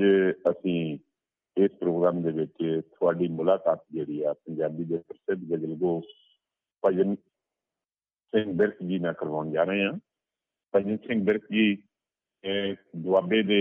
ਅੱਜ 0.00 0.50
ਅਸੀਂ 0.50 0.98
ਇਸ 1.56 1.70
ਪ੍ਰੋਗਰਾਮ 1.80 2.22
ਦੇ 2.22 2.30
ਵਿੱਚ 2.32 2.80
ਤੁਹਾਡੀ 2.80 3.28
ਮੁਲਾਕਾਤ 3.28 3.84
ਜਿਹੜੀ 3.92 4.22
ਆ 4.22 4.32
ਪੰਜਾਬੀ 4.32 4.84
ਦੇ 4.84 4.98
ਪ੍ਰਸਿੱਧ 4.98 5.42
ਗਜ਼ਲਗੋ 5.50 6.00
ਭਜਨ 6.82 7.14
ਸਿੰਘ 8.32 8.52
ਬਿਰਕ 8.58 8.82
ਜੀ 8.82 8.98
ਨਾਲ 8.98 9.12
ਕਰਵਾਉਣ 9.12 9.50
ਜਾ 9.52 9.64
ਰਹੇ 9.64 9.84
ਹਾਂ। 9.84 9.92
ਭਜਨ 10.74 10.96
ਸਿੰਘ 10.96 11.22
ਬਿਰਕ 11.24 11.46
ਜੀ 11.52 11.76
ਦੁਆਬੇ 12.96 13.42
ਦੇ 13.42 13.60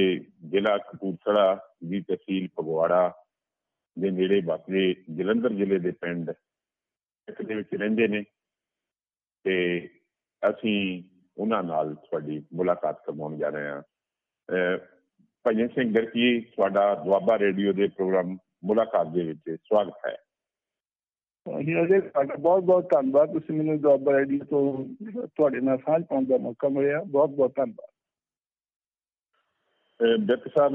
ਜ਼ਿਲ੍ਹਾ 0.50 0.78
ਕਪੂਰਥਲਾ 0.78 1.46
ਦੀ 1.84 2.02
ਤਹਿਸੀਲ 2.02 2.48
ਫਗਵਾੜਾ 2.60 3.02
ਦੇ 3.98 4.12
ਨੇੜੇ 4.12 4.42
ਵਸਦੇ 4.46 4.94
ਜਲੰਧਰ 5.16 5.54
ਜ਼ਿਲ੍ਹੇ 5.54 5.80
ਦੇ 5.80 5.92
ਪਿੰਡ 6.02 6.30
ਇੱਕ 7.28 7.42
ਦੇ 7.42 7.56
ਵਿੱਚ 7.56 7.76
ਰਹਿੰਦੇ 7.76 8.08
ਨੇ 8.08 8.24
ਤੇ 9.46 9.56
ਅਸੀਂ 10.44 10.78
ਉਹਨਾਂ 11.38 11.64
ਨਾਲ 11.64 11.94
ਤੁਹਾਡੀ 11.96 12.42
ਮੁਲਾਕਾਤ 12.54 13.06
ਕਰਵਾਉਣ 13.06 13.38
ਜਾ 13.38 13.50
ਰਹੇ 13.50 13.70
ਹਾਂ। 13.70 13.82
ਭਜਨ 15.50 15.68
ਸਿੰਘ 15.68 15.94
ਗਰਕੀ 15.94 16.40
ਤੁਹਾਡਾ 16.40 16.96
ਦੁਆਬਾ 16.96 17.38
ਰੇਡੀਓ 17.40 17.74
ਦੇ 17.74 17.88
ਪ੍ਰੋਗਰਾਮ 17.88 18.38
ਮੁਲਾਕਾਤ 18.64 19.08
ਦੇ 19.08 19.22
ਵਿੱਚ 19.24 19.56
ਸਵਾਗਤ 19.62 19.94
ਹੈ। 20.08 20.18
ਜੀ 21.64 21.82
ਅਜੇ 21.82 22.00
ਤੁਹਾਡਾ 22.02 22.36
ਬਹੁਤ 22.36 22.64
ਬਹੁਤ 22.64 22.90
ਧੰਨਵਾਦ। 22.90 23.32
ਤੁਸੀਂ 23.34 23.56
ਮੈਨੂੰ 23.56 23.80
ਦੁਆਬਾ 23.82 24.12
ਰੇਡੀਓ 24.20 24.44
ਤੋਂ 24.50 24.64
ਤੁਹਾਡੇ 25.26 25.62
ਨਾਲ 25.62 25.78
ਸਾਂਝ 25.78 26.04
ਪਾਉਣ 26.06 26.26
ਦਾ 26.26 26.38
ਮੌਕਾ 26.38 26.70
ਮਿਲਿਆ। 26.70 27.02
ਬਹੁਤ 27.08 27.30
ਬਹੁਤ 27.30 27.56
ਧੰਨਵਾਦ 27.56 27.90
ਬਿਰਕ 30.20 30.48
ਸਾਹਿਬ 30.48 30.74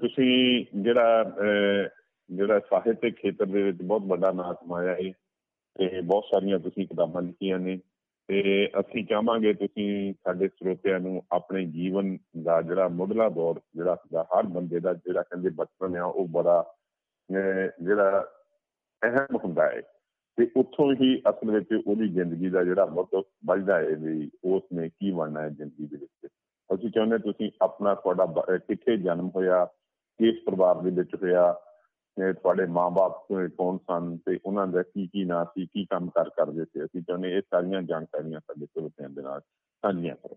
ਤੁਸੀਂ 0.00 0.64
ਜਿਹੜਾ 0.82 1.36
ਜਿਹੜਾ 2.30 2.58
ਸਾਹਿਤਕ 2.58 3.10
ਖੇਤਰ 3.10 3.46
ਦੇ 3.46 3.62
ਵਿੱਚ 3.62 3.82
ਬਹੁਤ 3.82 4.02
ਵੱਡਾ 4.02 4.32
ਨਾਮ 4.32 4.54
ਕਮਾਇਆ 4.54 4.94
ਹੈ 4.94 5.12
ਤੇ 5.78 6.00
ਬਹੁਤ 6.00 6.24
ਸਾਰੀਆਂ 6.24 6.58
ਤੁਸੀਂ 6.58 6.86
ਕਿਤਾਬਾਂ 6.86 7.22
ਲਿਖੀਆਂ 7.22 7.58
ਨੇ। 7.58 7.78
ਤੇ 8.28 8.68
ਅਸੀਂ 8.80 9.04
ਚਾਹਾਂਗੇ 9.04 9.52
ਤੁਸੀਂ 9.54 10.14
ਸਾਡੇ 10.24 10.48
ਸਰੋਤਿਆਂ 10.48 11.00
ਨੂੰ 11.00 11.22
ਆਪਣੇ 11.32 11.64
ਜੀਵਨ 11.64 12.18
ਦਾ 12.42 12.62
ਜਿਹੜਾ 12.62 12.88
ਮੁੱਢਲਾ 12.88 13.28
ਦੌਰ 13.28 13.60
ਜਿਹੜਾ 13.74 13.94
ਹੁੰਦਾ, 13.94 14.22
ਹਰ 14.22 14.46
ਬੰਦੇ 14.46 14.80
ਦਾ 14.80 14.94
ਜਿਹੜਾ 14.94 15.22
ਕਹਿੰਦੇ 15.22 15.50
ਬਚਪਨ 15.50 15.96
ਆ, 15.96 16.04
ਉਹ 16.04 16.28
ਬੜਾ 16.28 16.64
ਜਿਹੜਾ 17.82 18.28
ਅਹਿਮ 19.02 19.36
ਹੁੰਦਾ 19.44 19.68
ਹੈ। 19.68 19.82
ਤੇ 20.36 20.50
ਉੱਥੋਂ 20.56 20.92
ਹੀ 20.94 21.20
ਅਸਲ 21.30 21.50
ਵਿੱਚ 21.50 21.68
ਉਹਦੀ 21.86 22.08
ਜ਼ਿੰਦਗੀ 22.08 22.50
ਦਾ 22.50 22.64
ਜਿਹੜਾ 22.64 22.86
ਮੁੱਢ 22.86 23.22
ਵੱਜਦਾ 23.46 23.78
ਹੈ 23.78 23.96
ਵੀ 24.00 24.30
ਉਸ 24.44 24.62
ਨੇ 24.72 24.88
ਕੀ 24.88 25.10
ਬਣਨਾ 25.10 25.40
ਹੈ 25.42 25.48
ਜ਼ਿੰਦਗੀ 25.48 25.86
ਦੇ 25.86 25.96
ਵਿੱਚ। 25.96 26.32
ਅਸੀਂ 26.74 26.90
ਚਾਹੁੰਦੇ 26.90 27.18
ਤੁਸੀਂ 27.18 27.50
ਆਪਣਾ 27.62 27.94
ਤੁਹਾਡਾ 27.94 28.26
ਕਿੱਥੇ 28.56 28.96
ਜਨਮ 28.96 29.30
ਹੋਇਆ, 29.36 29.64
ਕਿਸ 30.18 30.34
ਪਰਿਵਾਰ 30.46 30.80
ਦੇ 30.80 30.90
ਵਿੱਚ 30.90 31.14
ਹੋਇਆ 31.22 31.54
ਤੁਹਾਡੇ 32.20 32.66
ਮਾਪੇ 32.66 33.48
ਕੌਣ 33.48 33.76
ਸਨ 33.76 34.16
ਤੇ 34.16 34.38
ਉਹਨਾਂ 34.44 34.66
ਦਾ 34.66 34.82
ਕੀ 34.82 35.06
ਕੀ 35.06 35.24
ਨਾਂ 35.24 35.44
ਸੀ 35.44 35.66
ਕੀ 35.66 35.84
ਕੰਮ 35.84 36.10
ਕਰ 36.10 36.28
ਕਰਦੇ 36.28 36.64
ਸੀ? 36.64 36.84
ਅਸੀਂ 36.84 37.02
ਚਾਹੁੰਦੇ 37.02 37.36
ਇਹ 37.36 37.40
ਸਾਰੀਆਂ 37.40 37.82
ਜਾਣਕਾਰੀਆਂ 37.82 38.40
ਸਾਡੇ 38.40 38.66
ਸਰੋਤਿਆਂ 38.66 39.10
ਦੇ 39.10 39.22
ਨਾਲ। 39.22 39.40
ਸਾਂਝੀਆਂ 39.82 40.16
ਕਰੋ। 40.16 40.36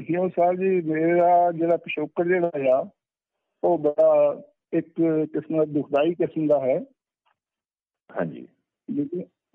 ਜਿਉਂ 0.00 0.28
ਸਾਹਿਬ 0.28 0.56
ਜੀ 0.56 0.80
ਮੇਰਾ 0.82 1.52
ਜਿਹੜਾ 1.52 1.76
ਪਿਛੋਕੜ 1.76 2.26
ਜਿਹੜਾ 2.26 2.50
ਆ 2.56 2.90
ਉਹ 3.64 3.78
ਬੜਾ 3.78 4.42
ਇੱਕ 4.72 4.92
ਕਿਸਮ 5.32 5.56
ਦਾ 5.56 5.64
ਦੁਖਦਾਈ 5.64 6.14
ਕਿਸਮ 6.14 6.46
ਦਾ 6.46 6.60
ਹੈ। 6.60 6.80
ਹਾਂਜੀ। 8.16 8.48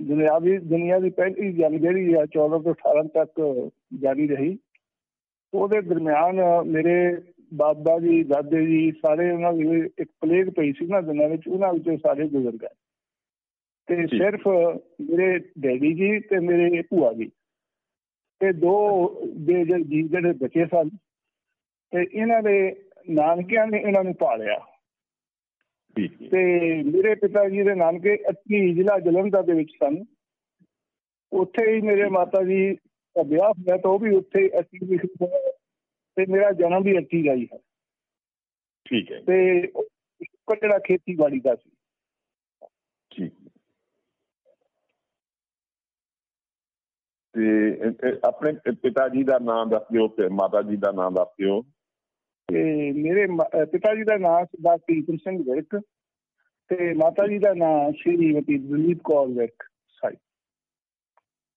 ਦੁਨੀਆ 0.01 0.39
ਦੀ 0.39 0.57
ਦੁਨੀਆ 0.57 0.99
ਦੀ 0.99 1.09
ਪਹਿਲੀ 1.09 1.53
ਜੰਗ 1.53 1.79
ਜਿਹੜੀ 1.79 2.13
ਆ 2.13 2.25
14 2.25 2.63
ਤੋਂ 2.63 2.73
18 2.73 3.07
ਤੱਕ 3.07 3.69
ਜਾਰੀ 3.99 4.27
ਰਹੀ। 4.27 4.59
ਉਹਦੇ 5.53 5.81
ਦਰਮਿਆਨ 5.81 6.41
ਮੇਰੇ 6.65 7.15
ਬਾਬਾ 7.53 7.99
ਜੀ 7.99 8.23
ਦਾਦੇ 8.23 8.65
ਜੀ 8.65 8.91
ਸਾਰੇ 8.91 9.31
ਉਹਨਾਂ 9.31 9.53
ਦੀ 9.53 9.63
ਇੱਕ 9.99 10.11
ਪਲੇਗ 10.21 10.47
ਪਈ 10.47 10.71
ਸੀ 10.73 10.85
ਨਾ 10.85 11.01
ਦਿਨਾਂ 11.01 11.29
ਵਿੱਚ 11.29 11.47
ਉਹਨਾਂ 11.47 11.73
ਵਿੱਚੋਂ 11.73 11.97
ਸਾਰੇ 11.97 12.27
ਗੁਜ਼ਰ 12.27 12.51
ਗਏ। 12.51 12.75
ਤੇ 13.87 14.07
ਸਿਰਫ 14.07 14.47
ਮੇਰੇ 15.01 15.39
ਡੈਡੀ 15.39 15.93
ਜੀ 15.93 16.19
ਤੇ 16.19 16.39
ਮੇਰੇ 16.39 16.81
ਭੂਆ 16.81 17.13
ਜੀ। 17.13 17.31
ਤੇ 18.39 18.53
ਦੋ 18.53 19.09
ਦੇ 19.25 19.63
ਜਿਹੜੇ 19.63 20.33
ਬੱਚੇ 20.33 20.65
ਸਨ 20.65 20.89
ਤੇ 21.91 22.07
ਇਹਨਾਂ 22.13 22.43
ਦੇ 22.43 22.83
ਨਾਨਕਿਆਂ 23.09 23.67
ਨੇ 23.67 23.77
ਇਹਨਾਂ 23.77 24.03
ਨੂੰ 24.03 24.13
ਪਾਲਿਆ। 24.13 24.59
ਤੇ 26.31 26.43
ਮੇਰੇ 26.83 27.15
ਪਿਤਾ 27.15 27.49
ਜੀ 27.49 27.63
ਦੇ 27.63 27.75
ਨਾਨਕੇ 27.75 28.15
ਅੱਤੀ 28.29 28.73
ਜ਼ਿਲ੍ਹਾ 28.73 28.99
ਜਲੰਧਰ 28.99 29.43
ਦੇ 29.43 29.53
ਵਿੱਚ 29.53 29.69
ਸਨ। 29.69 30.03
ਉੱਥੇ 31.33 31.75
ਹੀ 31.75 31.81
ਮੇਰੇ 31.81 32.09
ਮਾਤਾ 32.09 32.43
ਜੀ 32.43 32.75
ਦਾ 33.15 33.23
ਵਿਆਹ 33.23 33.49
ਹੋਇਆ 33.49 33.77
ਤਾਂ 33.77 33.91
ਉਹ 33.91 33.99
ਵੀ 33.99 34.15
ਉੱਥੇ 34.15 34.59
ਅੱਤੀ 34.59 34.79
ਵਿਖੇ 34.85 35.07
ਤੇ 36.17 36.25
ਮੇਰਾ 36.29 36.51
ਜਨਮ 36.51 36.83
ਵੀ 36.83 36.93
ਦਾ 37.23 37.33
ਹੀ 37.33 37.47
ਹੈ। 37.53 37.57
ਠੀਕ 38.85 39.11
ਹੈ 39.11 39.19
ਤੇ 39.21 39.37
ਜਿਹੜਾ 40.55 40.79
ਖੇਤੀਬਾੜੀ 40.79 41.39
ਦਾ 41.39 41.55
ਸੀ। 41.55 41.69
ਠੀਕ 43.11 43.33
ਤੇ 47.33 48.19
ਆਪਣੇ 48.23 48.51
ਪਿਤਾ 48.81 49.07
ਜੀ 49.09 49.23
ਦਾ 49.23 49.37
ਨਾਮ 49.41 49.69
ਦੱਸ 49.69 49.83
ਦਿਓ 49.91 50.07
ਤੇ 50.07 50.27
ਮਾਤਾ 50.29 50.61
ਜੀ 50.61 50.75
ਦਾ 50.77 50.91
ਨਾਮ 50.91 51.13
ਦੱਸ 51.13 51.27
ਦਿਓ 51.39 51.61
ਤੇ 52.49 52.63
ਮੇਰੇ 52.91 53.25
ਪਿਤਾ 53.71 53.93
ਜੀ 53.95 54.03
ਦਾ 54.03 54.17
ਨਾਮ 54.17 54.45
ਸਰਦਾਰ 54.45 54.77
ਕੀਰਤਨ 54.77 55.17
ਸਿੰਘ 55.17 55.37
ਵਿਰਕ 55.43 55.79
ਤੇ 56.69 56.93
ਮਾਤਾ 56.93 57.27
ਜੀ 57.27 57.37
ਦਾ 57.39 57.53
ਨਾਮ 57.53 57.91
ਸ਼੍ਰੀਮਤੀ 57.93 58.57
ਦਲੀਪ 58.57 58.99
ਕੌਰ 59.03 59.27
ਵਿਰਕ। 59.27 59.70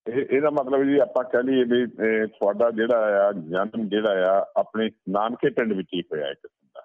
ਸਾਈ 0.07 0.25
ਇਹਦਾ 0.31 0.51
ਮਤਲਬ 0.51 0.83
ਜੀ 0.85 0.99
ਆਪਾਂ 0.99 1.25
ਕਹ 1.25 1.43
ਲਈਏ 1.45 1.65
ਵੀ 1.65 1.87
ਤੁਹਾਡਾ 2.27 2.71
ਜਿਹੜਾ 2.71 3.29
ਆ 3.29 3.33
ਜਨਮ 3.33 3.89
ਜਿਹੜਾ 3.89 4.11
ਆ 4.31 4.45
ਆਪਣੇ 4.57 4.91
ਨਾਨਕੇ 5.09 5.51
ਪਿੰਡ 5.51 5.73
ਵਿੱਚ 5.73 5.89
ਹੀ 5.95 6.01
ਹੋਇਆ 6.13 6.31
ਇੱਕ 6.31 6.47
ਦਾ। 6.47 6.83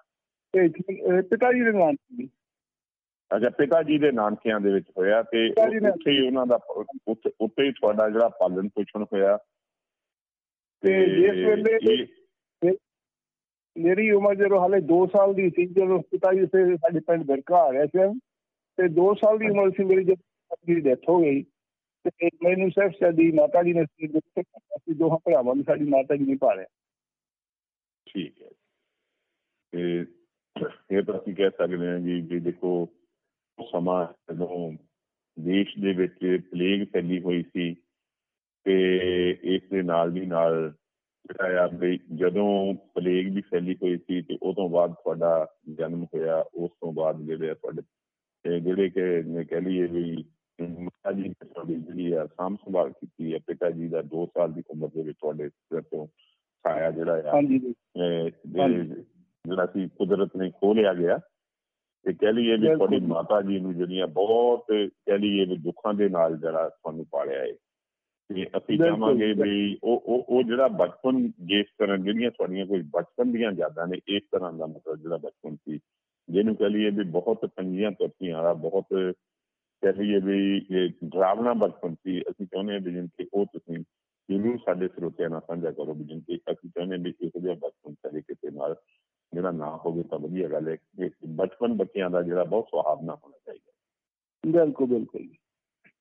ਤੇ 0.54 0.68
ਪਿਤਾ 1.22 1.52
ਜੀ 1.52 1.60
ਦੇ 1.60 1.72
ਨਾਮ 1.72 1.96
ਅੱਛਾ 3.30 3.50
ਪਿਤਾ 3.50 3.82
ਜੀ 3.82 3.98
ਦੇ 3.98 4.10
ਨਾਨਕਿਆਂ 4.12 4.60
ਦੇ 4.60 4.72
ਵਿੱਚ 4.72 4.86
ਹੋਇਆ 4.98 5.22
ਤੇ 5.22 5.46
ਉੱਥੇ 5.48 6.10
ਹੀ 6.10 6.26
ਉਹਨਾਂ 6.26 6.46
ਦਾ 6.46 6.58
ਉੱਥੇ 7.40 7.62
ਹੀ 7.62 7.72
ਤੁਹਾਡਾ 7.72 8.08
ਜਿਹੜਾ 8.10 8.28
ਪਾਲਣ 8.28 8.68
ਪੋਸ਼ਣ 8.68 9.04
ਹੋਇਆ। 9.12 9.36
ਤੇ 10.82 10.94
ਇਸ 11.26 11.36
ਵੇਲੇ 11.46 12.74
ਮੇਰੀ 13.76 14.10
ਉਮਰ 14.10 14.34
ਜਦੋਂ 14.34 14.60
ਹਾਲੇ 14.60 14.78
2 14.86 15.04
ਸਾਲ 15.06 15.34
ਦੀ 15.34 15.48
ਸੀ 15.50 15.66
ਜਦੋਂ 15.66 15.98
ਪਿਤਾ 16.10 16.32
ਜੀ 16.34 16.46
ਸੇ 16.46 16.76
ਸਾਡੇ 16.76 17.00
ਪਿੰਡ 17.00 17.24
ਬਿਰਕਾ 17.24 17.56
ਆ 17.56 17.72
ਗਿਆ 17.72 17.86
ਸੀ 17.86 18.18
ਤੇ 18.78 18.88
2 18.94 19.12
ਸਾਲ 19.14 19.38
ਦੀ 19.38 19.48
ਉਮਰ 19.50 19.70
ਸੀ 19.70 19.84
ਮੇਰੀ 19.84 20.04
ਜਦ 20.04 20.18
ਮੇਰੀ 20.68 20.80
ਡੈਥ 20.80 21.08
ਹੋ 21.08 21.18
ਗਈ। 21.22 21.44
ਤੇ 22.04 22.28
ਮੈਨੂੰ 22.42 22.70
ਸਿਰਫ 22.70 22.92
ਸਾਡੀ 22.92 23.32
ਮਾਤਾ 23.32 23.62
ਜੀ 23.62 23.72
ਨੇ 23.72 23.84
ਅਸੀਂ 23.84 24.94
ਦੋਹਾਂ 24.94 25.18
ਭਰਾਵਾਂ 25.18 25.54
ਨੂੰ 25.54 25.64
ਸਾਡੀ 25.64 25.84
ਮਾਤਾ 25.84 26.16
ਜੀ 26.16 26.24
ਨੇ 26.24 26.36
ਪਾਲਿਆ 26.40 26.66
ਠੀਕ 28.06 28.42
ਹੈ। 28.42 28.48
ਤੇ 29.72 30.06
ਇਹ 30.90 31.02
ਤਾਂ 31.02 31.18
ਅਸੀਂ 31.18 31.34
ਕਹਿ 31.34 31.50
ਸਕਦੇ 31.50 31.86
ਹਾਂ 31.86 31.98
ਜੀ, 31.98 32.20
ਵੀ 32.20 32.40
ਦੇਖੋ, 32.40 32.88
ਸਮਾਂ 33.72 34.34
ਜਦੋਂ 34.34 34.72
ਦੇਸ਼ 35.38 35.78
ਦੇ 35.78 35.92
ਵਿੱਚ 35.92 36.40
ਪਲੇਗ 36.50 36.86
ਫੈਲੀ 36.92 37.20
ਹੋਈ 37.20 37.42
ਸੀ 37.42 37.74
ਤੇ 38.64 38.76
ਇਸ 39.42 39.62
ਦੇ 39.70 39.82
ਨਾਲ 39.82 40.12
ਦੀ 40.12 40.26
ਨਾਲ 40.26 40.74
ਜਿਹੜਾ 41.24 41.64
ਆ 41.64 41.66
ਵੀ 41.66 41.98
ਜਦੋਂ 42.14 42.74
ਪਲੇਗ 42.74 43.34
ਵੀ 43.34 43.40
ਫੈਲੀ 43.40 43.74
ਹੋਈ 43.74 43.96
ਸੀ 43.96 44.22
ਤੇ 44.22 44.38
ਉਸ 44.42 44.56
ਤੋਂ 44.56 44.68
ਬਾਅਦ 44.68 44.92
ਤੁਹਾਡਾ 44.92 45.46
ਜਨਮ 45.74 46.04
ਹੋਇਆ, 46.04 46.44
ਉਸ 46.54 46.70
ਤੋਂ 46.70 46.92
ਬਾਅਦ 46.92 47.22
ਜਿਹੜੇ 47.22 47.50
ਆ 47.50 47.54
ਤੁਹਾਡੇ 47.54 47.82
ਜਿਹੜੇ 48.60 48.90
ਕਿ 48.90 49.44
ਕਹਿ 49.44 49.60
ਲਈਏ 49.60 49.86
ਵੀ 49.86 50.24
ਮਾਤਾ 50.68 51.12
ਜੀ 51.12 51.22
ਨੇ 51.22 51.28
ਤੁਹਾਡੀ 51.28 51.74
ਜਿਹੜੀ 51.74 52.12
ਆ 52.12 52.26
ਸਾਂਭ 52.26 52.56
ਸੰਭਾਲ 52.56 52.92
ਕੀਤੀ 52.92 53.34
ਹੈ 53.34 53.38
ਪਿਤਾ 53.46 53.70
ਜੀ 53.70 53.88
ਦਾ 53.88 54.00
2 54.00 54.26
ਸਾਲ 54.26 54.52
ਦੀ 54.52 54.62
ਉਮਰ 54.70 54.88
ਦੇ 54.88 55.02
ਵਿੱਚ 55.02 55.18
ਤੁਹਾਡੇ 55.20 55.48
ਸਿਰ 55.48 55.82
ਤੋਂ 55.82 56.06
ਛਾਇਆ 56.64 56.90
ਜਿਹੜਾ 56.90 57.12
ਆ 57.12 57.32
ਹਾਂਜੀ 57.32 57.58
ਜਿਹੜਾ 57.58 59.66
ਸੀ 59.66 59.88
ਕੁਦਰਤ 59.88 60.36
ਨੇ 60.36 60.50
ਖੋਲਿਆ 60.50 60.94
ਗਿਆ। 60.94 61.20
ਤੇ 62.04 62.12
ਕਹਿ 62.12 62.32
ਲਈਏ 62.32 62.56
ਵੀ 62.56 62.66
ਤੁਹਾਡੀ 62.66 63.00
ਮਾਤਾ 63.00 63.42
ਜੀ 63.42 63.60
ਨੂੰ 63.60 63.74
ਜਿਹੜੀਆਂ 63.74 64.06
ਬਹੁਤ 64.06 64.64
ਕਹਿ 64.70 65.18
ਲਈਏ 65.18 65.44
ਵੀ 65.44 65.56
ਦੁੱਖਾਂ 65.56 65.94
ਦੇ 65.94 66.08
ਨਾਲ 66.08 66.36
ਜਿਹੜਾ 66.36 66.68
ਤੁਹਾਨੂੰ 66.68 67.06
ਪਾਲਿਆ 67.10 67.40
ਹੈ 67.40 67.52
ਤੇ 68.30 68.46
ਅਸੀਂ 68.58 68.78
ਚਾਹਾਂਗੇ 68.78 69.32
ਵੀ 69.32 69.78
ਉਹ 69.84 70.02
ਉਹ 70.06 70.24
ਉਹ 70.28 70.42
ਜਿਹੜਾ 70.42 70.68
ਬਚਪਨ 70.68 71.30
ਜਿਸ 71.40 71.66
ਤਰ੍ਹਾਂ 71.78 71.98
ਜਿਹੜੀਆਂ 71.98 72.30
ਤੁਹਾਡੀਆਂ 72.30 72.66
ਕੋਈ 72.66 72.82
ਬਚਪਨ 72.82 73.32
ਦੀਆਂ 73.32 73.52
ਯਾਦਾਂ 73.52 73.86
ਨੇ 73.86 74.00
ਇਸ 74.08 74.22
ਤਰ੍ਹਾਂ 74.32 74.52
ਦਾ 74.52 74.66
ਮਤਲਬ 74.66 74.96
ਜਿਹੜਾ 74.96 75.16
ਬਚਪਨ 75.16 75.56
ਸੀ 75.56 75.80
ਜਿਹਨੂੰ 76.28 76.56
ਕਹ 76.56 76.64
ਲਈਏ 76.64 76.90
ਵੀ 76.90 77.04
ਬਹੁਤ 77.04 77.46
ਪੰਜੀਆਂ 77.46 77.90
ਤੁਰਤੀਆਂ 77.90 78.36
ਵਾਲਾ 78.36 78.52
ਬਹੁਤ 78.52 79.14
ਕਹ 79.82 79.92
ਲਈਏ 79.98 80.18
ਵੀ 80.20 80.88
ਡਰਾਵਣਾ 81.04 81.52
ਬਚਪਨ 81.52 81.94
ਸੀ। 81.94 82.20
ਅਸੀਂ 82.20 82.46
ਚਾਹੁੰਦੇ 82.46 82.72
ਹਾਂ 82.72 82.80
ਵੀ 82.80 83.08
ਕਿ 83.08 83.26
ਉਹ 83.34 83.46
ਤੁਸੀਂ 83.46 83.84
ਜ਼ਰੂਰ 84.28 84.58
ਸਾਡੇ 84.58 84.88
ਸਰੋਤਿਆਂ 84.88 85.30
ਨਾਲ 85.30 85.40
ਸਾਂਝਾ 85.40 85.70
ਕਰੋ 85.70 85.94
ਵੀ 85.94 86.04
ਜਿੰਕੇ 86.04 86.36
ਅਸੀਂ 86.52 86.70
ਚਾਹੁੰਦੇ 86.70 86.96
ਵੀ 86.96 87.14
ਇਹੋ 87.20 87.40
ਜਿਹਾ 87.40 87.54
ਬਚਪਨ 87.54 87.94
ਸਾਡੇ 87.94 88.20
ਕਿਸੇ 88.20 88.50
ਨਾਲ। 88.50 88.76
ਜਿਹੜਾ 89.32 89.50
ਨਾ 89.50 89.76
ਹੋਵੇ 89.76 90.02
ਤਾਂ 90.02 90.18
ਵਧੀਆ 90.18 90.48
ਗੱਲ 90.48 90.68
ਹੈ। 90.68 90.76
ਕਿ 90.76 91.10
ਬਚਪਨ 91.26 91.72
ਬੱਚਿਆਂ 91.72 92.10
ਦਾ 92.10 92.22
ਜਿਹੜਾ 92.22 92.44
ਬਹੁਤ 92.44 92.64
ਸੁਹਾਵਣਾ 92.64 93.14
ਹੋਣਾ 93.14 93.38
ਚਾਹੀਦਾ। 93.46 93.72
ਬਿਲਕੁਲ 94.50 94.86
ਬਿਲਕੁਲ 94.86 95.26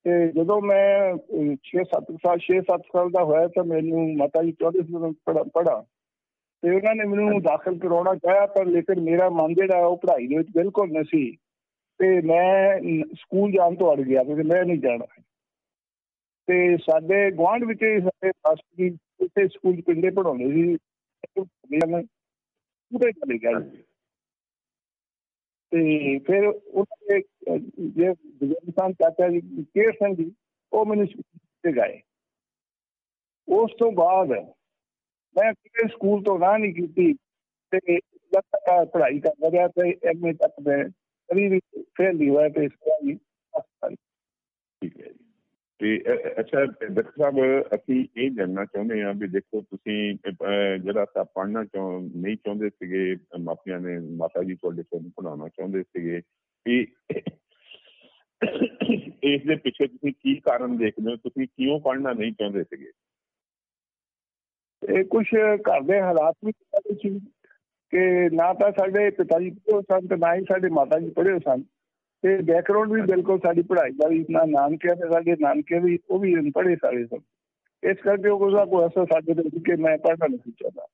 ਤੇ 0.05 0.27
ਜਦੋਂ 0.31 0.61
ਮੈਂ 0.61 1.13
6-7 1.63 2.11
ਸਾਲ 2.15 2.39
6-7 2.39 2.85
ਸਾਲ 2.93 3.09
ਦਾ 3.09 3.23
ਹੋਇਆ 3.23 3.47
ਤਾਂ 3.47 3.63
ਮੈਨੂੰ 3.63 4.05
ਮਾਤਾ 4.17 4.43
ਜੀ 4.43 4.51
ਚੌਧਰੀ 4.51 4.83
ਸੀ 4.83 5.13
ਪੜਾ 5.25 5.81
ਤੇ 6.63 6.75
ਉਹਨਾਂ 6.75 6.95
ਨੇ 6.95 7.05
ਮੈਨੂੰ 7.05 7.41
ਦਾਖਲ 7.41 7.77
ਕਰਾਉਣਾ 7.77 8.15
ਚਾਹਿਆ 8.15 8.45
ਪਰ 8.45 8.65
ਲੇਕਿਨ 8.65 9.01
ਮੇਰਾ 9.01 9.29
ਮਨ 9.29 9.53
ਜਿਹੜਾ 9.53 9.85
ਉਹ 9.85 9.97
ਪੜ੍ਹਾਈ 9.97 10.27
ਦੇ 10.27 10.37
ਵਿੱਚ 10.37 10.49
ਬਿਲਕੁਲ 10.53 10.91
ਨਹੀਂ 10.91 11.03
ਸੀ। 11.03 11.37
ਤੇ 11.99 12.21
ਮੈਂ 12.21 12.79
ਸਕੂਲ 13.15 13.51
ਜਾਣ 13.51 13.75
ਤੋਂ 13.75 13.93
ਅੜ 13.93 14.01
ਗਿਆ 14.01 14.23
ਕਿ 14.23 14.33
ਮੈਂ 14.33 14.65
ਨਹੀਂ 14.65 14.79
ਜਾਣਾ। 14.79 15.05
ਤੇ 16.47 16.77
ਸਾਡੇ 16.77 17.31
ਗਵਾਂਢ 17.31 17.63
ਵਿੱਚ 17.63 17.79
ਸਾਡੇ 17.79 18.31
ਪਾਸਟਰ 18.31 18.97
ਉੱਥੇ 19.19 19.47
ਸਕੂਲ 19.47 19.81
ਪਿੰਡੇ 19.81 20.09
ਪੜਾਉਂਦੇ 20.09 20.45
ਸੀ। 20.45 20.77
ਪੂਰੇ 21.41 23.11
ਚਲੇ 23.11 23.37
ਗਿਆ। 23.37 23.59
ਤੇ 25.71 26.19
ਫਿਰ 26.19 26.45
ਉਹਨਾਂ 26.47 27.07
ਦੇ, 27.09 27.21
ਜੇ 27.79 28.09
ਬਜ਼ੁਰਗ 28.09 28.69
ਸਨ 28.69 28.93
ਚਾਚਾ 28.93 29.29
ਜੀ, 29.29 29.41
ਕੇਰ 29.63 29.91
ਸਿੰਘ 29.91 30.15
ਜੀ, 30.15 30.35
ਉਹ 30.73 30.85
ਮੈਨੂੰ 30.85 31.07
ਤੇ 31.63 31.71
ਗਏ। 31.71 32.01
ਉਸ 33.49 33.71
ਤੋਂ 33.79 33.91
ਬਾਅਦ 33.91 34.27
ਮੈਂ 35.37 35.53
ਕਿਸੇ 35.53 35.87
ਸਕੂਲ 35.87 36.23
ਤੋਂ 36.23 36.39
ਨਾ 36.39 36.57
ਨਹੀਂ 36.57 36.73
ਕੀਤੀ 36.73 37.13
ਤੇ 37.71 37.97
ਜਦ 37.97 38.39
ਤੱਕ 38.39 38.89
ਪੜ੍ਹਾਈ 38.89 39.19
ਕਰਦਾ 39.19 39.51
ਰਿਹਾ 39.51 39.67
ਤੇ 39.67 39.97
ਐਮਏ 40.09 40.33
ਤੱਕ 40.33 40.53
ਮੈਂ 40.67 40.85
ਕਦੀ 41.29 41.47
ਵੀ 41.47 41.59
ਫੇਲ 41.97 42.29
ਹੋਇਆ 42.29 42.49
ਤੇ 42.49 42.65
ਇਸ 42.65 42.71
ਤਰ੍ਹਾਂ 42.71 43.09
ਹੀ 43.09 43.15
ਠੀਕ 44.81 45.01
ਹੈ 45.01 45.07
ਜੀ। 45.07 45.17
ਤੇ 45.79 45.97
ਅੱਛਾ 46.39 46.65
ਡਾਕਟਰ 46.65 47.11
ਸਾਹਿਬ 47.17 47.35
ਅਸੀਂ 47.75 48.05
ਇਹ 48.17 48.31
ਜਾਨਣਾ 48.31 48.65
ਚਾਹੁੰਦੇ 48.65 49.03
ਹਾਂ 49.03 49.13
ਵੀ 49.13 49.27
ਦੇਖੋ 49.27 49.61
ਤੁਸੀਂ 49.61 50.13
ਜਿਹੜਾ 50.83 51.05
ਤਾਂ 51.05 51.25
ਪੜ੍ਹਨਾ 51.25 51.63
ਚਾਹ 51.63 51.99
ਨਹੀਂ 52.15 52.37
ਚਾਹੁੰਦੇ 52.37 52.69
ਸੀਗੇ 52.69 53.15
ਮਾਪਿਆਂ 53.39 53.79
ਨੇ 53.79 53.99
ਮਾਤਾ 53.99 54.43
ਜੀ 54.43 54.55
ਤੁਹਾਡੇ 54.55 54.83
ਕੋਲ 54.83 55.09
ਪੜਾਉਣਾ 55.17 55.47
ਚਾਹੁੰਦੇ 55.47 55.83
ਸੀਗੇ 55.83 56.21
ਕਿ 56.65 56.87
ਇਸ 59.23 59.41
ਦੇ 59.47 59.55
ਪਿੱਛੇ 59.55 59.87
ਤੁਸੀਂ 59.87 60.13
ਕੀ 60.13 60.35
ਕਾਰਨ 60.35 60.77
ਦੇਖਦੇ 60.77 61.11
ਹੋ? 61.11 61.15
ਤੁਸੀਂ 61.15 61.47
ਕਿਉਂ 61.47 61.79
ਪੜ੍ਹਨਾ 61.79 62.13
ਨਹੀਂ 62.13 62.33
ਚਾਹੁੰਦੇ 62.33 62.63
ਸੀਗੇ? 62.63 62.91
ਇਹ 64.83 65.03
ਕੁਝ 65.05 65.25
ਘਰ 65.55 65.81
ਦੇ 65.81 65.99
ਹਾਲਾਤ 66.01 66.35
ਵੀ 66.45 66.51
ਸੀ। 66.51 67.19
ਕਿ 67.93 68.29
ਨਾ 68.35 68.53
ਤਾਂ 68.53 68.71
ਸਾਡੇ 68.71 69.09
ਪਿਤਾ 69.09 69.39
ਜੀ 69.39 69.49
ਪੜ੍ਹੇ 69.49 69.81
ਸਨ 69.81 70.07
ਤੇ 70.07 70.15
ਨਾ 70.15 70.33
ਹੀ 70.35 70.41
ਸਾਡੇ 70.41 70.69
ਮਾਤਾ 70.69 70.99
ਜੀ 70.99 71.09
ਪੜ੍ਹੇ 71.09 71.39
ਸਨ। 71.39 71.63
ਤੇ 72.23 72.35
ਬੈਕਗ੍ਰਾਉਂਡ 72.41 72.91
ਵੀ 72.91 73.01
ਬਿਲਕੁਲ 73.01 73.39
ਸਾਡੀ 73.39 73.61
ਪੜ੍ਹਾਈ 73.61 73.91
ਦਾ 73.91 74.07
ਵੀ 74.07 74.25
ਨਾ 74.29 74.43
ਨਾਨਕੇ 74.45 74.95
ਤੇ 74.95 75.09
ਸਾਡੇ 75.13 75.35
ਨਾਨਕੇ 75.39 75.79
ਵੀ, 75.79 75.97
ਉਹ 76.09 76.19
ਵੀ 76.19 76.49
ਪੜ੍ਹੇ 76.49 76.75
ਸਾਰੇ 76.75 77.05
ਸਨ। 77.05 77.19
ਇਸ 77.83 77.97
ਕਰਕੇ 77.97 78.29
ਉਹ 78.29 78.39
ਕੋਸਾ 78.39 78.65
ਕੋਈ 78.65 78.85
ਅਸਰ 78.85 79.05
ਸਾਡੇ 79.05 79.33
ਤੇ 79.33 79.59
ਕਿ 79.59 79.75
ਮੈਂ 79.81 79.97
ਪੜ੍ਹਨਾ 79.97 80.27
ਨਹੀਂ 80.27 80.51
ਚਾਹਦਾ। 80.63 80.87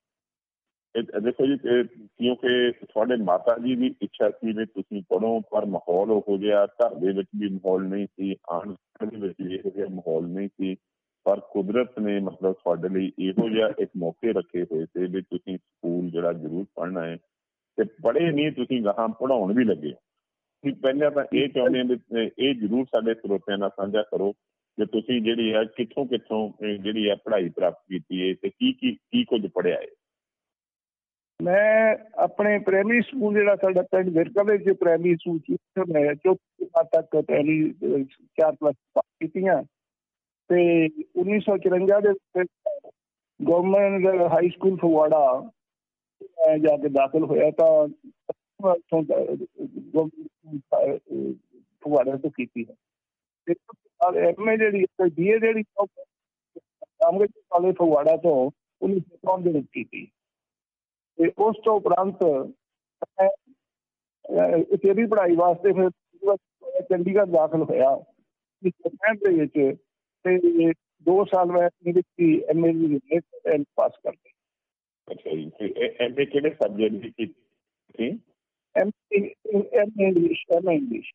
ਦੇਖੋ 1.20 1.46
ਜੀ 1.46 1.58
ਕਿਉਂਕਿ 1.58 2.72
ਤੁਹਾਡੇ 2.72 3.16
ਮਾਤਾ 3.24 3.58
ਜੀ 3.58 3.76
ਦੀ 3.76 3.96
ਇੱਛਾ 4.02 4.30
ਸੀ 4.30 4.52
ਵੀ 4.52 4.66
ਤੁਸੀਂ 4.66 5.02
ਪੜੋ 5.10 5.40
ਪਰ 5.52 5.66
ਮਾਹੌਲ 5.66 6.12
ਹੋ 6.12 6.38
ਗਿਆ 6.38 6.66
ਘਰ 6.66 6.96
ਦੇ 6.96 7.12
ਵਿੱਚ 7.12 7.28
ਵੀ 7.40 7.50
ਮਾਹੌਲ 7.50 7.84
ਨਹੀਂ 7.84 8.06
ਸੀ 8.06 8.36
ਆਣ 8.52 8.74
ਦੇ 9.08 9.18
ਵਿੱਚ 9.18 9.36
ਵੀ 9.42 9.56
ਇਹੋ 9.56 9.70
ਜਿਹਾ 9.70 9.88
ਮਾਹੌਲ 9.92 10.28
ਨਹੀਂ 10.28 10.48
ਸੀ। 10.48 10.76
ਪਰ 11.26 11.40
ਕੁਦਰਤ 11.40 12.00
ਨੇ 12.00 12.20
ਮਤਲਬ 12.20 12.54
ਤੁਹਾਡੇ 12.54 12.90
ਲਈ 12.90 13.12
ਇਹੋ 13.20 13.50
ਜਿਹਾ 13.50 13.70
ਇੱਕ 13.80 13.92
ਮੌਕੇ 13.98 14.34
ਰੱਖੇ 14.34 14.64
ਹੋਏ 14.64 14.86
ਸੀ 14.86 15.06
ਵੀ 15.06 15.22
ਤੁਸੀਂ 15.22 15.58
ਸਕੂਲ 15.58 16.10
ਜਿਹੜਾ 16.10 16.34
ਜ਼ਰੂਰ 16.34 16.66
ਪੜ੍ਹਨਾ 16.76 17.06
ਹੈ 17.06 17.18
ਤੇ 17.78 17.84
ਪੜ੍ਹੇ 18.04 18.32
ਨਹੀਂ 18.32 18.52
ਤੁਸੀਂ 18.52 18.82
ਗਾਹਾਂ 18.82 19.08
ਪੜਾਉਣ 19.10 19.54
ਵੀ 19.54 19.64
ਲੱਗੇ 19.64 19.92
ਤੁਸੀਂ 19.92 20.74
ਪਹਿਲਾਂ 20.74 21.12
ਤਾਂ 21.12 21.26
ਇਹ 21.34 21.50
ਚਾਹੁੰਦੇ 21.50 21.80
ਹਾਂ 21.80 21.86
ਵੀ, 21.86 21.98
ਇਹ 22.40 22.56
ਜ਼ਰੂਰ 22.56 22.86
ਸਾਡੇ 22.86 23.14
ਸਰੋਤਿਆਂ 23.14 23.58
ਨਾਲ 23.58 23.70
ਸਾਂਝਾ 23.70 24.02
ਕਰੋ 24.02 24.32
ਕਿ 24.78 24.86
ਤੁਸੀਂ 24.86 25.22
ਜਿਹੜੀ 25.22 25.54
ਹੈ 25.54 25.64
ਕਿੱਥੋਂ 25.64 26.06
ਕਿੱਥੋਂ 26.06 26.52
ਜਿਹੜੀ 26.78 27.10
ਹੈ 27.10 27.16
ਪੜ੍ਹਾਈ 27.16 27.50
ਪ੍ਰਾਪਤ 27.50 27.80
ਕੀਤੀ 27.90 28.30
ਹੈ 28.30 28.34
ਤੇ 28.42 28.50
ਕੀ 28.50 28.74
ਕੀ 28.74 28.92
ਕੀ 28.92 29.24
ਕੁਝ 29.24 29.48
ਪੜ੍ਹਿਆ 29.48 29.76
ਹੈ। 29.76 29.88
ਮੈਂ 31.42 31.96
ਆਪਣੇ 32.18 32.60
ਪ੍ਰਾਇਮਰੀ 32.60 33.02
ਸਕੂਲ 33.02 33.34
ਜਿਹੜਾ 33.34 33.56
ਸਾਡਾ 33.56 33.82
ਪਿੰਡ 33.82 34.10
ਵਿਰਕਾ 34.10 34.44
ਵਿੱਚ 34.44 34.70
ਪ੍ਰਾਇਮਰੀ 34.70 35.16
ਸਕੂਲ 35.16 35.40
ਸੀ 35.40 35.56
ਮੈਂ 35.94 36.16
ਚੌਥੀ 36.16 36.66
ਤੱਕ 36.66 37.22
ਪਹਿਲੀ 37.22 37.74
ਚਾਰ 38.40 38.56
ਕਲਾਸ 38.56 38.76
ਕੀਤੀਆਂ। 38.98 39.64
ਤੇ 40.50 40.64
1954 40.86 42.02
ਦੇ 42.02 42.12
ਵਿੱਚ 42.36 42.50
ਗਵਰਨਮੈਂਟ 43.40 44.32
ਹਾਈ 44.34 44.50
ਸਕੂਲ 44.50 44.76
ਫਗਵਾੜਾ 44.76 45.50
ਜਾ 46.58 46.76
ਕੇ 46.78 46.90
ਦਾਖਲ 46.90 47.24
ਹੋਇਆ 47.24 47.52
ਤਾਂ 47.52 47.88
ਫਗਵਾੜਾ 51.84 52.16
ਤੋਂ 52.18 52.30
ਕੀਤੀ 52.30 52.66
ਹੈ 52.66 52.76
ਤੇ 53.48 53.56
ਐਮਏ 54.22 54.58
ਜਿਹੜੀ 54.58 54.86
ਬੀਏ 55.10 55.40
ਜਿਹੜੀ 55.40 55.64
ਕਾਮਗੜ 55.64 57.28
ਕਾਲਜ 57.28 57.76
ਫਗਵਾੜਾ 57.76 58.16
ਤੋਂ 58.18 58.36
1954 58.82 59.44
ਦੇ 59.44 59.52
ਵਿੱਚ 59.52 59.68
ਕੀਤੀ 59.74 60.06
ਤੇ 61.18 61.32
ਉਸ 61.38 61.56
ਤੋਂ 61.66 61.76
ਉਪਰੰਤ 61.76 62.24
ਤੇਰੀ 64.78 65.06
ਪੜ੍ਹਾਈ 65.06 65.36
ਵਾਸਤੇ 65.36 65.74
ਫਿਰ 65.74 65.90
ਚੰਡੀਗੜ੍ਹ 66.82 67.32
ਦਾਖਲ 67.32 67.64
ਹੋਇਆ 67.64 67.90
ਇਸ 68.62 68.74
ਦੇ 69.20 69.34
ਵਿੱਚ 69.34 69.76
ਤੇ 70.26 70.38
2 71.06 71.24
ਸਾਲ 71.26 71.52
ਮੈਂ 71.52 71.70
ਇੰਗਲਿਸ਼ 71.88 72.46
ਐਮਏ 72.50 72.74
ਦੀ 72.74 73.00
ਐਮ 73.46 73.64
ਪਾਸ 73.76 73.92
ਕਰ 74.04 74.12
ਲਈ 74.12 74.32
ਅੱਛਾ 75.08 75.30
ਜੀ 75.30 75.50
ਤੇ 75.60 75.96
ਐਮਏ 76.00 76.26
ਕਿਹੜੇ 76.26 76.50
ਸਬਜੈਕਟ 76.50 76.94
ਦੀ 76.94 77.12
ਕੀਤੀ 77.18 78.10
M 78.76 78.90
M 79.76 80.02
English 80.02 80.46
M 80.58 80.70
English 80.70 81.14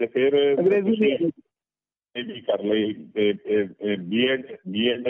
ਤੇ 0.00 0.06
ਫਿਰ 0.06 0.36
ਅੰਗਰੇਜ਼ੀ 0.58 0.96
ਦੀ 0.96 1.30
ਇਹ 2.14 2.24
ਵੀ 2.24 2.40
ਕਰ 2.40 2.62
ਲਈ 2.62 2.92
ਤੇ 3.14 3.32
ਬੀਐਡ 3.96 4.56
ਬੀਐਡ 4.68 5.08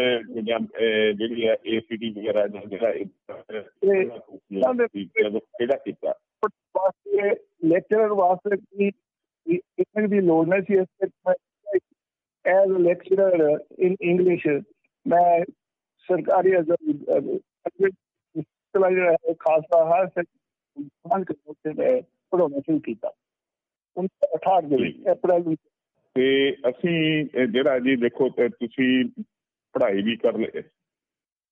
ਜਿਹੜੀ 1.12 1.46
ਹੈ 1.48 1.56
ਏਸੀਟੀ 1.66 2.10
ਵਗੈਰਾ 2.10 2.46
ਜਿਹੜਾ 2.46 2.92
ਕਿਹੜਾ 5.58 5.76
ਕੀਤਾ? 5.76 6.12
ਵਾਸਤੇ 6.76 7.30
ਲੈਕਚਰਰ 7.64 8.12
ਵਾਸਤੇ 8.12 8.56
ਕੀ 9.46 9.60
ਇੱਕ 9.78 10.06
ਦੀ 10.06 10.20
ਲੋੜ 10.20 10.48
ਨਹੀਂ 10.48 10.62
ਸੀ, 10.62 10.74
ਇਸ 10.74 11.10
as 12.44 12.72
a 12.72 12.78
lecturer 12.78 13.58
in 13.78 13.96
English 14.00 14.46
ਮੈਂ 15.06 15.44
ਸਰਕਾਰੀ 16.08 16.50
ਖਾਲਸਾ 19.34 19.84
ਹਾਇਰ 19.84 20.06
ਸੈਕੰਡਰੀ 20.06 22.02
ਪੜਾਉਣਾ 22.30 22.60
ਸ਼ੁਰੂ 22.60 22.78
ਕੀਤਾ। 22.78 23.12
1968 23.96 24.68
ਦੇ 24.68 24.76
ਵਿੱਚ, 24.76 24.96
ਅਪ੍ਰੈਲ 25.12 25.42
ਵਿੱਚ। 25.42 25.60
ਤੇ 26.14 26.52
ਅਸੀਂ 26.52 27.24
ਜਿਹੜਾ 27.46 27.78
ਜੀ 27.78 27.96
ਦੇਖੋ 27.96 28.28
ਤੁਸੀਂ 28.48 29.04
ਪੜ੍ਹਾਈ 29.72 30.02
ਵੀ 30.02 30.16
ਕਰ 30.16 30.38
ਲਈ 30.38 30.62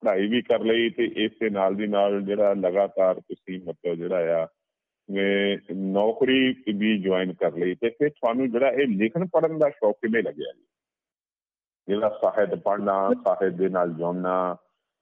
ਪੜ੍ਹਾਈ 0.03 0.27
ਵੀ 0.27 0.43
ਕਰ 0.43 0.61
ਲਈ 0.61 0.91
ਤੇ 0.91 1.05
ਇਸ 1.17 1.33
ਦੇ 1.41 1.51
ਨਾਲ 1.51 1.75
ਦੀ 1.75 1.87
ਨਾਲ 1.87 2.23
ਜਿਹੜਾ 2.23 2.53
ਲਗਾਤਾਰ 2.53 3.15
ਤੁਸੀਂ 3.15 3.61
ਮਤਲਬ 3.65 3.95
ਜਿਹੜਾ 3.95 4.43
ਆ 4.43 4.47
ਨੌਕਰੀ 5.75 6.55
ਵੀ 6.79 6.99
ਜੁਆਇਨ 7.03 7.33
ਕਰ 7.33 7.53
ਲਈ 7.53 7.75
ਤੇ 7.75 7.89
ਫਿਰ 7.91 8.09
ਤੁਹਾਨੂੰ 8.09 8.51
ਜਿਹੜਾ 8.51 8.71
ਇਹ 8.71 8.87
ਲਿਖਣ 8.89 9.27
ਪੜਨ 9.27 9.59
ਦਾ 9.59 9.69
ਸ਼ੌਕ 9.71 9.97
ਕਿਵੇਂ 9.97 10.23
ਲੱਗਿਆ 10.23 10.53
ਜੀ? 10.53 10.65
ਜਿਹੜਾ 11.89 12.09
ਸਾਹਿਤ 12.23 12.55
ਪੜਨਾ 12.55 12.95
ਸਾਹਿਤ 13.25 13.53
ਦੇ 13.53 13.69
ਨਾਲ 13.69 13.93
ਜੁੜਨਾ, 13.93 14.57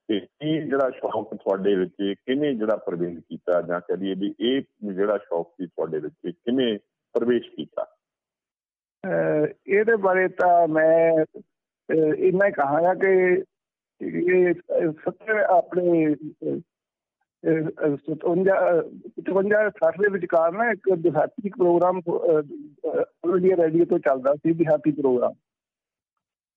ਤੇ 0.08 0.26
ਇਹ 0.42 0.62
ਜਿਹੜਾ 0.62 0.90
ਸ਼ੌਕ 0.90 1.34
ਤੁਹਾਡੇ 1.34 1.74
ਵਿੱਚ 1.74 2.14
ਕਿਵੇਂ 2.26 2.54
ਜਿਹੜਾ 2.54 2.76
ਪ੍ਰਵੇਸ਼ 2.76 3.18
ਕੀਤਾ 3.18 3.60
ਜਾਂ 3.62 3.80
ਕਹਦੀਏ 3.80 4.14
ਵੀ 4.14 4.34
ਇਹ 4.40 4.62
ਜਿਹੜਾ 4.94 5.16
ਸ਼ੌਕ 5.18 5.52
ਸੀ 5.56 5.66
ਤੁਹਾਡੇ 5.66 5.98
ਵਿੱਚ 5.98 6.14
ਕਿਵੇਂ 6.26 6.78
ਪ੍ਰਵੇਸ਼ 7.14 7.50
ਕੀਤਾ? 7.50 7.86
ਇਹਦੇ 9.66 9.96
ਬਾਰੇ 9.96 10.28
ਤਾਂ 10.28 10.68
ਮੈਂ 10.68 11.24
ਇੰਨਾ 12.18 12.46
ਹੀ 12.46 12.52
ਕਹਾਂਗਾ 12.52 12.94
ਕਿ 12.94 13.42
ਇਹ 14.00 14.54
ਸੱਤਰ 15.04 15.38
ਆਪਣੇ 15.38 16.14
57 17.44 19.70
60 19.70 20.02
ਦੇ 20.02 20.10
ਵਿਚਕਾਰ 20.10 20.52
ਨਾ 20.52 20.70
ਇੱਕ 20.70 20.94
ਦਿਹਾਤੀ 20.94 21.48
ਪ੍ਰੋਗਰਾਮ 21.48 21.98
ਇੰਡੀਆ 21.98 23.56
ਰੇਡੀਓ 23.56 23.84
ਤੋਂ 23.84 23.98
ਚੱਲਦਾ 23.98 24.34
ਸੀ 24.34 24.52
ਦਿਹਾਤੀ 24.52 24.92
ਪ੍ਰੋਗਰਾਮ। 24.92 25.32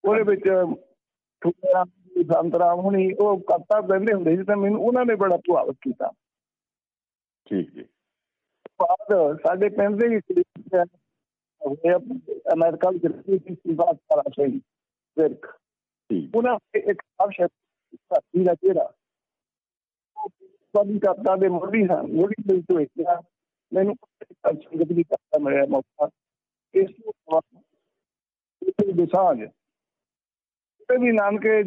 ਉਹਦੇ 0.06 0.24
ਵਿੱਚ 0.24 0.44
ਠੁਕਰਾਮ 1.42 1.90
ਸੰਤਰਾਮ 2.24 2.80
ਹੁਣੀ 2.80 3.14
ਉਹ 3.14 3.40
ਕਰਤਾ 3.40 3.82
ਕਹਿੰਦੇ 3.82 4.14
ਹੁੰਦੇ 4.14 4.38
ਸੀ 4.38 4.44
ਤਾਂ 4.44 4.58
ਮੈਨੂੰ 4.58 4.82
ਉਹਨਾਂ 4.82 5.06
ਨੇ 5.06 5.16
ਬੜਾ 5.16 5.38
ਪ੍ਰਭਾਵਿਤ 5.38 5.76
ਕੀਤਾ। 5.82 6.12
ਠੀਕ 7.48 7.72
ਜੀ। 7.72 7.86
ਬਾਅਦ 8.82 9.38
ਸਾਡੇ 9.38 9.70
ਪਿੰਡ 9.70 10.02
ਦੇ 10.02 10.08
ਵਿੱਚ 10.08 10.42
ਹੋਇਆ 11.62 11.98
ਅਮਰੀਕਾ 12.54 12.92
ਵਿੱਚ 12.92 13.06
ਰਿਸਰਚ 13.06 13.60
ਦੀ 13.68 13.74
ਬਾਤ 13.74 13.96
ਕਰਾ 13.96 14.24
ਸੀ 14.30 14.62
ਫਿਰ 15.18 15.36
ਉਹਨਾਂ 16.36 16.58
ਇੱਕ 16.76 17.02
ਅਵਸ਼ਰ 17.24 17.48
ਸਾਥੀ 17.96 18.44
ਦਾ 18.44 18.54
ਚਿਹਰਾ 18.54 18.94
ਸਭੀ 20.74 21.00
ਕਰਤਾ 21.00 21.36
ਦੇ 21.36 21.48
ਮੋਢੀ 21.50 21.84
ਹਾਂ, 21.90 22.02
ਮੋਢੀ 22.04 22.44
ਦੇ 22.48 22.62
ਤੋਂ 22.62 22.80
ਇੱਕ 22.80 22.92
ਮੈਨੂੰ 23.72 23.96
ਸੰਗਤ 24.44 24.92
ਦੀ 24.94 25.04
ਕਰਤਾ 25.04 25.40
ਮਿਲਿਆ 25.40 25.66
ਮੌਕਾ। 25.70 26.10
ਇਸ 26.74 26.90
ਤੋਂ 26.96 27.12
ਬਾਅਦ 27.32 27.62
ਇਹ 28.62 28.94
ਦਿਸਾਂਜ 28.96 29.44
ਤੇ 30.90 30.98
ਵੀ 30.98 31.12
ਨਾਨਕੇ 31.12 31.62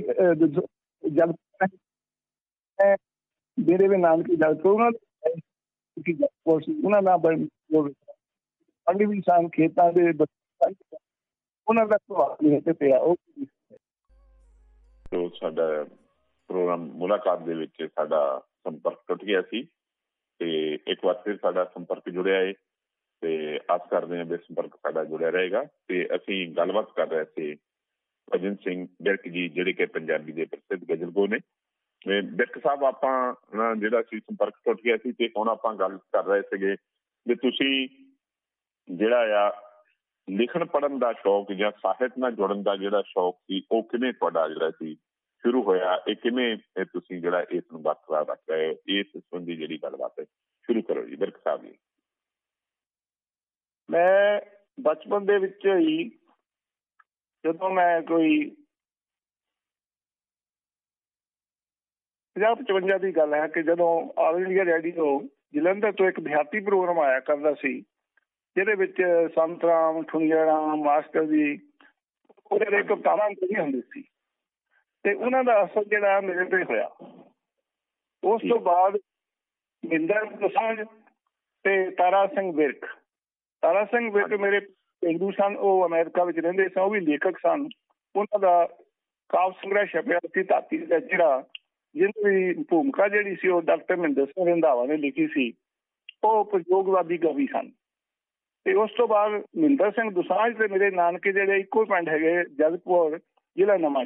ਜਗ 1.10 1.32
ਮੇਰੇ 3.58 3.88
ਵੀ 3.88 3.96
ਨਾਨਕੇ 3.96 4.36
ਜਗ 4.36 4.54
ਤੋਂ 4.62 4.72
ਉਹਨਾਂ 4.72 4.90
ਦੀ 5.96 6.16
ਉਹਨਾਂ 6.84 7.02
ਨਾਲ 7.02 7.18
ਬੜੀ 7.18 7.48
ਅੰਡੀ 8.86 9.04
ਵੀ 9.06 9.20
ਸਾਨ 9.20 9.48
ਖੇਤਾਂ 9.48 9.92
ਦੇ 9.92 10.02
ਉਹਨਾਂ 11.66 11.86
ਦਾ 11.86 11.96
ਪ੍ਰਭਾਵ 11.98 12.36
ਨਹੀਂ 12.42 12.60
ਤੇ 12.62 12.72
ਪਿਆ, 12.72 12.98
ਉਹ 12.98 13.16
ਤੋਂ 15.10 15.28
ਸਾਡਾ 15.38 15.66
ਪ੍ਰੋਗਰਾਮ 16.50 16.84
ਮੁਲਾਕਾਤ 16.98 17.42
ਦੇ 17.42 17.54
ਵਿੱਚ 17.54 17.82
ਸਾਡਾ 17.84 18.20
ਸੰਪਰਕ 18.66 19.02
ਟੁੱਟ 19.08 19.24
ਗਿਆ 19.24 19.42
ਸੀ 19.42 19.62
ਤੇ 20.38 20.78
ਇੱਕ 20.88 21.04
ਵਾਰ 21.04 21.22
ਫਿਰ 21.24 21.36
ਸਾਡਾ 21.42 21.64
ਸੰਪਰਕ 21.64 22.08
ਜੁੜਿਆ 22.08 22.40
ਹੈ 22.40 22.52
ਤੇ 23.20 23.60
ਆਸ 23.70 23.80
ਕਰਦੇ 23.90 24.18
ਹਾਂ 24.18 24.24
ਵੀ 24.24 24.36
ਸੰਪਰਕ 24.36 24.74
ਸਾਡਾ 24.74 25.04
ਜੁੜਿਆ 25.04 25.30
ਰਹੇਗਾ 25.30 25.64
ਤੇ 25.88 26.06
ਅਸੀਂ 26.16 26.48
ਗੱਲਬਾਤ 26.56 26.92
ਕਰ 26.96 27.08
ਰਹੇ 27.08 27.24
ਸੀ 27.24 27.54
ਭਜਨ 28.32 28.54
ਸਿੰਘ 28.54 28.86
ਬਿਰਕ 29.02 29.28
ਜੀ 29.28 29.48
ਜਿਹੜੇ 29.48 29.72
ਕਿ 29.72 29.86
ਪੰਜਾਬੀ 29.86 30.32
ਦੇ 30.32 30.44
ਪ੍ਰਸਿੱਧ 30.44 30.84
ਗਜ਼ਲਗੋ 30.84 31.26
ਨੇ। 31.26 31.38
ਬਿਰਕ 32.22 32.58
ਸਾਹਿਬ, 32.62 32.84
ਆਪਾਂ 32.84 33.34
ਜਿਹੜਾ 33.76 34.02
ਸੀ 34.02 34.18
ਸੰਪਰਕ 34.20 34.54
ਟੁੱਟ 34.64 34.80
ਗਿਆ 34.84 34.96
ਸੀ 34.96 35.12
ਤੇ 35.12 35.28
ਹੁਣ 35.36 35.48
ਆਪਾਂ 35.48 35.74
ਗੱਲ 35.74 35.96
ਕਰ 36.12 36.24
ਰਹੇ 36.24 36.42
ਸੀਗੇ 36.42 36.74
ਵੀ 37.28 37.34
ਤੁਸੀਂ 37.34 37.88
ਜਿਹੜਾ 38.96 39.48
ਆ 39.48 39.52
ਲਿਖਣ 40.30 40.64
ਪੜਨ 40.64 40.98
ਦਾ 40.98 41.12
ਸ਼ੌਕ 41.12 41.52
ਜਾਂ 41.52 41.70
ਸਾਹਿਤ 41.82 42.12
ਨਾਲ 42.18 42.32
ਜੁੜਨ 42.32 42.62
ਦਾ 42.62 42.76
ਜਿਹੜਾ 42.76 43.02
ਸ਼ੌਕ 43.02 43.38
ਸੀ, 43.42 43.62
ਉਹ 43.70 43.82
ਕਿਵੇਂ 43.82 44.12
ਤੁਹਾਡਾ 44.12 44.48
ਜਿਹੜਾ 44.48 44.70
ਸੀ? 44.70 44.96
ਸ਼ੁਰੂ 45.46 45.62
ਹੋਇਆ, 45.62 45.90
ਇਹ 46.08 46.16
ਕਿਵੇਂ 46.16 46.56
ਤੁਸੀਂ 46.84 47.20
ਜਿਹੜਾ 47.22 47.40
ਇਸ 47.50 47.64
ਨੂੰ 47.72 47.80
ਬਰਕਰਾਰ 47.82 48.26
ਰੱਖ 48.26 48.40
ਰਹੇ 48.50 48.68
ਹੋ, 48.68 48.74
ਇਸ 48.88 49.06
ਸੰਬੰਧੀ 49.16 49.56
ਜਿਹੜੀ 49.56 49.76
ਗੱਲਬਾਤ 49.82 50.18
ਹੈ, 50.20 50.24
ਸ਼ੁਰੂ 50.68 50.80
ਕਰੋ 50.82 51.04
ਜੀ 51.06 51.16
ਬਿਰਕ 51.16 51.36
ਸਾਹਿਬ 51.44 51.62
ਜੀ। 51.62 51.74
ਮੈਂ 53.88 54.40
ਬਚਪਨ 54.80 55.26
ਦੇ 55.26 55.36
ਵਿੱਚ 55.38 55.66
ਹੀ 55.66 56.08
ਜਦੋਂ 57.44 57.70
ਮੈਂ 57.70 58.00
ਕੋਈ 58.02 58.38
55 62.36 62.98
ਦੀ 62.98 63.12
ਗੱਲ 63.16 63.34
ਹੈ 63.34 63.46
ਕਿ 63.48 63.62
ਜਦੋਂ 63.62 63.92
ਆਲ 64.22 64.40
ਇੰਡੀਆ 64.40 64.64
ਰੇਡੀਓ 64.64 65.06
ਜਲੰਧਰ 65.54 65.92
ਤੋਂ 65.92 66.08
ਇੱਕ 66.08 66.20
ਦਿਹਾਤੀ 66.20 66.60
ਪ੍ਰੋਗਰਾਮ 66.64 66.98
ਆਇਆ 67.00 67.20
ਕਰਦਾ 67.30 67.54
ਸੀ, 67.54 67.72
ਜਿਹਦੇ 68.56 68.74
ਵਿੱਚ 68.74 69.00
ਸੰਤਰਾਮ 69.34 70.02
ਠੁੰਗਰਾਮ, 70.02 70.84
ਮਾਸਟਰ 70.84 71.24
ਜੀ, 71.26 71.48
ਉਹਦੇ 72.52 72.70
ਦੇ 72.70 72.82
ਕਵਤਾਰਾਂ 72.82 73.28
ਹੁੰਦੀਆਂ 73.28 73.62
ਹੁੰਦੀ 73.62 73.82
ਸੀ। 73.94 74.04
ਤੇ 75.06 75.14
ਉਹਨਾਂ 75.14 75.44
ਦਾ 75.44 75.64
ਅਸਰ 75.64 75.84
ਜਿਹੜਾ 75.84 76.20
ਮੇਰੇ 76.20 76.44
ਤੇ 76.44 76.64
ਹੋਇਆ। 76.64 76.90
ਉਸ 78.24 78.42
ਤੋਂ 78.48 78.60
ਬਾਅਦ 78.60 78.96
ਮਿੰਦਰ 79.84 80.24
ਦਸਾਂਝ 80.24 80.80
ਤੇ 81.64 81.90
ਤਾਰਾ 81.90 82.26
ਸਿੰਘ 82.26 82.56
ਵਿਰਕ। 82.56 82.86
ਤਾਰਾ 83.62 83.84
ਸਿੰਘ 83.84 84.10
ਵਿਰਕ 84.10 84.32
ਮੇਰੇ 84.32 84.60
ਹਿੰਦੂ 85.06 85.30
ਸਨ 85.30 85.56
ਉਹ 85.56 85.86
ਅਮਰੀਕਾ 85.86 86.24
ਵਿੱਚ 86.24 86.38
ਰਹਿੰਦੇ 86.38 86.68
ਸਨ 86.68 86.80
ਉਹ 86.80 86.90
ਵੀ 86.90 87.00
ਲੇਖਕ 87.00 87.38
ਸਨ। 87.38 87.68
ਉਹਨਾਂ 88.16 88.38
ਦਾ 88.38 88.68
ਕਾਵ 89.28 89.52
ਸੰਗ੍ਰਹਿ 89.52 89.86
ਛਪਿਆ 89.86 90.18
ਸੀ 90.18 90.42
ਧਾਤੀ 90.42 90.78
ਦਾ 90.78 90.98
ਜਿਹੜਾ 90.98 91.44
ਜਿਹਦੀ 91.94 92.62
ਭੂਮਿਕਾ 92.62 93.08
ਜਿਹੜੀ 93.08 93.36
ਸੀ 93.36 93.48
ਉਹ 93.48 93.62
ਡਾਕਟਰ 93.62 93.96
ਮਹਿੰਦਰ 93.96 94.26
ਸਿੰਘ 94.26 94.50
ਰੰਧਾਵਾ 94.50 94.86
ਨੇ 94.86 94.96
ਲਿਖੀ 94.96 95.26
ਸੀ। 95.26 95.52
ਉਹ 96.24 96.44
ਪ੍ਰਯੋਗਵਾਦੀ 96.44 97.18
ਕਵੀ 97.18 97.46
ਸਨ। 97.46 97.70
ਤੇ 98.64 98.74
ਉਸ 98.74 98.90
ਤੋਂ 98.96 99.08
ਬਾਅਦ 99.08 99.32
ਮਹਿੰਦਰ 99.32 99.90
ਸਿੰਘ 99.90 100.10
ਦੁਸਾਂਝ 100.10 100.58
ਤੇ 100.58 100.68
ਮੇਰੇ 100.68 100.90
ਨਾਨਕੇ 100.90 101.32
ਜਿਹੜੇ 101.32 101.60
ਇੱਕੋ 101.60 101.84
ਪਿੰਡ 101.84 102.08
ਹੈਗੇ 102.08 102.44
ਜਗਤਪੁਰ 102.44 103.18
ਜ਼ਿਲ੍ਹਾ 103.56 103.76
ਨਵਾਂ 103.76 104.04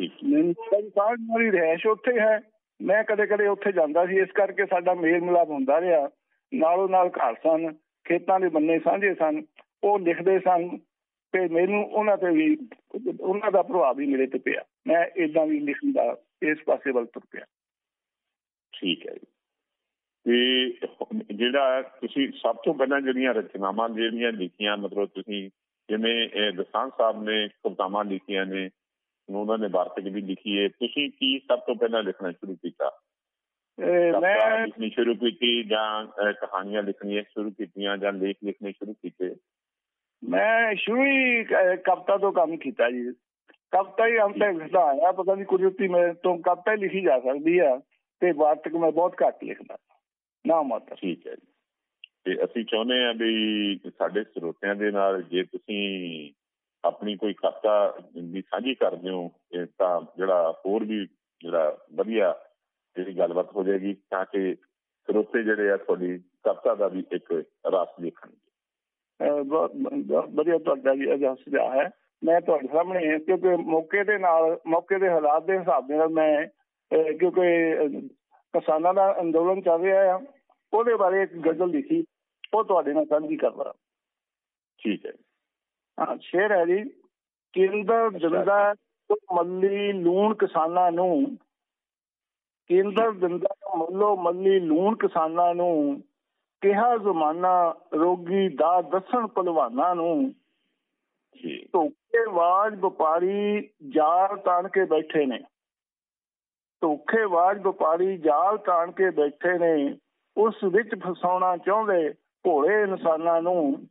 ਮਹਿੰਦਰ 0.00 0.82
ਦੁਸਾਂਝ 0.82 1.20
ਮੇਰੀ 1.20 1.50
ਰਹਿਸ਼ 1.50 1.86
ਉੱਥੇ 1.86 2.20
ਹੈ। 2.20 2.40
ਮੈਂ 2.82 3.04
ਕਦੇ 3.04 3.26
ਕਦੇ 3.26 3.46
ਉੱਥੇ 3.46 3.72
ਜਾਂਦਾ 3.72 4.06
ਸੀ। 4.06 4.16
ਇਸ 4.16 4.30
ਕਰਕੇ 4.30 4.66
ਸਾਡਾ 4.66 4.94
ਮੇਲ 4.94 5.20
ਮਿਲਾਪ 5.20 5.50
ਹੁੰਦਾ 5.50 5.80
ਰਿਹਾ। 5.80 6.10
ਨਾਲੋਂ 6.54 6.88
ਨਾਲ 6.88 7.08
ਘਰ 7.08 7.34
ਸਨ 7.34 7.74
ਖੇਤਾਂ 8.04 8.40
ਦੇ 8.40 8.48
ਬੰਨੇ 8.48 8.78
ਸਾਂਝੇ 8.78 9.14
ਸਨ 9.14 9.42
ਉਹ 9.84 9.98
ਲਿਖਦੇ 9.98 10.38
ਸਨ। 10.38 10.78
ਤੇ 11.32 11.48
ਮੈਨੂੰ 11.48 11.84
ਉਹਨਾਂ 11.84 12.16
ਤੇ 12.16 12.30
ਵੀ 12.30 12.68
ਉਹਨਾਂ 13.20 13.52
ਦਾ 13.52 13.62
ਪ੍ਰਭਾਵ 13.62 13.96
ਵੀ 13.96 14.06
ਮੇਰੇ 14.06 14.26
ਤੇ 14.26 14.38
ਪਿਆ। 14.38 14.62
ਮੈਂ 14.86 15.06
ਇਦਾਂ 15.16 15.46
ਵੀ 15.46 15.60
ਲਿਖਣ 15.60 15.92
ਦਾ 15.92 16.16
ਇਸ 16.42 16.58
ਪਾਸੇ 16.66 16.90
ਵੱਲ 16.90 17.06
ਤੁਰ 17.06 17.22
ਪਿਆ। 17.30 17.44
ਠੀਕ 18.72 19.06
ਹੈ 19.06 19.14
ਜੀ। 19.14 19.26
ਤੇ 20.24 20.70
ਜਿਹੜਾ 21.34 21.82
ਤੁਸੀਂ 21.82 22.28
ਸਭ 22.42 22.56
ਤੋਂ 22.56 22.74
ਪਹਿਲਾਂ 22.74 23.00
ਜਿਹੜੀਆਂ 23.00 23.34
ਰਚਨਾਵਾਂ 23.34 23.88
ਜਿਹੜੀਆਂ 23.88 24.32
ਲਿਖੀਆਂ 24.32 24.76
ਮਤਲਬ 24.76 25.08
ਤੁਸੀਂ 25.08 25.50
ਜਿਵੇਂ 25.90 26.28
ਦਸਾਂ 26.52 26.90
ਸਾਹਿਬ 26.98 27.22
ਨੇ 27.22 27.48
ਕਵਿਤਾਵਾਂ 27.48 28.04
ਲਿਖੀਆਂ 28.04 28.46
ਨੇ 28.46 28.70
ਉਹਨਾਂ 29.30 29.58
ਨੇ 29.58 29.68
ਵਾਰਤਕ 29.70 30.02
ਵੀ 30.02 30.20
ਲਿਖੀ 30.20 30.58
ਹੈ। 30.62 30.68
ਤੁਸੀਂ 30.68 31.10
ਕੀ 31.10 31.38
ਸਭ 31.38 31.58
ਤੋਂ 31.58 31.74
ਪਹਿਲਾਂ 31.74 32.02
ਲਿਖਣਾ 32.02 32.30
ਸ਼ੁਰੂ 32.30 32.54
ਕੀਤਾ? 32.54 32.90
ਮੈਂ 34.20 34.66
ਲਿਖਣੀ 34.66 34.90
ਸ਼ੁਰੂ 34.90 35.14
ਕੀਤੀ 35.14 35.62
ਜਾਂ 35.62 36.06
ਕਹਾਣੀਆਂ 36.32 36.82
ਲਿਖਣੀਆਂ 36.82 37.22
ਸ਼ੁਰੂ 37.22 37.50
ਕੀਤੀਆਂ 37.50 37.96
ਜਾਂ 37.96 38.12
ਲੇਖ 38.12 38.36
ਲਿਖਣੇ 38.44 38.72
ਸ਼ੁਰੂ 38.72 38.92
ਕੀਤੇ? 38.92 39.36
ਮੈਂ 40.24 40.74
ਸ਼ੁਰੂ 40.74 41.04
ਹੀ 41.04 41.44
ਕਵਿਤਾ 41.44 42.18
ਤੋਂ 42.18 42.32
ਕੰਮ 42.32 42.56
ਕੀਤਾ 42.56 42.90
ਜੀ। 42.90 43.12
ਕਵਿਤਾ 43.70 44.06
ਹੀ 44.06 44.18
ਅੰਤ 44.18 44.38
ਤੱਕ 44.38 44.76
ਆਇਆ। 44.76 45.12
ਪਤਾ 45.12 45.34
ਨਹੀਂ 45.34 45.46
ਕੁਦਰਤੀ 45.46 45.88
ਮੇਰੇ 45.88 46.12
ਤੋਂ 46.12 46.38
ਕਵਿਤਾ 46.38 46.72
ਹੀ 46.72 46.76
ਲਿਖੀ 46.76 47.00
ਜਾ 47.00 47.18
ਸਕਦੀ 47.20 47.58
ਆ 47.58 47.80
ਤੇ 48.20 48.32
ਵਾਰਤਕ 48.32 48.74
ਮੈਂ 48.74 48.92
ਬਹੁਤ 48.92 49.14
ਘੱਟ 49.26 49.44
ਲਿਖਦਾ। 49.44 49.76
ਨਾ 50.46 50.62
ਮਤ 50.62 50.94
ਠੀਕ 50.94 51.26
ਹੈ 51.26 51.34
ਜੀ। 51.34 51.52
ਤੇ 52.24 52.44
ਅਸੀਂ 52.44 52.64
ਚਾਹੁੰਦੇ 52.64 53.04
ਆ 53.04 53.12
ਵੀ 53.12 53.80
ਸਾਡੇ 53.98 54.24
ਸਰੋਤਿਆਂ 54.24 54.74
ਦੇ 54.74 54.90
ਨਾਲ 54.90 55.22
ਜੇ 55.22 55.42
ਤੁਸੀਂ 55.42 56.30
ਆਪਣੀ 56.86 57.16
ਕੋਈ 57.16 57.32
ਕਵਿਤਾ 57.32 57.98
ਵੀ 58.32 58.42
ਸਾਂਝੀ 58.42 58.74
ਕਰਦੇ 58.74 59.10
ਹੋ 59.10 59.28
ਤਾਂ 59.78 60.00
ਜਿਹੜਾ 60.16 60.62
ਹੋਰ 60.66 60.84
ਵੀ 60.84 61.06
ਜਿਹੜਾ 61.40 61.76
ਵਧੀਆ 61.94 62.34
ਜਿਹੜੀ 62.96 63.18
ਗੱਲਬਾਤ 63.18 63.56
ਹੋ 63.56 63.64
ਜਾਏਗੀ 63.64 63.94
ਤਾਂ 64.10 64.24
ਕਿ 64.24 64.54
ਸਰੋਤੇ 65.08 65.42
ਜਿਹੜੇ 65.42 65.70
ਆ 65.70 65.76
ਤੁਹਾਡੀ 65.76 66.18
ਕਵਿਤਾ 66.18 66.74
ਦਾ 66.74 66.88
ਵੀ 66.88 67.04
ਇੱਕ 67.12 67.32
ਰਸ 67.66 67.88
ਦੇਖਣਗੇ। 68.00 68.36
ਵਧੀਆ 70.36 70.58
ਤੁਹਾਡਾ 70.58 70.94
ਜੀ 70.94 71.14
ਅਜਾ 71.14 71.34
ਸੁਝਾਅ 71.34 71.74
ਹੈ। 71.76 71.90
ਮੈਂ 72.24 72.40
ਤੁਹਾਡੇ 72.40 72.68
ਸਾਹਮਣੇ 72.68 73.18
ਕਿਉਂਕਿ 73.18 73.56
ਮੌਕੇ 73.62 74.04
ਦੇ 74.04 74.18
ਨਾਲ 74.18 74.58
ਮੌਕੇ 74.66 74.98
ਦੇ 74.98 75.08
ਹਾਲਾਤ 75.08 75.44
ਦੇ 75.44 75.58
ਹਿਸਾਬ 75.58 75.92
ਨਾਲ 75.92 76.08
ਮੈਂ 76.08 76.46
ਕਿਉਂਕਿ 77.12 77.40
ਕਿਸਾਨਾਂ 78.54 78.94
ਦਾ 78.94 79.20
ਅੰਦੋਲਨ 79.20 79.60
ਚੱਲ 79.60 79.82
ਰਿਹਾ 79.82 80.14
ਆ 80.14 80.20
ਉਹਦੇ 80.72 80.94
ਬਾਰੇ 80.94 81.22
ਇੱਕ 81.22 81.34
ਗਜ਼ਲ 81.34 81.70
ਲਿਖੀ 81.70 82.04
ਉਹ 82.54 82.64
ਤੁਹਾਡੇ 82.64 82.92
ਨਾਲ 82.92 83.06
ਸਾਂਝੀ 83.06 83.36
ਕਰਦਾ 83.36 83.74
ਠੀਕ 84.78 85.06
ਹੈ। 85.06 85.12
ਹਾਂ 86.00 86.18
ਸ਼ੇਰ 86.20 86.52
ਹੈ 86.52 86.64
ਜੀ। 86.64 86.84
ਕੇਂਦਰ 87.52 88.10
ਦਿੰਦਾ 88.10 88.74
ਮੱਲੀ 89.34 89.92
ਲੂਣ 89.92 90.34
ਕਿਸਾਨਾਂ 90.34 90.92
ਨੂੰ। 90.92 91.36
ਕੇਂਦਰ 92.68 93.12
ਦਿੰਦਾ 93.12 93.76
ਮੱਲੋ 93.76 94.16
ਮੱਲੀ 94.16 94.60
ਲੂਣ 94.60 94.96
ਕਿਸਾਨਾਂ 94.96 95.54
ਨੂੰ। 95.54 96.02
ਕਿਹਾ 96.60 96.96
ਜ਼ਮਾਨਾ 96.96 97.74
ਰੋਗੀ 97.94 98.48
ਦਾ 98.48 98.82
ਦੱਸਣ 98.82 99.26
ਪਹਿਲਵਾਨਾਂ 99.26 99.94
ਨੂੰ। 99.94 100.34
ਧੋਖੇਵਾਜ 101.72 102.80
ਵਪਾਰੀ 102.80 103.70
ਜਾਲ 103.88 104.36
ਤਾਣ 104.36 104.68
ਕੇ 104.68 104.84
ਬੈਠੇ 104.84 105.26
ਨੇ। 105.26 105.38
ਧੋਖੇਵਾਜ 106.80 107.62
ਵਪਾਰੀ 107.62 108.18
ਜਾਲ 108.18 108.58
ਤਾਣ 108.58 108.92
ਕੇ 108.92 109.10
ਬੈਠੇ 109.10 109.58
ਨੇ। 109.58 109.98
ਉਸ 110.36 110.64
ਵਿੱਚ 110.64 110.88
ਫਸਾਉਣਾ 110.88 111.56
ਚਾਹੁੰਦੇ 111.56 112.14
ਭੋਲੇ 112.42 112.82
ਇਨਸਾਨਾਂ 112.82 113.42
ਨੂੰ। 113.42 113.88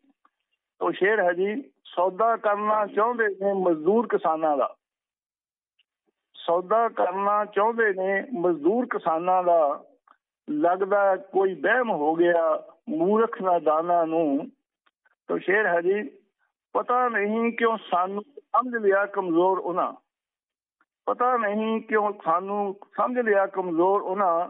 ਉਹ 0.82 0.92
ਸ਼ੇਰ 0.92 1.20
ਹੈ 1.20 1.34
ਜੀ। 1.34 1.72
ਸੌਦਾ 1.96 2.38
ਕਰਨਾ 2.38 2.88
ਚਾਹੁੰਦੇ 2.88 3.28
ਨੇ 3.28 3.54
ਮਜ਼ਦੂਰ 3.54 4.08
ਕਿਸਾਨਾਂ 4.08 4.58
ਦਾ। 4.58 4.76
ਸੌਦਾ 6.36 6.90
ਕਰਨਾ 6.90 7.46
ਚਾਹੁੰਦੇ 7.46 7.94
ਨੇ 7.94 8.24
ਮਜ਼ਦੂਰ 8.40 8.86
ਕਿਸਾਨਾਂ 8.86 9.44
ਦਾ। 9.44 9.84
ਲੱਗਦਾ 10.50 11.16
ਕੋਈ 11.16 11.54
ਵਹਿਮ 11.54 11.92
ਹੋ 11.92 12.16
ਗਿਆ 12.16 12.64
ਮੂਰਖ 12.90 13.42
ਨਾਦਾਨਾ 13.42 14.06
ਨੂੰ। 14.06 14.52
ਤਾਂ 15.28 15.40
ਸ਼ੇਰ 15.40 15.66
ਹੈ 15.66 15.82
ਜੀ, 15.82 16.10
ਪਤਾ 16.74 17.10
ਨਹੀਂ 17.10 17.52
ਕਿਉਂ 17.54 17.78
ਸਾਨੂੰ 17.78 18.24
ਸਮਝ 18.24 18.76
ਲਿਆ 18.76 19.06
ਕਮਜ਼ੋਰ 19.06 19.60
ਉਹਨਾਂ। 19.60 19.94
ਪਤਾ 21.06 21.38
ਨਹੀਂ 21.38 21.82
ਕਿਉਂ 21.82 22.14
ਸਾਨੂੰ 22.26 22.80
ਸਮਝ 22.98 23.20
ਲਿਆ 23.20 23.46
ਕਮਜ਼ੋਰ 23.46 24.02
ਉਹਨਾਂ। 24.02 24.50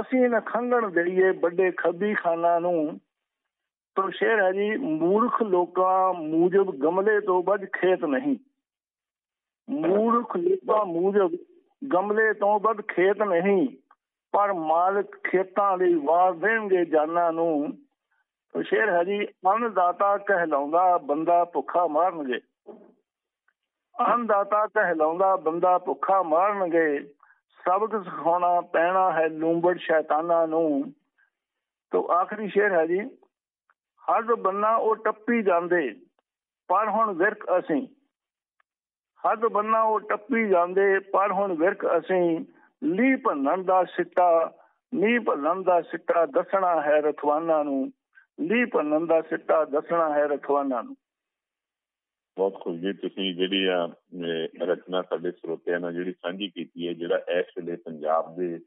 ਅਸੀਂ 0.00 0.20
ਨਖੰਗਣ 0.20 0.90
ਦੇਈਏ 0.90 1.30
ਵੱਡੇ 1.30 1.70
ਖੱਬੀ 1.70 2.14
ਖਾਨਾ 2.14 2.58
ਨੂੰ। 2.58 3.00
ਤਾਂ 3.96 4.10
ਸ਼ੇਰ 4.10 4.42
ਹੈ 4.42 4.52
ਜੀ, 4.52 4.76
ਮੂਰਖ 4.76 5.42
ਲੋਕਾਂ 5.42 6.14
ਮੂਜਬ 6.14 6.70
ਗਮਲੇ 6.76 7.20
ਤੋਂ 7.20 7.42
ਵੱਧ 7.42 7.64
ਖੇਤ 7.64 8.04
ਨਹੀਂ। 8.04 8.36
ਮੂਰਖ 9.70 10.36
ਲੋਕਾਂ 10.36 10.84
ਮੂਜਬ 10.86 11.36
ਗਮਲੇ 11.92 12.32
ਤੋਂ 12.32 12.60
ਵੱਧ 12.60 12.80
ਖੇਤ 12.80 13.22
ਨਹੀਂ, 13.22 13.68
ਪਰ 14.32 14.52
ਮਾਲਕ 14.52 15.16
ਖੇਤਾਂ 15.24 15.76
ਲਈ 15.78 15.94
ਵਾਰ 15.94 16.32
ਦੇਣਗੇ 16.32 16.84
ਜਾਨਾਂ 16.84 17.32
ਨੂੰ। 17.32 17.78
ਸ਼ੇਰ 18.64 18.88
ਹੈ 18.90 19.04
ਜੀ, 19.04 19.24
ਅੰਨਦਾਤਾ 19.24 20.16
ਕਹਿਲਾਉਂਦਾ 20.18 20.98
ਬੰਦਾ 20.98 21.44
ਭੁੱਖਾ 21.44 21.86
ਮਾਰਨਗੇ। 21.86 22.38
ਅੰਨਦਾਤਾ 23.94 24.66
ਕਹਿਲਾਉਂਦਾ 24.66 25.36
ਬੰਦਾ 25.36 25.78
ਭੁੱਖਾ 25.78 26.22
ਮਾਰਨਗੇ। 26.22 26.98
ਸਬਕ 27.64 28.04
ਸਿਖਾਉਣਾ 28.04 28.60
ਪੈਣਾ 28.60 29.10
ਹੈ 29.12 29.28
ਲੂੰਬੜ 29.28 29.76
ਸ਼ੈਤਾਨਾਂ 29.78 30.46
ਨੂੰ। 30.48 30.92
ਤੋਂ 31.92 32.08
ਆਖਰੀ 32.08 32.48
ਸ਼ੇਰ 32.48 32.72
ਹੈ 32.72 32.86
ਜੀ 32.86 33.00
ਹਰ 34.08 34.34
ਬੰਨਾ 34.34 34.74
ਉਹ 34.76 34.96
ਟੱਪੀ 34.96 35.42
ਜਾਂਦੇ, 35.42 35.88
ਪਰ 36.68 36.88
ਹੁਣ 36.88 37.12
ਵਿਰਕ 37.14 37.44
ਅਸੀਂ। 37.58 37.86
ਹੱਦ 39.20 39.46
ਬੰਨਾ 39.46 39.82
ਉਹ 39.82 40.00
ਟੱਪੀ 40.00 40.48
ਜਾਂਦੇ, 40.48 40.98
ਪਰ 40.98 41.32
ਹੁਣ 41.32 41.54
ਵਿਰਕ 41.54 41.86
ਅਸੀਂ। 41.98 42.44
ਲੀ 42.82 43.16
ਭੰਨਣ 43.16 43.62
ਦਾ 43.62 43.84
ਸਿੱਟਾ 43.84 44.28
ਨੀ 44.92 45.18
ਭੰਨਣ 45.18 45.62
ਦਾ 45.62 45.80
ਸਿੱਟਾ 45.82 46.26
ਦੱਸਣਾ 46.26 46.80
ਹੈ 46.82 47.00
ਰਖਵਾਨਾ 47.00 47.62
ਨੂੰ। 47.62 47.92
ਲੀ 48.40 48.64
ਭੰਨਣ 48.64 49.06
ਦਾ 49.06 49.20
ਸਿੱਟਾ 49.22 49.64
ਦੱਸਣਾ 49.64 50.12
ਹੈ 50.12 50.26
ਰਖਵਾਨਾ 50.26 50.82
ਨੂੰ। 50.82 50.96
ਬਹੁਤ 52.36 52.60
ਖੁਸ਼ 52.60 52.80
ਜੀ, 52.80 52.92
ਤੁਸੀਂ 52.92 53.34
ਜਿਹੜੀ 53.34 53.66
ਆ 53.66 53.88
ਰਚਨਾ 54.62 55.02
ਸਾਡੇ 55.02 55.30
ਸਰੋਤਿਆਂ 55.30 55.80
ਨਾਲ 55.80 55.92
ਜਿਹੜੀ 55.92 56.12
ਸਾਂਝੀ 56.12 56.48
ਕੀਤੀ 56.48 56.88
ਹੈ, 56.88 56.92
ਜਿਹੜਾ 56.92 57.16
ਇਸ 57.16 57.46
ਵੇਲੇ 57.56 57.76
ਪੰਜਾਬ 57.76 58.36
ਦੇ 58.36 58.58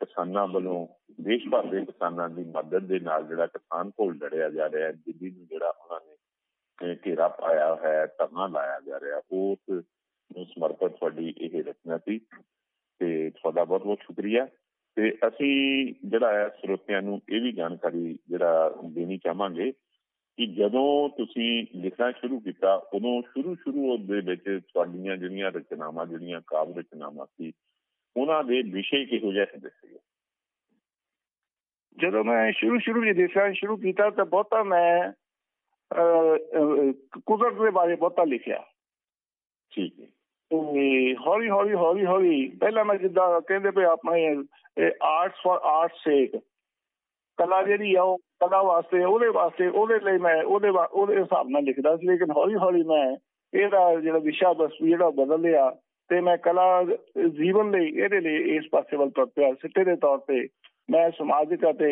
ਕਿਸਾਨਾਂ 0.00 0.46
ਵੱਲੋਂ 0.46 0.86
ਦੇਸ਼ 1.20 1.48
ਭਰ 1.48 1.66
ਦੇ 1.66 1.84
ਕਿਸਾਨਾਂ 1.84 2.28
ਦੀ 2.28 2.44
ਮਦਦ 2.44 2.86
ਦੇ 2.86 3.00
ਨਾਲ 3.00 3.26
ਜਿਹੜਾ 3.26 3.46
ਕਿਸਾਨ 3.46 3.90
ਕੋਲ 3.90 4.18
ਲੜਿਆ 4.22 4.50
ਜਾ 4.50 4.70
ਰਿਹਾ 4.70 4.86
ਹੈ, 4.86 4.92
ਦਿੱਲੀ 4.92 5.30
ਨੂੰ 5.30 5.46
ਜਿਹੜਾ 5.46 5.68
ਉਹਨਾਂ 5.68 6.00
ਨੇ 6.06 6.96
ਘੇਰਾ 7.06 7.28
ਪਾਇਆ 7.28 7.76
ਹੈ, 7.84 8.06
ਧਰਨਾ 8.06 8.46
ਲਾਇਆ 8.46 8.80
ਜਾ 8.80 9.00
ਰਿਹਾ 9.00 9.22
ਉਸ 9.30 9.84
ਨੂੰ 10.36 10.44
ਸਮਰਪਿਤ 10.44 10.92
ਤੁਹਾਡੀ 10.92 11.34
ਇਹ 11.38 11.64
ਰਚਨਾ 11.64 11.98
ਸੀ 11.98 12.18
ਤੇ 12.98 13.30
ਤੁਹਾਡਾ 13.30 13.64
ਬਹੁਤ 13.64 13.82
ਬਹੁਤ 13.82 13.98
ਸ਼ੁਕਰੀਆ। 14.02 14.48
ਤੇ 14.96 15.18
ਅਸੀਂ 15.28 15.94
ਜਿਹੜਾ 16.08 16.32
ਹੈ, 16.32 16.48
ਸਰੋਤਿਆਂ 16.48 17.02
ਨੂੰ 17.02 17.22
ਇਹ 17.28 17.40
ਵੀ 17.40 17.52
ਜਾਣਕਾਰੀ 17.52 18.18
ਜਿਹੜਾ 18.28 18.74
ਦੇਣੀ 18.84 19.18
ਚਾਹਾਂਗੇ 19.18 19.72
ਕਿ 20.36 20.46
ਜਦੋਂ 20.46 21.08
ਤੁਸੀਂ 21.08 21.66
ਲਿਖਣਾ 21.74 22.10
ਸ਼ੁਰੂ 22.10 22.40
ਕੀਤਾ, 22.40 22.74
ਉਦੋਂ 22.74 23.22
ਸ਼ੁਰੂ 23.22 23.54
ਸ਼ੁਰੂ 23.54 23.96
ਦੇ 23.98 24.20
ਵਿੱਚ 24.20 24.60
ਤੁਹਾਡੀਆਂ 24.74 25.16
ਜਿਹੜੀਆਂ 25.16 25.50
ਰਚਨਾਵਾਂ, 25.50 26.06
ਜਿਹੜੀਆਂ 26.06 26.40
ਕਾਵਿ 26.46 26.74
ਰਚਨਾਵਾਂ 26.74 27.26
ਸੀ 27.26 27.52
ਉਹਨਾਂ 28.18 28.44
ਦੇ 28.44 28.62
ਵਿਸ਼ੇ 28.62 29.04
ਕਿਹੋ 29.04 29.32
ਜਿਹੇ 29.32 29.44
ਹੁੰਦੇ 29.44 29.68
ਸੀ 29.68 29.96
ਜਦੋਂ 31.98 32.24
ਮੈਂ 32.24 32.52
ਸ਼ੁਰੂ 32.52 32.78
ਸ਼ੁਰੂ 32.78 33.00
ਵਿੱਚ 33.00 33.16
ਦੇਖਣਾ 33.16 33.52
ਸ਼ੁਰੂ 33.52 33.76
ਕੀਤਾ 33.76 34.10
ਤਾਂ 34.10 34.24
ਬਹੁਤਾ 34.24 34.62
ਮੈਂ 34.62 35.12
ਕੁਦਰਤ 37.26 37.60
ਦੇ 37.62 37.70
ਬਾਰੇ 37.70 37.94
ਬਹੁਤਾ 37.96 38.24
ਲਿਖਿਆ 38.24 38.64
ਠੀਕ 39.72 40.00
ਹੈ 40.00 40.06
ਤੇ 40.50 41.14
ਹੌਲੀ 41.26 41.48
ਹੌਲੀ 41.48 41.74
ਹੌਲੀ 41.74 42.04
ਹੌਲੀ 42.04 42.46
ਪਹਿਲਾਂ 42.60 42.84
ਮੈਂ 42.84 42.94
ਜਿੱਦਾਂ 42.94 43.40
ਕਹਿੰਦੇ 43.40 43.70
ਪਏ 43.70 43.84
ਆਪਣੇ 43.84 44.36
ਆਰਟਸ 45.02 45.40
ਫॉर 45.46 45.58
ਆਰਟ 45.62 45.92
ਸੇਕ 45.94 46.36
ਕਲਾ 47.38 47.62
ਜਿਹੜੀ 47.62 47.94
ਆ 47.94 48.02
ਉਹ 48.02 48.18
ਕਲਾ 48.40 48.62
ਵਾਸਤੇ 48.62 49.04
ਉਹਦੇ 49.04 49.28
ਵਾਸਤੇ 49.28 49.68
ਉਹਦੇ 49.68 49.98
ਲਈ 50.00 50.18
ਮੈਂ 50.18 50.42
ਉਹਦੇ 50.44 50.68
ਉਹਦੇ 50.68 51.16
ਹਿਸਾਬ 51.16 51.48
ਨਾਲ 51.48 51.64
ਲਿਖਦਾ 51.64 51.96
ਸੀ 51.96 52.06
ਲੇਕਿਨ 52.06 52.30
ਹੌਲੀ 52.30 52.54
ਹੌਲੀ 52.54 52.82
ਮੈਂ 52.82 53.16
ਇਹਦਾ 53.52 54.00
ਜਿਹੜਾ 54.00 54.18
ਵਿਸ਼ਾ 54.18 54.52
ਵਸਤੂ 54.52 54.86
ਜਿਹੜਾ 54.86 55.10
ਬਦਲ 55.10 55.40
ਲਿਆ 55.40 55.70
ਤੇ 56.10 56.20
ਮੈਂ 56.20 56.36
ਕਲਾ 56.38 56.82
ਜੀਵਨ 57.38 57.70
ਲਈ 57.70 57.88
ਇਹਦੇ 57.88 58.20
ਲਈ 58.20 58.56
ਇਸ 58.56 58.68
ਪਾਸੇ 58.72 58.96
ਵੱਲ 58.96 59.10
ਤੁਰ 59.10 59.26
ਪਿਆ। 59.26 59.52
ਸਿੱਟੇ 59.52 59.84
ਦੇ 59.84 59.96
ਤੌਰ 59.96 60.18
ਤੇ 60.28 60.46
ਮੈਂ 60.88 61.10
ਸਮਾਜਿਕ 61.18 61.70
ਅਤੇ 61.70 61.90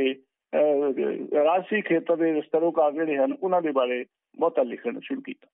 ਰਾਸ਼ੀ 1.45 1.81
ਖੇਤਰ 1.83 2.17
ਦੇ 2.17 2.41
ਸਰੋਕਾਰ 2.41 2.93
ਜਿਹੜੇ 2.93 3.17
ਹਨ, 3.17 3.33
ਉਹਨਾਂ 3.33 3.63
ਦੇ 3.63 3.73
ਬਾਰੇ 3.73 4.05
ਬਹੁਤਾ 4.39 4.63
ਲਿਖਣ 4.63 5.01
ਸ਼ੁਰੂ 5.01 5.21
ਕੀਤਾ। 5.21 5.49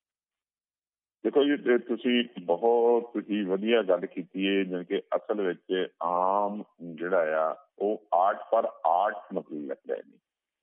ਦੇਖੋ 1.23 1.43
ਜੀ 1.43 1.77
ਤੁਸੀਂ 1.79 2.23
ਬਹੁਤ 2.45 3.17
ਹੀ 3.29 3.41
ਵਧੀਆ 3.45 3.81
ਗੱਲ 3.81 4.05
ਕੀਤੀ 4.05 4.47
ਹੈ 4.47 4.63
ਜਿਵੇਂ 4.63 4.83
ਕਿ 4.85 5.01
ਅਸਲ 5.15 5.41
ਵਿੱਚ 5.41 5.87
ਆਮ 6.03 6.63
ਜਿਹੜਾ 6.95 7.43
ਆ, 7.43 7.55
ਉਹ 7.79 8.03
ਆਰਟ 8.13 8.41
ਫਾਰ 8.51 8.67
ਆਰਟ 8.85 9.33
ਮਤਲਬ 9.33 9.69
ਲੱਗਦਾ 9.69 9.95
ਹੈ 9.95 10.01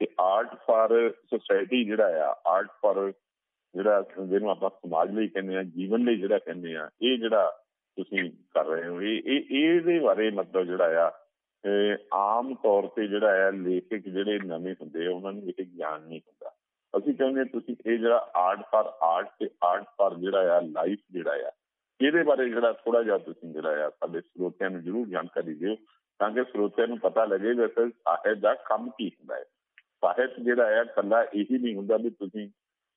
ਕਿ 0.01 0.07
ਆਰਟ 0.21 0.55
ਫਾਰ 0.67 1.11
ਸੋਸਾਇਟੀ 1.31 1.85
ਜਿਹੜਾ 1.85 2.27
ਆ 2.27 2.35
ਆਰਟ 2.47 2.71
ਫਾਰ 2.83 3.11
ਜਿਹੜਾ 3.75 4.05
ਜਿਹਨੂੰ 4.21 4.51
ਆਪਾਂ 4.51 4.71
ਸਮਾਜ 4.71 5.11
ਲਈ 5.11 5.29
ਕਹਿੰਦੇ 5.29 5.57
ਆ, 5.57 5.63
ਜੀਵਨ 5.63 6.05
ਲਈ 6.05 6.17
ਜਿਹੜਾ 6.17 6.39
ਕਹਿੰਦੇ 6.39 6.75
ਆ, 6.77 6.89
ਇਹ 7.03 7.19
ਜਿਹੜਾ 7.19 7.51
ਤੁਸੀਂ 7.97 8.31
ਕਰ 8.55 8.67
ਰਹੇ 8.67 8.89
ਹੋ। 8.89 9.01
ਇਹ 9.03 9.51
ਇਹਦੇ 9.51 9.99
ਬਾਰੇ 9.99 10.31
ਮਤਲਬ 10.31 10.67
ਜਿਹੜਾ 10.67 11.07
ਆ 11.07 11.11
ਆਮ 12.15 12.55
ਤੌਰ 12.55 12.87
ਤੇ 12.87 13.07
ਜਿਹੜਾ 13.09 13.47
ਆ, 13.47 13.51
ਲੇਖਕ 13.51 14.09
ਜਿਹੜੇ 14.09 14.39
ਨਵੇਂ 14.39 14.75
ਹੁੰਦੇ 14.81 15.07
ਆ, 15.07 15.11
ਉਹਨਾਂ 15.11 15.33
ਨੂੰ 15.33 15.49
ਇਹ 15.49 15.65
ਗਿਆਨ 15.67 16.03
ਨਹੀਂ 16.03 16.21
ਹੁੰਦਾ। 16.21 16.53
ਅਸੀਂ 16.95 17.15
ਕਹਿੰਦੇ 17.15 17.45
ਤੁਸੀਂ 17.45 17.75
ਇਹ 17.87 17.99
ਜਿਹੜਾ 17.99 18.31
ਆਰਟ 18.37 18.61
ਫਾਰ 18.73 18.93
ਆਰਟ 19.03 19.29
ਤੇ 19.41 19.49
ਆਰਟ 19.65 19.85
ਫਾਰ 19.99 20.15
ਜਿਹੜਾ 20.15 20.57
ਆ, 20.57 20.61
ਲਾਈਫ 20.61 20.99
ਜਿਹੜਾ 21.11 21.33
ਆ, 21.49 21.51
ਇਹਦੇ 22.01 22.23
ਬਾਰੇ 22.23 22.49
ਜਿਹੜਾ 22.49 22.73
ਥੋੜਾ 22.75 23.03
ਜਿਹਾ 23.03 23.19
ਤੁਸੀਂ 23.19 23.53
ਜਿਹੜਾ 23.53 23.87
ਆ, 23.87 23.91
ਸਾਡੇ 23.91 24.21
ਸਰੋਤਿਆਂ 24.21 24.71
ਨੂੰ 24.71 24.83
ਜ਼ਰੂਰ 24.83 25.09
ਜਾਣਕਾਰੀ 25.09 25.55
ਦਿਓ, 25.55 25.75
ਤਾਂ 26.21 26.31
ਕਿ 26.31 26.45
ਸਰੋਤਿਆਂ 26.45 26.87
ਨੂੰ 26.89 26.99
ਪਤਾ 26.99 27.25
ਲੱਗੇ 27.25 27.55
ਕਿ 27.55 27.89
ਸਾਹਿਤ 27.91 28.39
ਦਾ 28.39 28.55
ਕੰਮ 28.55 28.89
ਕੀ 28.99 29.09
ਹੁੰਦਾ 29.09 29.37
ਹੈ। 29.37 29.45
ਸਾਹਿਤ 30.05 30.41
ਜਿਹੜਾ 30.41 30.81
ਆ 30.81 30.85
ਕੱਲਾ 30.97 31.23
ਇਹੀ 31.25 31.59
ਨਹੀਂ 31.59 31.75
ਹੁੰਦਾ 31.75 31.97
ਵੀ 31.97 32.11
ਤੁਸੀਂ 32.11 32.49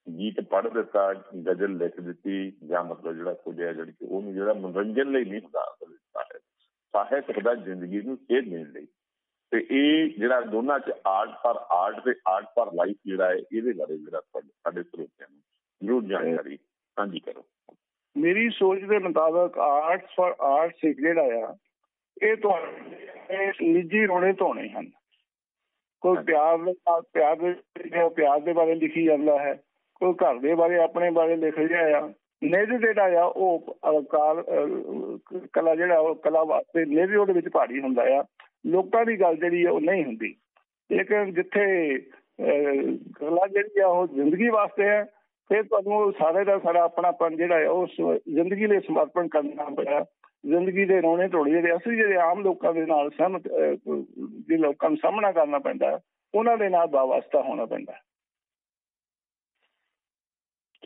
ਗੀਤ 0.09 0.41
ਪੜ੍ਹ 0.41 0.69
ਦਿੱਤਾ 0.69 1.13
ਗਜ਼ਲ 1.47 1.77
ਲਿਖ 1.77 1.99
ਦਿੱਤੀ 1.99 2.51
ਜਾਂ 2.67 2.83
ਮਤਲਬ 2.83 3.15
ਜਿਹੜਾ 3.15 3.33
ਕੁਝ 3.33 3.61
ਹੈ 3.61 3.73
ਜਿਹੜੀ 3.73 3.93
ਉਹਨੂੰ 4.09 4.33
ਜਿਹੜਾ 4.33 4.53
ਮਨੋਰੰਜਨ 4.53 5.11
ਲਈ 5.11 5.25
ਨਹੀਂ 5.25 5.41
ਹੁੰਦਾ 5.41 5.75
ਸਾਹਿਤ 5.81 6.41
ਸਾਹਿਤ 6.93 7.29
ਹੁੰਦਾ 7.29 7.53
ਜ਼ਿੰਦਗੀ 7.55 8.01
ਨੂੰ 8.01 8.17
ਸੇਧ 8.17 8.49
ਦੇਣ 8.49 8.71
ਲਈ। 8.71 8.85
ਤੇ 9.51 9.67
ਇਹ 9.71 10.09
ਜਿਹੜਾ 10.19 10.41
ਦੋਨਾਂ 10.41 10.79
ਚ 10.79 10.93
ਆਰਟ 11.07 11.29
ਫਾਰ 11.43 11.55
ਆਰਟ 11.71 11.99
ਤੇ 11.99 12.13
ਆਰਟ 12.27 12.45
ਫਾਰ 12.45 12.67
ਲਾਈਫ 12.73 12.97
ਜਿਹੜਾ 13.05 13.29
ਹੈ 13.29 13.35
ਇਹਦੇ 13.53 13.73
ਬਾਰੇ 13.73 13.97
ਜਿਹੜਾ 13.97 14.21
ਸਾਡੇ 14.41 14.83
ਸਰੋਤਿਆਂ 14.83 15.27
ਨੂੰ 15.31 15.41
ਜ਼ਰੂਰ 15.83 16.03
ਜਾਣਕਾਰੀ 16.03 16.57
ਸਾਂਝੀ 16.57 17.19
ਕਰੋ। 17.19 17.45
ਮੇਰੀ 18.17 18.49
ਸੋਚ 18.49 18.79
ਦੇ 18.79 18.99
ਮੁਤਾਬਕ 18.99 19.57
ਆਰਟ 19.57 20.05
ਫਾਰ 20.17 20.35
ਆਰਟ 20.41 20.75
ਸਿੱਖ 20.75 20.99
ਜਿਹੜਾ 20.99 21.21
ਆ 21.21 21.55
ਇਹ 22.21 22.35
ਤੋਂ 22.35 22.57
ਨਿੱਜੀ 23.61 24.05
ਰੋਣੇ 24.05 24.33
ਧੋਣੇ 24.33 24.69
ਹਨ। 24.69 24.89
ਕੋਈ 26.01 26.23
ਪਿਆਰ 26.23 26.57
ਦੇ 26.57 26.73
ਪਿਆਰ 27.13 27.35
ਦੇ 27.35 28.09
ਪਿਆਰ 28.15 28.39
ਦੇ 28.39 28.53
ਬਾਰੇ 28.53 28.75
ਲਿਖੀ 28.75 29.03
ਜਾਂਦਾ 29.05 29.39
ਹੈ 29.39 29.61
ਕੋਈ 29.95 30.13
ਘਰ 30.13 30.39
ਦੇ 30.39 30.55
ਬਾਰੇ, 30.55 30.77
ਆਪਣੇ 30.77 31.09
ਬਾਰੇ 31.11 31.35
ਲਿਖ 31.35 31.57
ਰਿਹਾ 31.57 31.99
ਆ। 31.99 32.11
ਨਿਜ 32.43 32.69
ਜਿਹੜਾ 32.81 33.21
ਆ, 33.21 33.25
ਉਹ 33.25 33.77
ਅਲਕਾਰ 33.89 34.43
ਕਲਾ 35.53 35.75
ਜਿਹੜਾ, 35.75 35.99
ਉਹ 35.99 36.15
ਕਲਾ 36.15 36.43
ਵਾਸਤੇ 36.43 36.85
ਨਿਜ 36.85 37.15
ਉਹਦੇ 37.15 37.33
ਵਿੱਚ 37.33 37.49
ਭਾਰੀ 37.49 37.81
ਹੁੰਦਾ 37.81 38.03
ਆ। 38.19 38.23
ਲੋਕਾਂ 38.65 39.05
ਦੀ 39.05 39.19
ਗੱਲ 39.21 39.35
ਜਿਹੜੀ 39.35 39.65
ਉਹ 39.65 39.79
ਨਹੀਂ 39.81 40.03
ਹੁੰਦੀ। 40.05 40.35
ਲੇਕਿਨ 40.91 41.33
ਜਿੱਥੇ 41.33 41.65
ਕਲਾ 43.19 43.47
ਜਿਹੜੀ 43.47 43.79
ਆ, 43.79 43.87
ਉਹ 43.87 44.07
ਜ਼ਿੰਦਗੀ 44.07 44.49
ਵਾਸਤੇ 44.49 44.83
ਹੈ 44.83 45.03
ਫਿਰ 45.49 45.63
ਤੁਹਾਨੂੰ 45.63 46.11
ਸਾਰੇ 46.11 46.43
ਦਾ 46.45 46.57
ਸਾਰਾ 46.59 46.83
ਆਪਣਾਪਨ 46.83 47.35
ਜਿਹੜਾ 47.35 47.59
ਹੈ 47.59 47.69
ਉਸ 47.69 47.95
ਜ਼ਿੰਦਗੀ 48.33 48.67
ਲਈ 48.67 48.79
ਸਮਰਪਣ 48.79 49.27
ਕਰਨਾ 49.27 49.63
ਪਿਆ 49.77 50.05
ਜ਼ਿੰਦਗੀ 50.45 50.85
ਦੇ 50.85 51.01
ਰੋਣੇ 51.01 51.27
ਧੋੜੇ 51.27 51.51
ਜਿਹੜੇ, 51.51 51.75
ਅਸੀਂ 51.75 51.91
ਜਿਹੜੇ 51.91 52.15
ਆਮ 52.15 52.41
ਲੋਕਾਂ 52.41 52.73
ਦੇ 52.73 52.85
ਨਾਲ 52.85 53.09
ਸਹਿਮਤ 53.09 53.43
ਜੇ 54.47 54.57
ਲੋਕਾਂ 54.57 54.89
ਨੂੰ 54.89 54.97
ਸਾਹਮਣਾ 55.01 55.31
ਕਰਨਾ 55.31 55.59
ਪੈਂਦਾ। 55.59 55.99
ਉਹਨਾਂ 56.35 56.57
ਦੇ 56.57 56.69
ਨਾਲ 56.69 56.87
ਵਾਸਤਾ 56.87 57.41
ਹੋਣਾ 57.41 57.65
ਪੈਂਦਾ। 57.65 57.93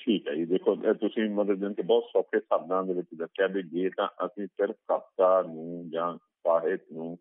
ਠੀਕ 0.07 0.27
ਹੈ 0.27 0.33
ਜੀ। 0.33 0.45
ਦੇਖੋ 0.45 0.75
ਤੁਸੀਂ 0.93 1.29
ਮਦਦ 1.29 1.59
ਜਨ 1.59 1.73
ਬਹੁਤ 1.85 2.03
ਸੌਖੇ 2.03 2.39
ਸ਼ਬਦਾਂ 2.39 2.83
ਦੇ 2.83 2.93
ਵਿੱਚ 2.93 3.07
ਦੱਸਿਆ 3.17 3.47
ਵੀ 3.47 3.63
ਜੇ 3.63 3.89
ਤਾਂ 3.97 4.07
ਅਸੀਂ 4.25 4.47
ਸਿਰਫ 4.47 4.75
ਕਵਿਤਾ 4.87 5.41
ਨੂੰ 5.41 5.89
ਜਾਂ 5.89 6.17
ਸਾਹਿਤ 6.17 6.91
ਨੂੰ 6.91 7.15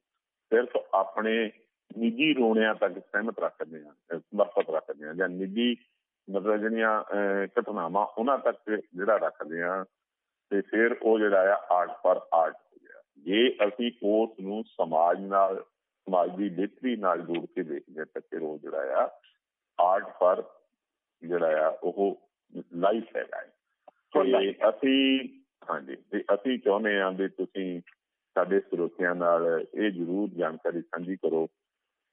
ਸਿਰਫ 0.53 0.77
ਆਪਣੇ 0.95 1.51
ਨਿੱਜੀ 1.99 2.33
ਰੋਣਿਆਂ 2.35 2.75
ਤੱਕ 2.75 2.99
ਸਹਿਮਤ 2.99 3.39
ਰੱਖਦੇ 3.39 3.83
ਹਾਂ 3.85 4.19
ਸਮਰਪਿਤ 4.19 4.71
ਰੱਖਦੇ 4.71 5.07
ਹਾਂ 5.07 5.15
ਜਾਂ 5.15 5.29
ਨਿੱਜੀ 5.29 5.77
ਮਤਲਬ 6.29 6.57
ਜਿਹੜੀਆਂ 6.57 7.03
ਘਟਨਾਵਾਂ 7.59 8.07
ਉਹਨਾਂ 8.07 8.39
ਤੱਕ 8.39 8.71
ਜਿਹੜਾ 8.95 9.17
ਰੱਖਦੇ 9.17 9.63
ਹਾਂ 9.63 9.85
ਤੇ 10.51 10.61
ਫਿਰ 10.61 10.97
ਉਹ 11.03 11.19
ਜਿਹੜਾ 11.19 11.55
ਆ 11.55 11.67
ਆਰਟ 11.75 11.91
ਪਰ 12.05 12.21
ਆਰਟ 12.35 12.55
ਹੋ 12.55 12.79
ਗਿਆ। 12.83 13.03
ਜੇ 13.19 13.57
ਅਸੀਂ 13.69 13.91
ਉਸ 14.03 14.41
ਨੂੰ 14.41 14.65
ਸਮਾਜ 14.65 15.21
ਨਾਲ, 15.21 15.63
ਸਮਾਜ 16.07 16.37
ਦੀ 16.37 16.49
ਬਿਹਤਰੀ 16.49 16.97
ਨਾਲ 16.97 17.21
ਜੋੜ 17.21 17.45
ਕੇ 17.47 17.63
ਦੇਖਦੇ 17.63 18.05
ਤਾਂ 18.05 18.21
ਫਿਰ 18.21 18.43
ਉਹ 18.43 18.59
ਜਿਹੜਾ 18.59 19.03
ਆ 19.05 19.11
ਆਰਟ 19.79 20.07
ਪਰ 20.21 20.43
ਜਿਹੜਾ 21.23 21.67
ਆ 21.69 21.79
ਉਹ 21.83 22.26
ਲਾਈਫ 22.55 23.17
ਹੈਗਾ 23.17 23.43
ਤੇ 24.15 24.53
ਅਸੀਂ 24.69 25.29
ਹਾਂਜੀ 25.71 25.97
ਤੇ 26.11 26.23
ਅਸੀਂ 26.35 26.59
ਚਾਹੁੰਦੇ 26.59 27.01
ਹਾਂ 27.01 27.11
ਵੀ 27.13 27.29
ਤੁਸੀਂ 27.29 27.81
ਸਾਡੇ 28.37 28.61
ਸਰੋਤਿਆਂ 28.61 29.15
ਨਾਲ 29.15 29.67
ਇਹ 29.75 29.91
ਜ਼ਰੂਰ 29.91 30.29
ਜਾਣਕਾਰੀ 30.29 30.81
ਸਾਂਝੀ 30.81 31.17
ਕਰੋ 31.17 31.49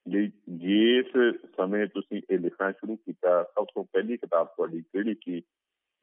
ਵੀ 0.05 0.27
ਜਿਸ 0.49 1.11
ਸਮੇਂ 1.55 1.87
ਤੁਸੀਂ 1.87 2.21
ਇਹ 2.29 2.39
ਲਿਖਣਾ 2.39 2.71
ਸ਼ੁਰੂ 2.71 2.95
ਕੀਤਾ 2.95 3.43
ਸਭ 3.43 3.65
ਤੋਂ 3.65 3.83
ਪਹਿਲੀ 3.83 4.17
ਕਿਤਾਬ 4.17 4.47
ਤੁਹਾਡੀ 4.47 4.81
ਕਿਹੜੀ 4.81 5.13
ਸੀ? 5.13 5.41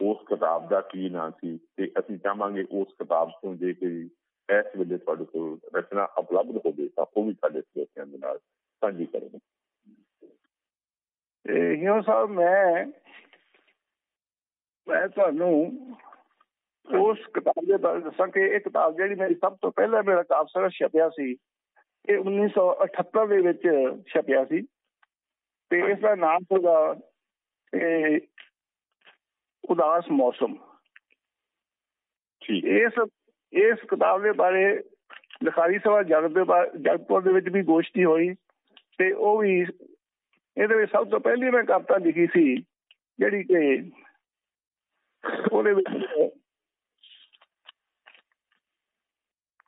ਉਸ 0.00 0.16
ਕਿਤਾਬ 0.28 0.68
ਦਾ 0.68 0.80
ਕੀ 0.80 1.08
ਨਾਮ 1.08 1.30
ਸੀ? 1.30 1.58
ਤੇ 1.76 1.90
ਅਸੀਂ 1.98 2.18
ਚਾਹਾਂਗੇ 2.18 2.64
ਉਸ 2.70 2.88
ਕਿਤਾਬ 2.98 3.30
ਤੋਂ 3.42 3.54
ਜੇ 3.54 3.72
ਕੋਈ 3.72 4.08
ਇਸ 4.48 4.76
ਵੇਲੇ 4.76 4.98
ਤੁਹਾਡੇ 4.98 5.24
ਕੋਲ 5.24 5.58
ਰਚਨਾ 5.74 6.04
ਉਪਲਬਧ 6.18 6.56
ਹੋਵੇ 6.56 6.88
ਤਾਂ 6.88 7.06
ਉਹ 7.16 7.24
ਵੀ 7.24 7.32
ਸਾਡੇ 7.32 7.60
ਸਰੋਤਿਆਂ 7.60 8.06
ਦੇ 8.06 8.18
ਨਾਲ 8.18 8.38
ਸਾਂਝੀ 8.82 9.06
ਕਰੋ 9.06 9.30
ਇਹ 11.44 11.76
ਹਿਓ 11.76 12.00
ਸਾਹਿਬ 12.00 12.30
ਮੈਂ 12.30 12.86
ਮੈਂ 14.90 15.09
ਤੁਹਾਨੂੰ 15.09 15.53
ਉਸ 16.98 17.18
ਕਿਤਾਬ 17.35 17.64
ਦੇ 17.66 17.76
ਬਾਰੇ 17.76 18.00
ਦੱਸਾਂ 18.00 18.29
ਕਿ 18.29 18.40
ਇਹ 18.40 18.61
ਕਿਤਾਬ 18.61 18.96
ਜਿਹੜੀ 18.96 19.14
ਮੇਰੀ 19.14 19.35
ਸਭ 19.35 19.57
ਤੋਂ 19.62 19.72
ਪਹਿਲਾਂ 19.72 20.03
ਮੇਰਾ 20.03 20.22
ਕਾਫਸਰਾ 20.22 20.68
ਛਪਿਆ 20.68 21.09
ਸੀ 21.09 21.37
ਇਹ 22.09 22.18
1978 22.18 23.26
ਦੇ 23.29 23.40
ਵਿੱਚ 23.42 23.62
ਛਪਿਆ 24.09 24.44
ਸੀ 24.44 24.61
ਤੇ 25.70 25.92
ਇਸ 25.92 25.98
ਦਾ 25.98 26.14
ਨਾਮ 26.14 26.42
ਸੀਗਾ 26.42 26.96
ਉਦਾਸ 29.64 30.05
ਮੌਸਮ। 30.11 30.55
ਠੀਕ। 32.42 32.64
ਇਸ 32.64 32.92
ਇਸ 33.53 33.79
ਕਿਤਾਬ 33.90 34.22
ਦੇ 34.22 34.33
ਬਾਰੇ 34.33 34.81
ਲਿਖਾਰੀ 35.42 35.79
ਸਭਾ 35.79 36.03
ਜਗਤ 36.03 36.31
ਦੇ 36.31 36.44
ਜਗਤਪੁਰ 36.79 37.22
ਦੇ 37.22 37.33
ਵਿੱਚ 37.33 37.48
ਵੀ 37.48 37.62
ਗੋਸ਼ਟੀ 37.62 38.05
ਹੋਈ 38.05 38.35
ਤੇ 38.98 39.12
ਉਹ 39.12 39.38
ਵੀ 39.38 39.61
ਇਹਦੇ 40.57 40.74
ਵਿੱਚ 40.74 40.92
ਸਭ 40.92 41.09
ਤੋਂ 41.09 41.20
ਪਹਿਲੀ 41.20 41.50
ਮੈਂ 41.50 41.64
ਕਵਿਤਾ 41.64 41.96
ਲਿਖੀ 41.96 42.26
ਸੀ 42.26 42.57
ਜਿਹੜੀ 43.18 43.42
ਕਿ 43.42 43.90
ਉਹਦੇ 45.52 45.72
ਵਿੱਚ 45.72 45.88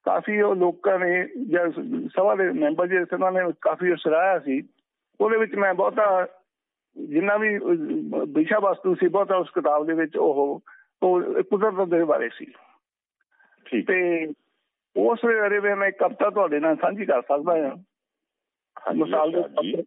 ਕਾਫੀ 0.05 0.41
ਉਹ 0.41 0.55
ਲੋਕਾਂ 0.57 0.99
ਨੇ 0.99 1.27
ਸਭਾ 2.09 2.35
ਦੇ 2.35 2.51
ਮੈਂਬਰ 2.51 2.87
ਜਿਹੜੇ 2.87 3.05
ਸਨ 3.05 3.35
ਨੇ 3.35 3.53
ਕਾਫੀ 3.61 3.95
ਸਰਾਇਆ 3.97 4.39
ਸੀ। 4.39 4.69
ਉਹਦੇ 5.21 5.37
ਵਿੱਚ 5.37 5.55
ਮੈਂ 5.55 5.75
ਬਹੁਤਾ 5.75 6.27
ਜਿੰਨਾ 6.97 7.37
ਵੀ 7.37 7.59
ਵਿਸ਼ਾ 8.29 8.59
ਵਸਤੂ 8.59 8.95
ਸੀ 8.95 9.09
ਬਹੁਤਾ 9.09 9.37
ਉਸ 9.37 9.51
ਕਿਤਾਬ 9.51 9.87
ਦੇ 9.87 9.93
ਵਿੱਚ 9.93 10.17
ਉਹ 10.17 10.63
ਉਹ 11.03 11.43
ਕੁਦਰਤ 11.43 11.89
ਦੇ 11.89 12.05
ਬਾਰੇ 12.05 12.29
ਸੀ। 12.29 12.47
ਠੀਕ। 13.65 13.87
ਤੇ 13.87 14.27
ਉਸ 14.97 15.25
ਵੇਲੇ 15.25 15.59
ਵੇ 15.59 15.75
ਮੈਂ 15.75 15.91
ਕਵਿਤਾ 15.91 16.31
ਤੁਹਾਡੇ 16.31 16.61
ਨਾਲ 16.61 16.77
ਸਾਂਝੀ 16.77 17.07
ਕਰ 17.07 17.23
ਸਕਦਾ 17.23 17.69
ਹਾਂ। 17.69 17.77
ਮਿਸਾਲ 18.95 19.33
ਦੇ 19.33 19.83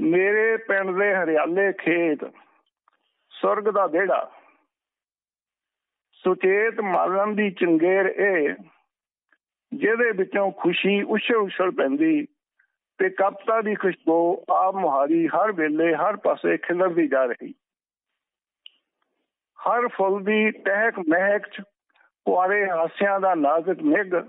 ਮੇਰੇ 0.00 0.56
ਪਿੰਡ 0.56 0.98
ਦੇ 0.98 1.14
ਹਰਿਆਲੇ 1.14 1.72
ਖੇਤ 1.72 2.24
ਸੁਰਗ 3.40 3.64
ਦਾ 3.64 3.86
ਵਿਹੜਾ। 3.86 4.30
ਸੁਚੇਤ 6.14 6.80
ਮਾਰਨ 6.80 7.34
ਦੀ 7.34 7.50
ਚੰਗੇਰ 7.50 8.06
ਇਹ, 8.06 8.54
ਜਿਹਦੇ 9.72 10.10
ਵਿੱਚੋਂ 10.10 10.52
ਖੁਸ਼ੀ 10.52 11.02
ਉਛਲ 11.02 11.36
ਉਛਲ 11.36 11.70
ਪੈਂਦੀ 11.70 12.26
ਤੇ 12.98 13.08
ਕਪਤਾ 13.10 13.60
ਦੀ 13.60 13.74
ਖੁਸ਼ਬੂ 13.74 14.44
ਆਪ 14.50 14.74
ਮੁਹਾਰੀ 14.74 15.28
ਹਰ 15.28 15.52
ਵੇਲੇ 15.52 15.94
ਹਰ 15.94 16.16
ਪਾਸੇ 16.16 16.56
ਖਿਲਰਦੀ 16.56 17.08
ਜਾ 17.08 17.24
ਰਹੀ। 17.24 17.54
ਹਰ 19.58 19.88
ਫੁੱਲ 19.88 20.24
ਦੀ 20.24 20.50
ਟਹਿਕ 20.50 20.98
ਮਹਿਕ 20.98 21.48
ਚ 21.48 21.60
ਕੁਆਰੇ 22.24 22.70
ਹਾਸਿਆਂ 22.70 23.20
ਦਾ 23.20 23.34
ਨਾਜ਼ੁਕ 23.34 23.82
ਨਿਗ 23.82 24.28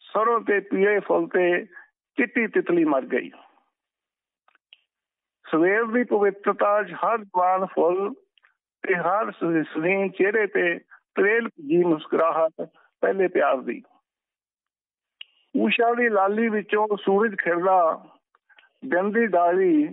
ਸਰੋਂ 0.00 0.40
ਤੇ 0.40 0.60
ਪੀਲੇ 0.60 0.98
ਫੁੱਲ 1.00 1.26
ਤੇ 1.26 1.64
ਚਿੱਟੀ 2.16 2.46
ਤਿਤਲੀ 2.46 2.84
ਮਰ 2.84 3.02
ਗਈ। 3.02 3.30
ਸਵੇਰ 5.50 5.84
ਦੀ 5.84 6.04
ਪਵਿੱਤਰਤਾ 6.04 6.82
ਹਰ 6.82 7.18
ਜਵਾਨ 7.18 7.64
ਫੁੱਲ 7.64 8.23
ਤੇ 8.84 8.94
ਹਰ 8.94 9.30
ਸੁਨੀਨ 9.32 10.08
ਚਿਹਰੇ 10.10 10.46
ਤੇ 10.46 10.78
ਪ੍ਰੇਲ 11.14 11.48
ਜੀ 11.66 11.82
ਮੁਸਕਰਾਹਟ 11.84 12.68
ਪਹਿਲੇ 13.02 13.28
ਪਿਆਰ 13.28 13.60
ਦੀ। 13.60 13.82
ਊਸ਼ਾ 15.56 15.92
ਦੀ 15.94 16.08
ਲਾਲੀ 16.08 16.48
ਵਿੱਚੋਂ 16.48 16.86
ਸੂਰਜ 16.96 17.34
ਖਿੜਦਾ, 17.36 18.04
ਗੰਦੀ 18.92 19.26
ਡਾਲੀ 19.26 19.86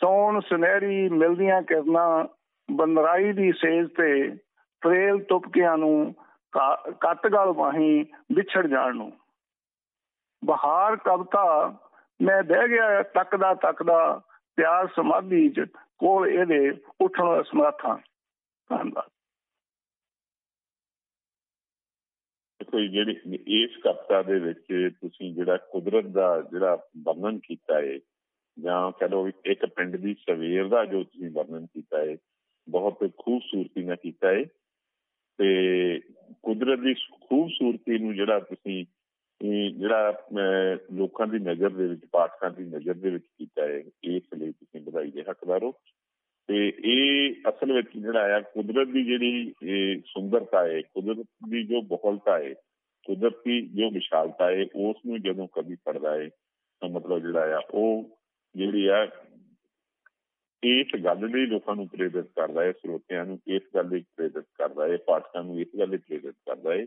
ਸੋਨ 0.00 0.40
ਸੁਨਹਿਰੀ 0.40 1.08
ਮਿਲਦੀਆਂ 1.08 1.60
ਕਿਰਨਾਂ, 1.62 2.24
ਬੰਦਰਾਈ 2.68 3.32
ਦੀ 3.32 3.52
ਸੇਜ 3.52 3.88
ਤੇ 3.98 4.28
ਪ੍ਰੇਲ 4.82 5.18
ਤੁਪਕਿਆਂ 5.24 5.76
ਨੂੰ 5.78 6.14
ਕੱਟ 7.00 7.26
ਗਲ 7.26 7.52
ਵਾਹੀ 7.52 8.02
ਵਿਛੜ 8.34 8.66
ਜਾਣ 8.66 8.96
ਨੂੰ। 8.96 9.12
ਬਹਾਰ 10.42 10.96
ਕਵਤਾ, 10.96 11.44
ਮੈਂ 12.22 12.42
ਬਹਿ 12.42 12.68
ਗਿਆ 12.68 13.02
ਤੱਕਦਾ 13.02 13.54
ਤੱਕਦਾ, 13.54 14.20
ਪਿਆਰ 14.58 14.88
ਸਮਾਧੀ 14.96 15.48
ਚ 15.48 15.64
ਕੋਲ 15.98 16.28
ਇਹਦੇ 16.28 16.70
ਉੱਠਣ 17.00 17.42
ਸਮਰੱਥਾ। 17.42 17.98
ਧੰਨਵਾਦ 18.70 19.10
ਦੇਖੋ 22.60 22.80
ਜਿਹੜੀ 22.80 23.16
ਇਸ 23.62 23.76
ਕਵਿਤਾ 23.76 24.22
ਦੇ 24.22 24.38
ਵਿੱਚ 24.38 24.94
ਤੁਸੀਂ 25.00 25.34
ਜਿਹੜਾ 25.34 25.56
ਕੁਦਰਤ 25.56 26.04
ਦਾ 26.04 26.40
ਜਿਹੜਾ 26.50 26.74
ਵਰਣਨ 27.02 27.38
ਕੀਤਾ 27.38 27.80
ਹੈ 27.80 27.98
ਜਾਂ 28.58 28.92
ਕਹ 28.92 29.04
ਲਓ 29.04 29.28
ਇੱਕ 29.28 29.66
ਪਿੰਡ 29.66 29.96
ਦੀ 29.96 30.14
ਸਵੇਰ 30.14 30.68
ਦਾ 30.68 30.84
ਜੋ 30.84 31.02
ਤੁਸੀਂ 31.04 31.30
ਵਰਣਨ 31.30 31.66
ਕੀਤਾ 31.66 31.98
ਹੈ 31.98 32.16
ਬਹੁਤ 32.68 32.98
ਖੂਬਸੂਰਤੀ 33.18 33.84
ਨਾਲ 33.84 33.96
ਕੀਤਾ 33.96 34.28
ਹੈ 34.28 34.44
ਤੇ 35.38 36.00
ਕੁਦਰਤ 36.42 36.78
ਦੀ 36.78 36.94
ਖੂਬਸੂਰਤੀ 36.94 37.98
ਨੂੰ 37.98 38.14
ਜਿਹੜਾ 38.14 38.38
ਤੁਸੀਂ 38.40 38.84
ਜਿਹੜਾ 39.78 40.26
ਲੋਕਾਂ 40.92 41.26
ਦੀ 41.26 41.38
ਨਜ਼ਰ 41.38 41.70
ਦੇ 41.70 41.86
ਵਿੱਚ, 41.86 42.04
ਪਾਠਕਾਂ 42.04 42.50
ਦੀ 42.50 42.64
ਨਜ਼ਰ 42.64 42.94
ਦੇ 42.94 43.10
ਵਿੱਚ 43.10 43.26
ਕੀਤਾ 43.38 43.62
ਹੈ 43.62 43.82
ਇਸ 44.04 44.22
ਲਈ 44.38 44.52
ਤੁਸੀਂ 44.52 44.80
ਵਧਾਈ 44.80 45.10
ਦੇ 45.10 45.24
ਹੱਕਦਾਰ 45.30 45.62
ਹੋ। 45.62 45.72
ਤੇ 46.48 46.56
ਇਹ 46.68 47.48
ਅਸਲ 47.48 47.72
ਵਿੱਚ 47.72 47.88
ਜਿਹੜਾ 47.96 48.36
ਆ, 48.36 48.40
ਕੁਦਰਤ 48.40 48.88
ਦੀ 48.88 49.02
ਜਿਹੜੀ 49.04 50.00
ਸੁੰਦਰਤਾ 50.06 50.66
ਹੈ 50.66 50.80
ਕੁਦਰਤ 50.94 51.26
ਦੀ 51.48 51.62
ਜੋ 51.66 51.80
ਬਹੁਲਤਾ 51.86 52.38
ਹੈ 52.38 52.52
ਕੁਦਰਤ 53.08 53.40
ਦੀ 53.44 53.60
ਜੋ 53.74 53.90
ਵਿਸ਼ਾਲਤਾ 53.90 54.50
ਹੈ 54.50 54.64
ਉਸ 54.84 54.96
ਨੂੰ 55.06 55.20
ਜਦੋਂ 55.22 55.46
ਕਦੀ 55.54 55.76
ਪੜਦਾ 55.84 56.14
ਹੈ 56.16 56.28
ਤਾਂ 56.82 56.88
ਮਤਲਬ 56.88 57.22
ਜਿਹੜਾ 57.22 57.56
ਆ, 57.56 57.60
ਉਹ 57.70 58.18
ਜਿਹੜੀ 58.54 58.86
ਆ, 58.86 59.06
ਇਸ 60.62 60.94
ਗੱਲ 61.04 61.26
ਲਈ 61.30 61.46
ਲੋਕਾਂ 61.46 61.74
ਨੂੰ 61.76 61.86
ਪ੍ਰੇਰਿਤ 61.88 62.26
ਕਰਦਾ 62.36 62.62
ਹੈ 62.62 62.72
ਸਰੋਤਿਆਂ 62.72 63.24
ਨੂੰ 63.26 63.38
ਇਸ 63.46 63.62
ਗੱਲ 63.74 63.88
ਲਈ 63.88 64.02
ਪ੍ਰੇਰਿਤ 64.16 64.44
ਕਰਦਾ 64.54 64.86
ਹੈ 64.88 64.96
ਪਾਠਕਾਂ 65.06 65.42
ਨੂੰ 65.44 65.60
ਇਸ 65.60 65.68
ਗੱਲ 65.78 65.90
ਲਈ 65.90 65.98
ਪ੍ਰੇਰਿਤ 65.98 66.34
ਕਰਦਾ 66.46 66.72
ਹੈ 66.74 66.84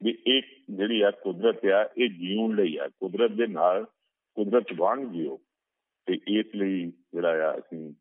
ਵੀ 0.00 0.16
ਇਹ 0.26 0.42
ਜਿਹੜੀ 0.70 1.00
ਆ 1.00 1.10
ਕੁਦਰਤ 1.22 1.64
ਆ, 1.66 1.82
ਇਹ 1.98 2.08
ਜੀਉਣ 2.10 2.54
ਲਈ 2.56 2.76
ਆ, 2.76 2.88
ਕੁਦਰਤ 3.00 3.30
ਦੇ 3.32 3.46
ਨਾਲ 3.46 3.84
ਕੁਦਰਤ 4.36 4.72
ਵਾਂਗ 4.76 5.04
ਜਿਓ, 5.12 5.38
ਤੇ 6.06 6.18
ਇਸ 6.38 6.54
ਲਈ 6.54 6.84
ਜਿਹੜਾ 6.86 7.48
ਆ 7.48 7.56
ਅਸੀਂ 7.58 7.92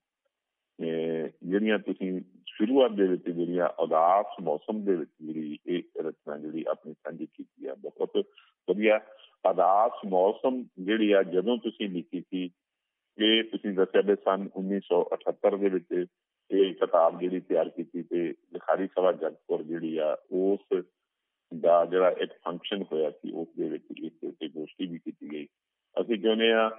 ਜਿਹੜੀਆਂ 0.79 1.77
ਤੁਸੀਂ 1.79 2.19
ਸ਼ੁਰੂਆਤ 2.47 2.91
ਦੇ 2.91 3.07
ਵਿੱਚ 3.07 3.29
ਜਿਹੜੀਆਂ 3.29 3.67
ਉਦਾਸ 3.79 4.39
ਮੌਸਮ 4.43 4.83
ਦੇ 4.85 4.95
ਵਿੱਚ 4.95 5.09
ਜਿਹੜੀ 5.21 5.57
ਇਹ 5.67 6.01
ਰਚਨਾ 6.03 6.37
ਜਿਹੜੀ 6.37 6.63
ਆਪਣੀ 6.71 6.93
ਸਾਂਝੀ 6.93 7.25
ਕੀਤੀ 7.25 7.67
ਆ, 7.67 7.75
ਬਹੁਤ 7.75 8.17
ਵਧੀਆ 8.67 8.99
ਉਦਾਸ 9.45 10.05
ਮੌਸਮ 10.05 10.63
ਜਿਹੜੀ 10.79 11.11
ਆ 11.11 11.21
ਜਦੋਂ 11.23 11.57
ਤੁਸੀਂ 11.57 11.89
ਲਿਖੀ 11.89 12.21
ਸੀ, 12.21 12.43
ਇਹ 13.17 13.43
ਤੁਸੀਂ 13.43 13.73
ਦੱਸਿਆ 13.73 14.01
ਵੀ 14.01 14.15
ਸਨ 14.15 14.47
1978 14.57 15.57
ਦੇ 15.57 15.69
ਵਿੱਚ 15.69 16.05
ਇਹ 16.51 16.73
ਕਿਤਾਬ 16.73 17.19
ਜਿਹੜੀ 17.19 17.39
ਤਿਆਰ 17.39 17.69
ਕੀਤੀ 17.69 18.03
ਤੇ 18.03 18.27
ਲਿਖਾਰੀ 18.53 18.87
ਸਭਾ 18.87 19.11
ਜਗਤਪੁਰ 19.11 19.63
ਜਿਹੜੀ 19.63 19.97
ਆ, 19.97 20.15
ਉਸ 20.31 20.83
ਦਾ 21.51 21.83
ਜਿਹੜਾ 21.85 22.09
ਇੱਕ 22.11 22.31
ਫੰਕਸ਼ਨ 22.45 22.83
ਹੋਇਆ 22.91 23.09
ਸੀ, 23.11 23.31
ਉਸ 23.31 23.47
ਦੇ 23.57 23.69
ਵਿੱਚ 23.69 23.83
ਇਸ 23.99 24.33
ਤੇ 24.39 24.47
ਗੋਸ਼ਟੀ 24.49 24.85
ਵੀ 24.85 24.97
ਕੀਤੀ 24.97 25.31
ਗਈ। 25.31 25.45
ਅਸੀਂ 25.95 26.19
ਕਹਿੰਦੇ 26.19 26.51
ਆ 26.53 26.69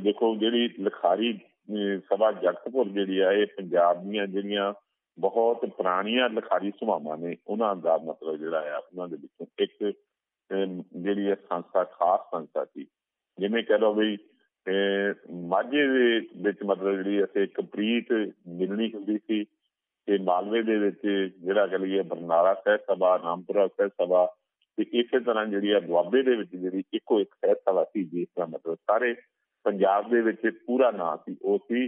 ਦੇਖੋ 0.00 0.34
ਜਿਹੜੀ 0.36 0.68
ਲਿਖਾਰੀ 0.78 1.32
ਸਭਾ 1.70 2.30
ਜਗਤਪੁਰ 2.32 2.88
ਜਿਹੜੀ 2.88 3.18
ਆ, 3.18 3.32
ਇਹ 3.32 3.46
ਪੰਜਾਬ 3.56 4.02
ਦੀਆਂ 4.08 4.26
ਜਿਹੜੀਆਂ 4.26 4.72
ਬਹੁਤ 5.18 5.64
ਪੁਰਾਣੀਆਂ 5.66 6.28
ਲਿਖਾਰੀ 6.30 6.70
ਸਭਾਵਾਂ 6.70 7.16
ਨੇ, 7.18 7.36
ਉਹਨਾਂ 7.46 7.74
ਦਾ 7.76 7.96
ਮਤਲਬ 7.98 8.36
ਜਿਹੜਾ 8.36 8.60
ਆ, 8.74 8.78
ਉਹਨਾਂ 8.78 9.08
ਦੇ 9.08 9.16
ਵਿੱਚੋਂ 9.16 9.46
ਇੱਕ 9.58 9.92
ਜਿਹੜੀ 10.96 11.28
ਹੈ 11.28 11.34
ਸੰਸਥਾ, 11.34 11.84
ਖਾਸ 11.84 12.20
ਸੰਸਥਾ 12.30 12.64
ਸੀ। 12.64 12.84
ਜਿਵੇਂ 13.38 13.62
ਕਹ 13.64 13.74
ਲਓ 13.74 13.94
ਵੀ 13.94 14.16
ਮਾਝੇ 15.48 15.86
ਦੇ 15.88 16.20
ਵਿੱਚ 16.42 16.62
ਮਤਲਬ 16.62 16.96
ਜਿਹੜੀ 16.96 17.24
ਅਸੀਂ 17.24 17.46
ਕੰਪਲੀਟ 17.48 18.12
ਮਿਲਣੀ 18.48 18.90
ਹੁੰਦੀ 18.94 19.18
ਸੀ 19.18 19.44
ਤੇ 20.08 20.18
ਮਾਲਵੇ 20.18 20.62
ਦੇ 20.62 20.76
ਵਿੱਚ 20.78 21.06
ਜਿਹੜਾ 21.44 21.66
ਕਹ 21.66 21.76
ਲਈਏ 21.76 22.02
ਬਰਨਾਲਾ 22.02 22.54
ਸਹਿਤ 22.54 22.80
ਸਭਾ, 22.80 23.18
ਰਾਮਪੁਰਾ 23.18 23.66
ਸਹਿਤ 23.68 23.92
ਸਭਾ 23.92 24.26
ਤੇ 24.78 24.84
ਇਸੇ 24.92 25.20
ਤਰ੍ਹਾਂ 25.20 25.46
ਜਿਹੜੀ 25.46 25.70
ਆ, 25.70 25.80
ਦੁਆਬੇ 25.80 26.22
ਦੇ 26.22 26.36
ਵਿੱਚ 26.36 26.56
ਜਿਹੜੀ 26.56 26.82
ਇੱਕੋ 26.92 27.20
ਇੱਕ 27.20 27.34
ਸਹਿਤ 27.34 27.58
ਸਭਾ 27.58 27.84
ਸੀ, 27.84 28.04
ਜਿਸ 28.04 28.28
ਦਾ 28.38 28.46
ਮਤਲਬ 28.46 28.74
ਸਾਰੇ 28.74 29.14
ਪੰਜਾਬ 29.64 30.10
ਦੇ 30.10 30.20
ਵਿੱਚ 30.20 30.40
ਪੂਰਾ 30.66 30.90
ਨਾਂ 30.90 31.16
ਸੀ 31.16 31.36
ਉਹ 31.42 31.58
ਸੀ 31.58 31.86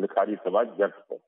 ਲਿਖਾਰੀ 0.00 0.36
ਸਭਾ 0.36 0.64
ਜਗਤਪੁਰ। 0.64 1.18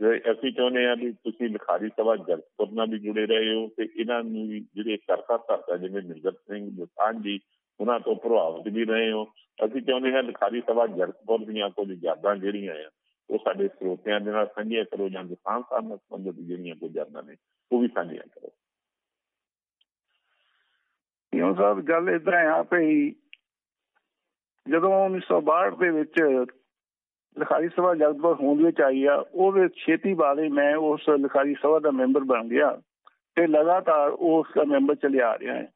ਜੇ 0.00 0.32
ਅਸੀਂ 0.32 0.52
ਚਾਹੁੰਦੇ 0.52 0.86
ਆ 0.86 0.94
ਵੀ 0.94 1.12
ਤੁਸੀਂ 1.12 1.48
ਲਿਖਾਰੀ 1.48 1.88
ਸਭਾ 1.88 2.16
ਜਗਤਪੁਰ 2.16 2.72
ਨਾਲ 2.72 2.90
ਵੀ 2.90 2.98
ਜੁੜੇ 2.98 3.26
ਰਹੇ 3.26 3.54
ਹੋ 3.54 3.68
ਤੇ 3.68 3.88
ਇਹਨਾਂ 3.96 4.24
ਨੂੰ 4.24 4.48
ਜਿਹੜੇ 4.48 4.96
ਕਰਤਾ 4.96 5.36
ਧਰਤਾ 5.36 5.76
ਜਿਵੇਂ 5.76 6.02
ਨਿਰਗਤ 6.02 6.36
ਸਿੰਘ 6.36 6.70
ਦਸਾਨ 6.80 7.22
ਜੀ 7.22 7.40
ਉਹਨਾਂ 7.80 8.00
ਤੋਂ 8.00 8.16
ਪ੍ਰਭਾਵਿਤ 8.16 8.74
ਵੀ 8.74 8.84
ਰਹੇ 8.84 9.12
ਹੋ। 9.12 9.24
ਅਸੀਂ 9.64 9.82
ਚਾਹੁੰਦੇ 9.82 10.12
ਹਾਂ 10.12 10.22
ਲਿਖਾਰੀ 10.22 10.60
ਸਭਾ 10.60 10.86
ਜਗਤਪੁਰ 10.86 11.44
ਦੀਆਂ 11.44 11.70
ਕੁਝ 11.70 12.04
ਯਾਦਾਂ 12.04 12.36
ਜਿਹੜੀਆਂ 12.36 12.74
ਆ 12.74 12.90
ਉਹ 13.30 13.38
ਸਾਡੇ 13.38 13.68
ਸਰੋਤਿਆਂ 13.68 14.20
ਦੇ 14.20 14.30
ਨਾਲ 14.30 14.46
ਸਾਂਝੀਆਂ 14.46 14.84
ਕਰੋ 14.84 15.08
ਜਾਂ 15.08 15.24
ਦਸਾਨ 15.24 15.62
ਸਾਹਿਬ 15.62 15.88
ਨਾਲ 15.88 15.98
ਸੰਬੰਧਿਤ 15.98 16.34
ਜਿਹੜੀਆਂ 16.34 16.76
ਕੋਈ 16.76 16.90
ਯਾਦਾਂ 16.94 17.22
ਨੇ 17.22 17.36
ਉਹ 17.72 17.80
ਵੀ 17.80 17.88
ਸਾਂਝੀਆਂ 17.88 18.22
ਕਰੋ। 18.22 18.48
ਕਿਉਂ 21.32 21.54
ਸਾਹਿਬ? 21.54 21.80
ਗੱਲ 21.80 22.08
ਇਦਾਂ 22.08 22.44
ਆ 22.44 22.62
ਭਈ 22.62 23.10
ਜਦੋਂ 24.70 25.08
1962 25.08 25.76
ਦੇ 25.76 25.88
ਵਿੱਚ 25.90 26.22
ਲਿਖਾਰੀ 27.38 27.68
ਸਭਾ 27.68 27.94
ਜਗਤਪੁਰ 27.94 28.34
ਹੋਂਦ 28.34 28.60
ਵਿੱਚ 28.60 28.80
ਆਈ 28.80 29.04
ਆ, 29.04 29.24
ਉਹਦੇ 29.34 29.68
ਛੇਤੀ 29.68 30.14
ਬਾਅਦ 30.14 30.38
ਮੈਂ 30.38 30.76
ਉਸ 30.76 31.08
ਲਿਖਾਰੀ 31.08 31.54
ਸਭਾ 31.54 31.78
ਦਾ 31.78 31.90
ਮੈਂਬਰ 31.90 32.24
ਬਣ 32.24 32.48
ਗਿਆ 32.48 32.80
ਤੇ 33.34 33.46
ਲਗਾਤਾਰ 33.46 34.08
ਉਸ 34.08 34.46
ਦਾ 34.56 34.64
ਮੈਂਬਰ 34.64 34.94
ਚੱਲਿਆ 34.94 35.28
ਆ 35.28 35.38
ਰਿਹਾ 35.38 35.54
ਹੈ। 35.54 35.72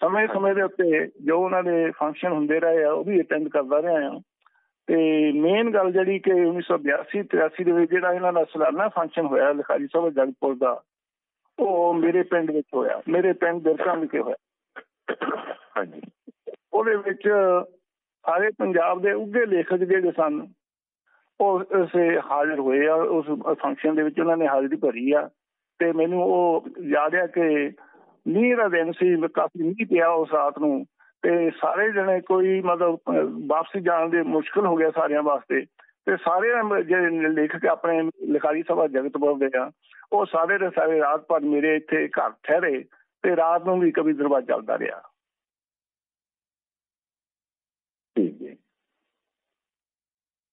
ਸਮੇਂ 0.00 0.28
ਸਮੇਂ 0.28 0.54
ਦੇ 0.54 0.62
ਉੱਤੇ 0.62 1.06
ਜੋ 1.24 1.40
ਉਹਨਾਂ 1.40 1.62
ਦੇ 1.62 1.90
ਫੰਕਸ਼ਨ 1.90 2.32
ਹੁੰਦੇ 2.32 2.60
ਰਹੇ 2.60 2.84
ਆ, 2.84 2.92
ਉਹ 2.92 3.04
ਵੀ 3.04 3.20
ਅਟੈਂਡ 3.20 3.48
ਕਰਦਾ 3.48 3.82
ਰਿਹਾ 3.82 4.10
ਆ 4.10 4.20
ਤੇ 4.86 4.96
ਮੇਨ 5.32 5.70
ਗੱਲ 5.70 5.92
ਜਿਹੜੀ 5.92 6.18
ਕਿ 6.18 6.30
1982 6.30 7.22
83 7.22 7.64
ਦੇ 7.64 7.72
ਵਿੱਚ 7.72 7.90
ਜਿਹੜਾ 7.90 8.12
ਇਹਨਾਂ 8.12 8.32
ਦਾ 8.32 8.44
ਸਾਲਾਨਾ 8.44 8.88
ਫੰਕਸ਼ਨ 8.88 9.26
ਹੋਇਆ 9.26 9.52
ਲਿਖਾਰੀ 9.52 9.86
ਸਭਾ 9.86 10.10
ਜਗਤਪੁਰ 10.10 10.54
ਦਾ, 10.54 10.82
ਉਹ 11.58 11.94
ਮੇਰੇ 11.94 12.22
ਪਿੰਡ 12.22 12.50
ਵਿੱਚ 12.50 12.68
ਹੋਇਆ, 12.74 13.02
ਮੇਰੇ 13.08 13.32
ਪਿੰਡ 13.32 13.62
ਦਿਰਕਾਂ 13.62 13.96
ਵਿਖੇ 13.96 14.18
ਹੋਇਆ। 14.18 14.36
ਹਾਂਜੀ। 15.76 16.00
ਉਹਦੇ 16.72 16.94
ਵਿੱਚ 16.98 17.28
ਸਾਰੇ 18.24 18.50
ਪੰਜਾਬ 18.58 19.00
ਦੇ 19.02 19.12
ਉੱਗੇ 19.14 19.44
ਲੇਖਕ 19.46 19.74
ਜਿਹੜੇ 19.76 20.10
ਸਨ, 20.12 20.46
ਉਹ 21.40 21.60
ਉਸੇ 21.74 22.18
ਹਾਜ਼ਰ 22.30 22.58
ਹੋਏ 22.60 22.86
ਆ, 22.86 22.94
ਉਸ 22.94 23.26
ਫੰਕਸ਼ਨ 23.60 23.94
ਦੇ 23.94 24.02
ਵਿੱਚ 24.02 24.20
ਉਹਨਾਂ 24.20 24.36
ਨੇ 24.36 24.46
ਹਾਜ਼ਰੀ 24.48 24.76
ਭਰੀ 24.76 25.10
ਆ 25.12 25.28
ਤੇ 25.80 25.92
ਮੈਨੂੰ 25.92 26.22
ਉਹ 26.24 26.68
ਯਾਦ 26.86 27.14
ਆ 27.14 27.26
ਕਿ 27.28 27.48
ਮੀਂਹ 28.26 28.56
ਦਾ 28.56 28.68
ਦਿਨ 28.68 28.92
ਸੀ, 28.92 29.16
ਕਾਫੀ 29.34 29.62
ਮੀਂਹ 29.62 29.86
ਪਿਆ 29.86 30.08
ਉਸ 30.12 30.32
ਰਾਤ 30.32 30.58
ਨੂੰ 30.58 30.84
ਤੇ 31.22 31.50
ਸਾਰੇ 31.50 31.90
ਜਣੇ 31.92 32.20
ਕੋਈ 32.20 32.60
ਮਤਲਬ 32.62 32.98
ਵਾਪਸੀ 33.48 33.80
ਜਾਣ 33.80 34.08
ਦੇ 34.10 34.22
ਮੁਸ਼ਕਲ 34.24 34.66
ਹੋ 34.66 34.76
ਗਿਆ 34.76 34.90
ਸਾਰਿਆਂ 34.90 35.22
ਵਾਸਤੇ 35.22 35.64
ਤੇ 36.06 36.16
ਸਾਰੇ 36.16 36.48
ਜਿਹੜੇ 36.82 37.28
ਲੇਖਕ 37.30 37.66
ਆਪਣੇ 37.66 38.02
ਲਿਖਾਰੀ 38.28 38.62
ਸਭਾ 38.62 38.86
ਜਗਤਪੁਰ 38.88 39.38
ਦੇ 39.38 39.50
ਆ, 39.58 39.70
ਉਹ 40.12 40.24
ਸਾਰੇ 40.26 40.58
ਦੇ 40.58 40.68
ਸਾਰੇ 40.74 40.98
ਰਾਤ 41.00 41.26
ਭਰ 41.28 41.40
ਮੇਰੇ 41.44 41.74
ਇੱਥੇ 41.76 42.06
ਘਰ 42.10 42.30
ਠਹਿਰੇ 42.42 42.82
ਤੇ 43.24 43.34
ਰਾਤ 43.36 43.64
ਨੂੰ 43.64 43.78
ਵੀ 43.80 43.90
ਕਵੀ 43.92 44.12
ਦਰਬਾਰ 44.12 44.42
ਚੱਲਦਾ 44.42 44.78
ਰਿਹਾ 44.78 45.00
ਠੀਕ 48.16 48.42
ਹੈ 48.42 48.54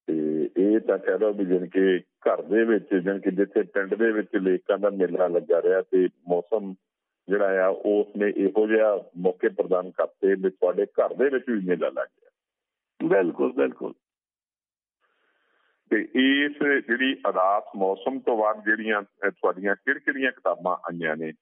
ਤੇ 0.08 0.45
ਇਹ 0.58 0.80
ਤਾਂ 0.80 0.98
ਕਹਿ 0.98 1.18
ਲਓ 1.18 1.32
ਵੀ 1.32 1.44
ਜਨ 1.44 1.66
ਕਿ 1.66 1.98
ਘਰ 1.98 2.42
ਦੇ 2.42 2.64
ਵਿੱਚ 2.64 2.94
ਜਨ 2.94 3.18
ਕਿ 3.20 3.30
ਜਿੱਥੇ 3.30 3.62
ਪਿੰਡ 3.62 3.94
ਦੇ 3.94 4.12
ਵਿੱਚ 4.12 4.28
ਲੇਖਕਾਂ 4.36 4.78
ਦਾ 4.78 4.90
ਮੇਲਾ 4.90 5.28
ਲੱਗਾ 5.28 5.62
ਰਿਹਾ 5.62 5.82
ਤੇ 5.82 6.08
ਮੌਸਮ 6.28 6.74
ਜਿਹੜਾ 7.28 7.66
ਆ 7.66 7.68
ਉਸ 7.68 8.06
ਨੇ 8.16 8.32
ਇਹੋ 8.36 8.66
ਜਿਹਾ 8.66 9.04
ਮੌਕੇ 9.16 9.48
ਪ੍ਰਦਾਨ 9.48 9.90
ਕਰਤੇ 9.90 10.34
ਵੀ 10.34 10.50
ਤੁਹਾਡੇ 10.50 10.86
ਘਰ 10.86 11.14
ਦੇ 11.14 11.28
ਵਿੱਚ 11.28 11.44
ਵੀ 11.48 11.60
ਮੇਲਾ 11.66 11.88
ਲੱਗ 11.88 12.06
ਗਿਆ। 12.06 12.30
ਬਿਲਕੁਲ 13.08 13.52
ਬਿਲਕੁਲ। 13.52 13.92
ਤੇ 15.90 16.08
ਇਸ 16.14 16.82
ਜਿਹੜੀ 16.86 17.14
ਅਦਾਸ 17.28 17.64
ਮੌਸਮ 17.76 18.18
ਤੋਂ 18.18 18.38
ਬਾਅਦ 18.38 18.64
ਜਿਹੜੀਆਂ 18.64 19.02
ਤੁਹਾਡੀਆਂ 19.30 19.74
ਕਿਹੜੀਆਂ 19.74 20.32
ਕਿਤਾਬਾਂ 20.32 20.76
ਆਈਆਂ 20.76 21.16
ਨੇ? 21.16 21.32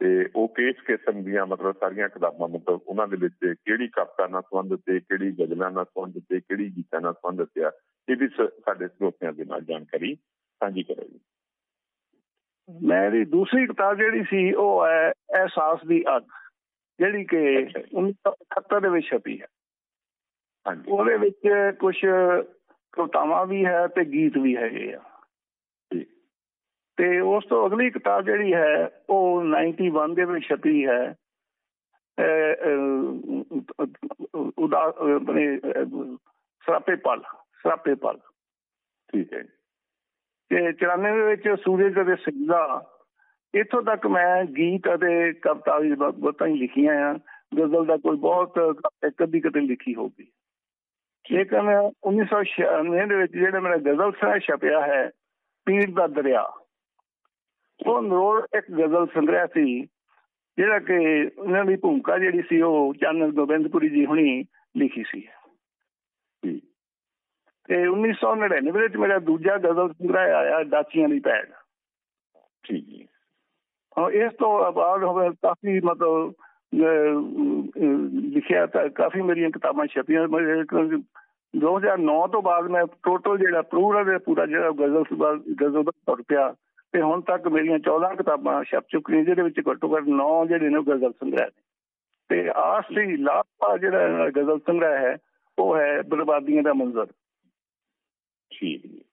ਤੇ 0.00 0.28
ਉਹ 0.36 0.48
ਕਿਸ 0.48 0.76
ਕਿਸਮ 0.86 1.22
ਦੀਆਂ 1.22 1.46
ਮਤਲਬ 1.46 1.72
ਸਾਰੀਆਂ 1.80 2.08
ਕਿਤਾਬਾਂ 2.08 2.48
ਮਤਲਬ 2.48 2.80
ਉਹਨਾਂ 2.86 3.08
ਦੇ 3.08 3.16
ਵਿੱਚ 3.16 3.34
ਕਿਹੜੀ 3.44 3.88
ਕਵਿਤਾ 3.88 4.26
ਨਾਲ 4.26 4.42
ਸੰਬੰਧਿਤ 4.42 4.80
ਤੇ 4.86 5.00
ਕਿਹੜੀ 5.00 5.32
ਗਜ਼ਲਾਂ 5.32 5.70
ਨਾਲ 5.70 5.84
ਸੰਬੰਧਿਤ 5.84 6.22
ਤੇ 6.28 6.40
ਕਿਹੜੀ 6.40 6.76
ਗੀਤਾਂ 6.76 7.00
ਨਾਲ 7.00 7.12
ਸੰਬੰਧਿਤ 7.12 7.64
ਆ 7.64 7.72
ਇਹ 8.08 8.16
ਵੀ 8.16 8.28
ਸਾਡੇ 8.44 8.88
ਸਰੋਤਿਆਂ 8.88 9.32
ਦੇ 9.32 9.44
ਨਾਲ 9.44 9.60
ਜਾਣਕਾਰੀ 9.60 10.14
ਸਾਂਝੀ 10.60 10.82
ਕਰੋ 10.82 11.08
ਜੀ 11.08 11.20
ਮੇਰੀ 12.82 13.24
ਦੂਸਰੀ 13.24 13.66
ਕਿਤਾਬ 13.66 13.96
ਜਿਹੜੀ 13.96 14.24
ਸੀ 14.24 14.52
ਉਹ 14.52 14.86
ਹੈ 14.86 15.10
ਅਹਿਸਾਸ 15.10 15.78
ਦੀ 15.86 16.04
ਅੱਗ 16.16 16.22
ਜਿਹੜੀ 16.98 17.24
ਕਿ 17.24 17.68
1978 17.94 18.80
ਦੇ 18.80 18.88
ਵਿੱਚ 18.88 19.06
ਛਪੀ 19.06 19.40
ਹੈ। 19.40 19.46
ਹਾਂਜੀ। 20.66 20.90
ਉਹਦੇ 20.90 21.16
ਵਿੱਚ 21.16 21.48
ਕੁਝ 21.78 21.96
ਕਵਿਤਾਵਾਂ 22.92 23.46
ਵੀ 23.46 23.64
ਹੈ 23.64 23.86
ਤੇ 23.86 24.04
ਗੀਤ 24.04 24.38
ਵੀ 24.38 24.56
ਹੈਗੇ 24.56 24.94
ਆ। 24.94 25.00
ਤੇ 26.98 27.20
ਉਸ 27.20 27.46
ਤੋਂ 27.46 27.68
ਅਗਲੀ 27.68 27.90
ਕਿਤਾਬ 27.90 28.24
ਜਿਹੜੀ 28.24 28.54
ਹੈ 28.54 28.90
ਉਹ 29.10 29.44
91 29.44 30.14
ਦੇ 30.14 30.24
ਵਿੱਚ 30.24 30.44
ਛਪੀ 30.44 30.86
ਹੈ। 30.86 31.14
ਉਹਦਾ 34.58 34.94
ਆਪਣੇ 35.16 35.60
ਸਰਾਪੇ 36.64 36.96
ਪਲ 36.96 37.22
ਸਰਾਪੇ 37.62 37.94
ਪਲ। 37.94 38.18
ਠੀਕ 39.12 39.32
ਹੈ। 39.32 39.42
ਤੇ 40.48 40.72
94 40.72 41.14
ਦੇ 41.14 41.26
ਵਿੱਚ 41.26 41.60
ਸੂਰਜ 41.64 41.94
ਦੇ 41.94 42.16
ਸਿੱਧਾ 42.16 42.86
ਇੱਥੋਂ 43.54 43.82
ਤੱਕ 43.82 44.06
ਮੈਂ 44.06 44.44
ਗੀਤ 44.44 44.82
ਅਤੇ 44.94 45.32
ਕਵਿਤਾ 45.32 45.78
ਵੀ 45.78 45.94
ਬਹੁਤਾਂ 45.94 46.46
ਹੀ 46.46 46.58
ਲਿਖੀਆਂ 46.58 46.94
ਆ। 46.94 47.12
ਗਜ਼ਲ 47.58 47.86
ਦਾ 47.86 47.96
ਕੋਈ 47.96 48.16
ਬਹੁਤ 48.16 48.58
ਇੱਕ 49.06 49.22
ਅੱਧੀ 49.22 49.40
ਕਿਤੇ 49.40 49.60
ਲਿਖੀ 49.60 49.94
ਹੋਗੀ 49.94 50.30
ਲੇਕਿਨ 51.32 51.90
1996 52.04 53.06
ਦੇ 53.08 53.16
ਵਿੱਚ 53.16 53.32
ਜਿਹੜਾ 53.32 53.60
ਮੇਰਾ 53.60 53.76
ਗਜ਼ਲ 53.76 54.12
ਸਾਹਿਬ 54.12 54.38
ਛਪਿਆ 54.38 54.80
ਹੈ 54.80 55.10
ਪੀਰ 55.64 55.90
ਦਾ 55.90 56.06
ਦਰਿਆ। 56.06 56.67
ਉਹ 57.86 58.02
ਨਰੋੜ 58.02 58.46
ਇੱਕ 58.58 58.70
ਗਜ਼ਲ 58.70 59.06
ਸੰਗ੍ਰਹਿ 59.06 59.46
ਸੀ 59.46 59.82
ਜਿਹੜਾ 60.58 60.78
ਕਿ 60.78 61.30
ਉਹਨਾਂ 61.38 61.64
ਦੀ 61.64 61.76
ਭੂਮਿਕਾ 61.76 62.18
ਜਿਹੜੀ 62.18 62.42
ਸੀ 62.42 62.60
ਉਹ 62.60 62.94
ਚੰਨ 62.94 63.30
ਗੋਬਿੰਦਪੁਰੀ 63.30 63.88
ਜੀ 63.88 64.06
ਹੁਣੀ 64.06 64.44
ਲਿਖੀ 64.76 65.04
ਸੀ। 65.04 65.28
ਤੇ 67.66 67.86
1999 67.86 68.70
ਵਿੱਚ 68.70 68.96
ਮੇਰਾ 68.96 69.18
ਦੂਜਾ 69.18 69.56
ਗਜ਼ਲ 69.56 69.88
ਸੰਗ੍ਰਹਿ 69.88 70.32
ਆਇਆ 70.32 70.62
ਡਾਚੀਆਂ 70.62 71.08
ਦੀ 71.08 71.20
ਪੈੜ 71.20 71.46
ਠੀਕ 72.62 73.00
ਹੈ 73.00 73.06
ਹਾਂ, 73.98 74.10
ਇਸ 74.10 74.32
ਤੋਂ 74.32 74.72
ਬਾਅਦ 74.72 75.02
ਹੋਵੇ 75.02 75.30
ਕਾਫੀ 75.30 75.80
ਮਤਲਬ 75.80 76.34
ਅਹ, 76.82 77.20
ਅਹ, 77.80 77.80
ਲਿਖਿਆ 78.12 78.66
ਤਾਂ 78.66 78.88
ਕਾਫੀ 78.88 79.22
ਮੇਰੀਆਂ 79.22 79.50
ਕਿਤਾਬਾਂ 79.50 79.86
ਛਪੀਆਂ। 79.86 80.28
ਮੇਰੇ 80.28 80.64
ਕੋਲ 80.64 81.02
2009 81.56 82.26
ਤੋਂ 82.26 82.42
ਬਾਅਦ 82.42 82.66
ਮੈਂ 82.66 82.86
ਟੋਟਲ 83.02 83.38
ਜਿਹੜਾ 83.38 83.62
ਪੂਰਾ 83.62 84.04
ਦੇ 84.04 84.18
ਪੂਰਾ 84.18 84.46
ਜਿਹੜਾ 84.46 84.70
ਗਜ਼ਲ 84.70 85.04
ਸੁਭਾ 85.04 85.34
ਗਜ਼ਲ 85.34 85.84
ਦਾ 85.84 85.90
ਤੁਰ 85.90 86.22
ਪਿਆ। 86.28 86.54
ਤੇ 86.92 87.02
ਹੁਣ 87.02 87.20
ਤੱਕ 87.20 87.48
ਮੇਰੀਆਂ 87.48 87.78
14 87.78 88.14
ਕਿਤਾਬਾਂ 88.14 88.64
ਛਪ 88.64 88.84
ਚੁੱਕੀਆਂ 88.88 89.24
ਜਿਹਦੇ 89.24 89.42
ਵਿੱਚ 89.42 89.60
ਘੱਟੋ 89.70 89.96
ਘੱਟ 89.96 90.04
9 90.08 90.46
ਜਿਹੜੇ 90.46 90.68
ਨੇ 90.68 90.76
ਉਹ 90.76 90.84
ਗਜ਼ਲ 90.84 91.12
ਸੰਗ੍ਰਹਿ 91.12 91.46
ਨੇ। 91.46 91.62
ਤੇ 92.30 92.50
ਆਖਰੀ 92.56 93.16
ਲਾਪਾ 93.16 93.76
ਜਿਹੜਾ 93.76 94.30
ਗਜ਼ਲ 94.30 94.58
ਸੰਗ੍ਰਹਿ 94.58 94.96
ਹੈ 94.96 95.16
ਉਹ 95.58 95.76
ਹੈ 95.76 96.02
ਬਰਬਾਦੀਆਂ 96.02 96.62
ਦਾ 96.62 96.72
ਮੰਜ਼ਰ। 96.72 97.06
ਠੀਕ 98.50 98.86
ਜੀ। 98.86 99.04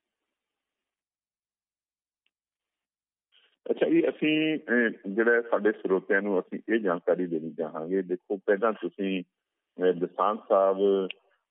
ਅੱਛਾ 3.72 3.90
ਜੀ 3.90 4.10
ਅਸੀਂ 4.10 4.60
ਅਹ, 4.60 4.90
ਜਿਹੜਾ 5.08 5.42
ਸਾਡੇ 5.42 5.72
ਸਰੋਤਿਆਂ 5.72 6.22
ਨੂੰ 6.22 6.40
ਅਸੀਂ 6.40 6.60
ਇਹ 6.70 6.80
ਜਾਣਕਾਰੀ 6.80 7.26
ਦੇਣੀ 7.26 7.54
ਚਾਹਾਂਗੇ 7.54 8.02
ਦੇਖੋ 8.02 8.38
ਪਹਿਲਾਂ 8.38 8.74
ਤੁਸੀਂ 8.74 9.24
ਅਹ, 9.24 9.92
ਦਸਾਂਝ 9.92 10.38
ਸਾਹਿਬ 10.50 10.78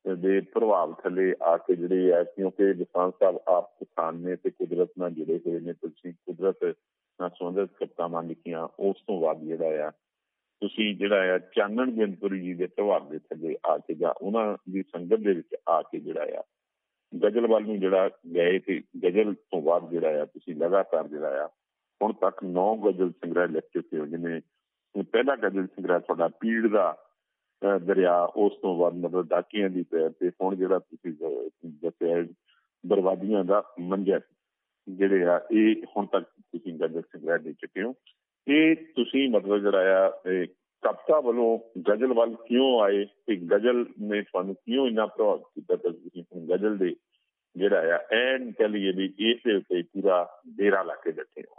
ਦੇ 0.04 0.40
ਪ੍ਰਭਾਵ 0.54 0.92
ਥੱਲੇ 0.94 1.34
ਆ 1.42 1.56
ਕੇ 1.56 1.74
ਜਿਹੜੇ 1.76 2.12
ਆ 2.12 2.22
ਕਿਉਂਕਿ 2.26 2.72
ਦਸਾਂਝ 2.74 3.12
ਸਾਹਿਬ 3.12 3.38
ਆਪ 3.48 3.70
ਕਿਸਾਨ 3.78 4.16
ਨੇ 4.16 4.36
ਤੇ 4.36 4.50
ਕੁਦਰਤ 4.50 4.90
ਨਾਲ 4.98 5.10
ਜੁੜੇ 5.10 5.38
ਹੋਏ 5.46 5.60
ਨੇ 5.60 5.72
ਤੁਸੀਂ 5.72 6.12
ਕੁਦਰਤ 6.14 6.64
ਨਾਲ 7.18 7.30
ਸੰਬੰਧਿਤ 7.30 7.70
ਕਵਿਤਾਵਾਂ 7.74 8.22
ਲਿਖੀਆਂ 8.22 8.66
ਉਸ 8.80 8.96
ਤੋਂ 9.06 9.20
ਬਾਅਦ 9.20 9.44
ਜਿਹੜਾ 9.44 9.86
ਆ 9.86 9.90
ਤੁਸੀਂ 10.62 10.94
ਜਿਹੜਾ 10.96 11.34
ਆ 11.34 11.38
ਚਾਨਣ 11.54 11.90
ਬਿੰਦਪੁਰੀ 11.90 12.40
ਜੀ 12.40 12.54
ਦੇ 12.54 12.66
ਪ੍ਰਭਾਵ 12.66 13.08
ਦੇ 13.10 13.18
ਥੱਲੇ 13.20 13.56
ਆ 13.66 13.76
ਕੇ 13.78 13.94
ਜਾਂ 13.94 14.12
ਉਹਨਾਂ 14.20 14.56
ਦੀ 14.70 14.82
ਸੰਗਤ 14.82 15.20
ਦੇ 15.20 15.32
ਵਿੱਚ 15.32 15.56
ਆ 15.68 15.80
ਕੇ 15.82 16.00
ਜਿਹੜਾ 16.00 16.38
ਆ 16.38 16.42
ਗਜ਼ਲ 17.12 17.46
ਵੱਲ 17.46 17.66
ਨੂੰ 17.66 17.78
ਜਿਹੜਾ 17.80 18.08
ਗਏ 18.34 18.58
ਤੇ 18.58 18.80
ਗਜ਼ਲ 19.04 19.34
ਤੋਂ 19.34 19.60
ਬਾਅਦ 19.62 19.90
ਜਿਹੜਾ 19.90 20.20
ਆ 20.22 20.24
ਤੁਸੀਂ 20.24 20.54
ਲਗਾਤਾਰ 20.56 21.08
ਜਿਹੜਾ 21.08 21.44
ਆ 21.44 21.48
ਹੁਣ 22.00 22.12
ਤੱਕ 22.12 22.44
9 22.52 22.64
ਗਜ਼ਲ 22.84 23.10
ਸੰਗ੍ਰਹਿ 23.12 23.48
ਲਿਖ 23.48 23.64
ਚੁੱਕੇ 23.74 23.98
ਹੋ 23.98 24.06
ਜਿਵੇਂ 24.06 24.40
ਪਹਿਲਾ 25.04 25.36
ਗਜ਼ਲ 25.38 25.66
ਸੰਗ੍ਰਹਿ 25.66 26.00
ਤੁਹਾਡਾ 26.00 26.28
ਪੀੜ 26.40 26.66
ਦਾ 26.66 26.90
ਅਹ, 26.90 27.03
ਦਰਿਆ 27.64 28.22
ਉਸ 28.36 28.52
ਤੋਂ 28.62 28.76
ਬਾਅਦ 28.76 28.94
ਮਤਲਬ 28.94 29.28
ਡਾਕੀਆਂ 29.28 29.70
ਦੀ 29.70 29.82
ਪੈਰ 29.82 30.10
ਤੇ 30.10 30.30
ਹੁਣ 30.42 30.56
ਜਿਹੜਾ 30.56 30.78
ਤੁਸੀਂ 30.78 31.12
ਦੱਸਿਆ 31.64 32.26
ਬਰਬਾਦੀਆਂ 32.86 33.44
ਦਾ 33.44 33.62
ਮੰਜਰ 33.80 34.20
ਜਿਹੜੇ 34.88 35.24
ਆ 35.24 35.40
ਇਹ 35.52 35.76
ਹੁਣ 35.96 36.06
ਤੱਕ 36.06 36.24
ਤੁਸੀਂ 36.24 36.74
ਗਜ਼ਲ 36.74 37.02
ਸੰਗ੍ਰਹਿ 37.02 37.38
ਦੇ 37.38 37.52
ਚੁੱਕੇ 37.52 37.82
ਹੋ। 37.82 37.94
ਇਹ 38.48 38.76
ਤੁਸੀਂ 38.76 39.30
ਮਤਲਬ 39.30 39.58
ਜਿਹੜਾ 39.58 40.06
ਆ 40.06 40.30
ਇਹ 40.30 40.46
ਕਵਿਤਾ 40.82 41.20
ਵੱਲੋਂ 41.20 41.58
ਗਜ਼ਲ 41.80 42.12
ਵੱਲ 42.12 42.34
ਕਿਉਂ 42.34 42.80
ਆਏ? 42.80 43.04
ਤੇ 43.04 43.36
ਗਜ਼ਲ 43.36 43.86
ਨੇ 44.00 44.22
ਤੁਹਾਨੂੰ 44.22 44.54
ਕਿਉਂ 44.54 44.86
ਇੰਨਾ 44.86 45.06
ਪ੍ਰਭਾਵਿਤ 45.06 45.42
ਕੀਤਾ 45.42 45.76
ਤੇ 45.76 45.90
ਤੁਸੀਂ 45.90 46.22
ਹੁਣ 46.22 46.56
ਗਜ਼ਲ 46.56 46.78
ਦੇ 46.78 46.96
ਜਿਹੜਾ 47.56 47.96
ਆ 47.96 48.00
ਐਨ 48.12 48.52
ਕਹ 48.52 48.62
ਲਈਏ 48.62 48.92
ਵੀ 48.92 49.14
ਇਸ 49.18 49.38
ਦੇ 49.46 49.54
ਉੱਤੇ 49.54 49.82
ਪੂਰਾ 49.82 50.42
ਡੇਰਾ 50.56 50.82
ਲਾ 50.82 50.94
ਕੇ 50.94 51.12
ਬੈਠੇ 51.12 51.42
ਹੋ। 51.42 51.54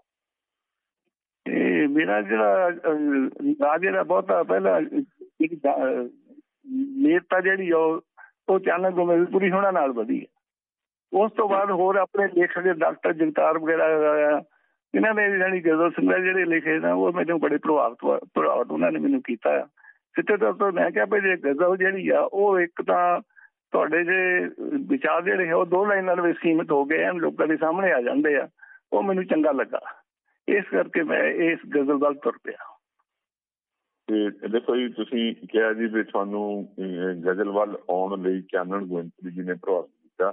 ਇਹ 1.47 1.87
ਮੇਰਾ 1.87 2.21
ਜਿਹੜਾ 2.21 2.69
ਅਹ, 2.69 3.77
ਜਿਹੜਾ 3.79 4.03
ਬਹੁਤਾ 4.03 4.43
ਪਹਿਲਾਂ 4.43 4.81
ਇੱਕ 5.45 5.55
ਦਾ- 5.55 6.09
ਨੇਤਾ 6.97 7.41
ਜਿਹੜੀ 7.41 7.71
ਉਹ 7.71 8.01
ਉਹ 8.49 8.59
ਚਾਨਣ 8.59 8.91
ਗੋਮੇਲਪੁਰੀ 8.91 9.51
ਹੋਣਾ 9.51 9.71
ਨਾਲ 9.71 9.91
ਵਧੀ 9.91 10.21
ਹੈ 10.21 10.25
ਉਸ 11.13 11.31
ਤੋਂ 11.31 11.49
ਬਾਅਦ 11.49 11.71
ਹੋਰ 11.71 11.95
ਆਪਣੇ 11.95 12.27
ਲੇਖਕ 12.27 12.59
ਡਾਕਟਰ 12.59 13.13
ਜਗਤਾਰ 13.13 13.57
ਵਗੈਰਾ 13.59 13.85
ਆ, 13.85 14.43
ਇਹਨਾਂ 14.95 15.13
ਨੇ 15.13 15.31
ਜਿਹੜੀ 15.31 15.61
ਗਜ਼ਲ 15.61 15.91
ਸੰਗ੍ਰਹਿ 15.91 16.21
ਜਿਹੜੇ 16.21 16.45
ਲਿਖੇ 16.45 16.79
ਨਾ 16.79 16.93
ਉਹ 16.93 17.13
ਮੈਨੂੰ 17.13 17.39
ਬੜੇ 17.39 17.57
ਪ੍ਰਭਾਵਿਤ 17.57 18.27
ਪ੍ਰਭਾਵਿਤ 18.33 18.71
ਉਹਨਾਂ 18.71 18.91
ਨੇ 18.91 18.99
ਮੈਨੂੰ 18.99 19.21
ਕੀਤਾ 19.21 19.61
ਆ। 19.61 19.65
ਸਿੱਧੇ 20.15 20.37
ਤੌਰ 20.37 20.53
ਤੇ 20.53 20.71
ਮੈਂ 20.71 20.91
ਕਿਹਾ 20.91 21.05
ਵੀ 21.05 21.21
ਜੇ 21.21 21.35
ਗਜ਼ਲ 21.35 21.77
ਜਿਹੜੀ 21.77 22.09
ਆ 22.09 22.19
ਉਹ 22.33 22.59
ਇੱਕ 22.59 22.81
ਤਾਂ 22.81 23.21
ਤੁਹਾਡੇ 23.71 24.03
ਜੇ 24.03 24.49
ਵਿਚਾਰ 24.73 25.21
ਜਿਹੜੇ 25.23 25.47
ਹੈ 25.47 25.55
ਉਹ 25.55 25.65
ਦੋ 25.65 25.85
ਲਾਈਨਾਂ 25.85 26.15
ਦੇ 26.15 26.21
ਵਿੱਚ 26.21 26.37
ਸੀਮਿਤ 26.37 26.71
ਹੋ 26.71 26.85
ਗਏ 26.85 27.05
ਹਨ 27.05 27.17
ਲੋਕਾਂ 27.17 27.47
ਦੇ 27.47 27.57
ਸਾਹਮਣੇ 27.57 27.91
ਆ 27.91 28.01
ਜਾਂਦੇ 28.01 28.35
ਆ। 28.35 28.47
ਉਹ 28.93 29.03
ਮੈਨੂੰ 29.03 29.25
ਚੰਗਾ 29.25 29.51
ਲੱਗਾ। 29.51 29.79
ਇਸ 30.47 30.65
ਕਰਕੇ 30.71 31.03
ਮੈਂ 31.03 31.23
ਇਸ 31.23 31.59
ਗਜ਼ਲ 31.69 31.93
ਵੱਲ 31.93 32.13
ਤੁਰ 32.13 32.37
ਪਿਆ। 32.43 32.74
ਤੇ 34.07 34.47
ਦੇਖੋ 34.47 34.75
ਜੀ 34.75 34.87
ਤੁਸੀਂ 34.89 35.35
ਕਿਹਾ 35.47 35.73
ਜੀ 35.73 35.85
ਵੀ 35.85 36.03
ਤੁਹਾਨੂੰ 36.03 36.67
ਗਜ਼ਲ 37.23 37.49
ਵੱਲ 37.49 37.77
ਆਉਣ 37.89 38.21
ਲਈ 38.21 38.41
ਚਾਨਣ 38.41 38.85
ਗੋਇੰਦਪੁਰੀ 38.85 39.31
ਜੀ 39.31 39.41
ਨੇ 39.41 39.53
ਪ੍ਰਭਾਵਿਤ 39.53 39.89
ਕੀਤਾ 40.01 40.31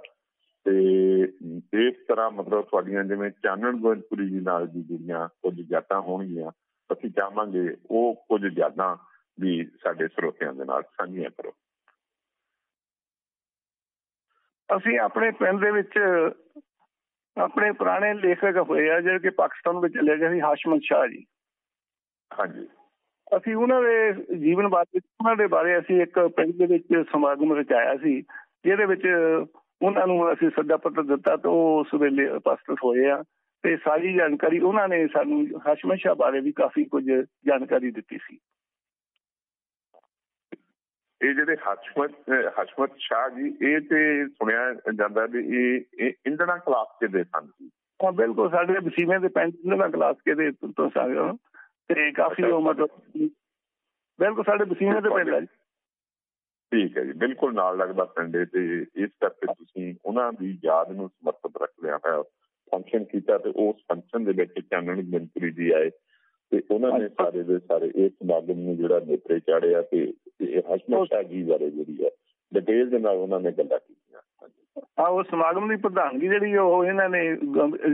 ਤੇ 0.66 1.88
ਇਸ 1.88 1.94
ਤਰ੍ਹਾਂ 2.08 2.30
ਮਤਲਬ 2.30 2.64
ਤੁਹਾਡੀਆਂ 2.64 3.04
ਜਿਵੇਂ 3.04 3.30
ਚਾਨਣ 3.30 3.76
ਗੋਇੰਦਪੁਰੀ 3.76 4.28
ਜੀ 4.28 4.40
ਨਾਲ 4.40 4.66
ਦੀ 4.66 4.82
ਜਿਹੜੀਆਂ 4.82 5.28
ਕੁਝ 5.42 5.54
ਯਾਦਾਂ 5.72 6.00
ਹੋਣਗੀਆਂ 6.00 6.50
ਅਸੀਂ 6.92 7.10
ਚਾਹਾਂਗੇ 7.10 7.76
ਉਹ 7.90 8.24
ਕੁਝ 8.28 8.58
ਯਾਦਾਂ 8.58 8.96
ਵੀ 9.40 9.64
ਸਾਡੇ 9.82 10.08
ਸਰੋਤਿਆਂ 10.08 10.52
ਦੇ 10.54 10.64
ਨਾਲ 10.64 10.82
ਸਾਂਝੀਆਂ 10.82 11.30
ਕਰੋ। 11.30 11.52
ਅਸੀਂ 14.76 14.98
ਆਪਣੇ 14.98 15.30
ਪਿੰਡ 15.30 15.60
ਦੇ 15.60 15.70
ਵਿੱਚ 15.70 15.98
ਆਪਣੇ 17.36 17.72
ਪੁਰਾਣੇ 17.72 18.14
ਲੇਖਕ 18.14 18.56
ਹੋਏ 18.70 18.88
ਆ 18.90 19.00
ਜਿਹੜੇ 19.00 19.18
ਕਿ 19.18 19.30
ਪਾਕਿਸਤਾਨ 19.30 19.78
ਵਿੱਚ 19.78 19.94
ਚਲੇ 19.94 20.16
ਗਏ 20.18 20.28
ਸੀ 20.28 20.40
ਹਾਸ਼ਮਤ 20.40 20.82
ਸ਼ਾਹ 20.82 21.06
ਜੀ। 21.08 21.24
ਹਾਂਜੀ। 22.30 22.68
ਅਸੀਂ 23.36 23.54
ਉਹਨਾਂ 23.56 23.82
ਦੇ 23.82 24.12
ਜੀਵਨ 24.38 24.68
ਬਾਰੇ 24.68 24.98
ਉਹਨਾਂ 24.98 25.36
ਦੇ 25.36 25.46
ਬਾਰੇ 25.46 25.78
ਅਸੀਂ 25.78 26.02
ਇੱਕ 26.02 26.18
ਪਿੰਡ 26.36 26.52
ਦੇ 26.56 26.66
ਵਿੱਚ 26.66 26.84
ਸਮਾਗਮ 27.12 27.52
ਰਚਾਇਆ 27.52 27.96
ਸੀ 27.96 28.20
ਜਿਹਦੇ 28.64 28.84
ਵਿੱਚ 28.86 29.06
ਉਹਨਾਂ 29.82 30.06
ਨੂੰ 30.06 30.32
ਅਸੀਂ 30.32 30.50
ਸੱਦਾ 30.50 30.76
ਪੱਤਰ 30.76 31.02
ਦਿੱਤਾ 31.02 31.36
ਤੇ 31.36 31.48
ਉਹ 31.48 31.78
ਉਸ 31.80 31.94
ਵੇਲੇ 31.94 32.28
ਉਪਸਥਿਤ 32.28 32.76
ਹੋਏ 32.84 33.06
ਆ 33.06 33.22
ਤੇ 33.64 33.76
ਸਾਰੀ 33.76 34.12
ਜਾਣਕਾਰੀ 34.14 34.58
ਉਹਨਾਂ 34.58 34.88
ਨੇ 34.88 35.06
ਸਾਨੂੰ 35.06 35.46
ਹਾਸ਼ਮਤ 35.66 35.98
ਸ਼ਾਹ 35.98 36.14
ਬਾਰੇ 36.14 36.40
ਵੀ 36.40 36.52
ਕਾਫੀ 36.52 36.84
ਕੁਝ 36.84 37.04
ਜਾਣਕਾਰੀ 37.46 37.90
ਦਿੱਤੀ 37.90 38.18
ਸੀ। 38.18 38.38
ਇਹ 41.20 41.34
ਜਿਹੜੇ 41.34 41.56
ਹਸ਼ਮਤ 41.56 42.30
ਹਸ਼ਮਤ 42.60 42.90
ਸ਼ਾਹ 42.98 43.28
ਜੀ 43.28 43.54
ਇਹ 43.60 43.80
ਤੇ 43.80 44.26
ਸੁਣਿਆ 44.26 44.72
ਜਾਂਦਾ 44.94 45.26
ਵੀ 45.26 45.44
ਇਹ 45.98 46.12
ਇੰਦਣਾ 46.26 46.56
ਕਲਾਸ 46.56 47.10
ਦੇ 47.10 47.24
ਸਨ 47.24 47.46
ਜੀ? 47.46 47.70
ਹਾਂ 48.04 48.12
ਬਿਲਕੁਲ 48.12 48.50
ਸਾਡੇ 48.50 48.72
ਵਸੀਵੇਂ 48.72 49.20
ਦੇ 49.20 49.28
ਪਿੰਡ 49.28 49.54
ਇਹਨਾਂ 49.64 49.88
ਕਲਾਸ 49.88 50.16
ਕੇ 50.24 50.34
ਦੇ 50.34 50.50
ਤੋਂ 50.76 50.90
ਸਾਗਰ 50.90 51.32
ਤੇ 51.88 52.10
ਕਾਫੀ 52.12 52.42
ਉਹ 52.42 52.60
ਮਤਲਬ 52.60 52.88
ਬਿਲਕੁਲ 54.18 54.44
ਸਾਡੇ 54.44 54.64
ਵਸੀਵੇਂ 54.64 55.02
ਦੇ 55.02 55.08
ਪਿੰਡ 55.08 55.34
ਆ 55.34 55.40
ਜੀ। 55.40 55.46
ਠੀਕ 56.72 56.98
ਹੈ 56.98 57.04
ਜੀ 57.04 57.12
ਬਿਲਕੁਲ 57.12 57.54
ਨਾਲ 57.54 57.76
ਲੱਗਦਾ 57.76 58.04
ਪਿੰਡ 58.04 58.36
ਹੈ 58.36 58.44
ਤੇ 58.44 58.86
ਇਸ 58.96 59.10
ਕਰਕੇ 59.20 59.46
ਤੁਸੀਂ 59.46 59.94
ਉਹਨਾਂ 60.04 60.32
ਦੀ 60.32 60.58
ਯਾਦ 60.64 60.90
ਨੂੰ 60.90 61.08
ਸਮਰਪਿਤ 61.08 61.62
ਰੱਖ 61.62 61.72
ਲਿਆ 61.82 61.98
ਹੈ। 62.06 62.22
ਫੰਕਸ਼ਨ 62.72 63.04
ਕੀਤਾ 63.04 63.38
ਤੇ 63.38 63.50
ਉਸ 63.56 63.76
ਫੰਕਸ਼ਨ 63.76 64.24
ਦੇ 64.24 64.32
ਵਿੱਚ 64.32 64.52
ਚਾਨਣ 64.60 65.02
ਮੰਤਰੀ 65.02 65.50
ਜੀ 65.50 65.70
ਆਏ 65.70 65.90
ਤੇ 66.52 66.62
ਉਹਨਾਂ 66.70 66.98
ਨੇ 66.98 67.08
ਸਾਰੇ 67.08 67.42
ਦੇ 67.42 67.58
ਸਾਰੇ 67.58 67.92
ਇਸ 67.94 68.12
ਸਮਾਗਮ 68.12 68.58
ਨੂੰ 68.58 68.76
ਜਿਹੜਾ 68.76 69.00
ਨੇਤਰੇ 69.00 69.40
ਚਾੜਿਆ 69.40 69.82
ਤੇ 69.82 70.14
ਇਹ 70.40 70.58
ਹਸਮਤ 70.58 71.08
ਸ਼ਾਹ 71.08 71.22
ਜੀ 71.22 71.42
ਬਾਰੇ 71.42 71.70
ਜਿਹੜੀ 71.70 72.04
ਹੈ 72.04 72.10
ਡਿਟੇਲ 72.54 72.90
ਦੇ 72.90 72.98
ਨਾਲ 72.98 73.16
ਉਹਨਾਂ 73.16 73.40
ਨੇ 73.40 73.52
ਗੱਲਾਂ 73.52 73.78
ਕੀਤੀਆਂ। 73.78 74.48
ਆ 74.98 75.06
ਉਹ 75.08 75.22
ਸਮਾਗਮ 75.22 75.68
ਦੀ 75.68 75.76
ਪ੍ਰਧਾਨਗੀ 75.76 76.28
ਜਿਹੜੀ 76.28 76.56
ਉਹ 76.56 76.84
ਇਹਨਾਂ 76.84 77.08
ਨੇ 77.08 77.36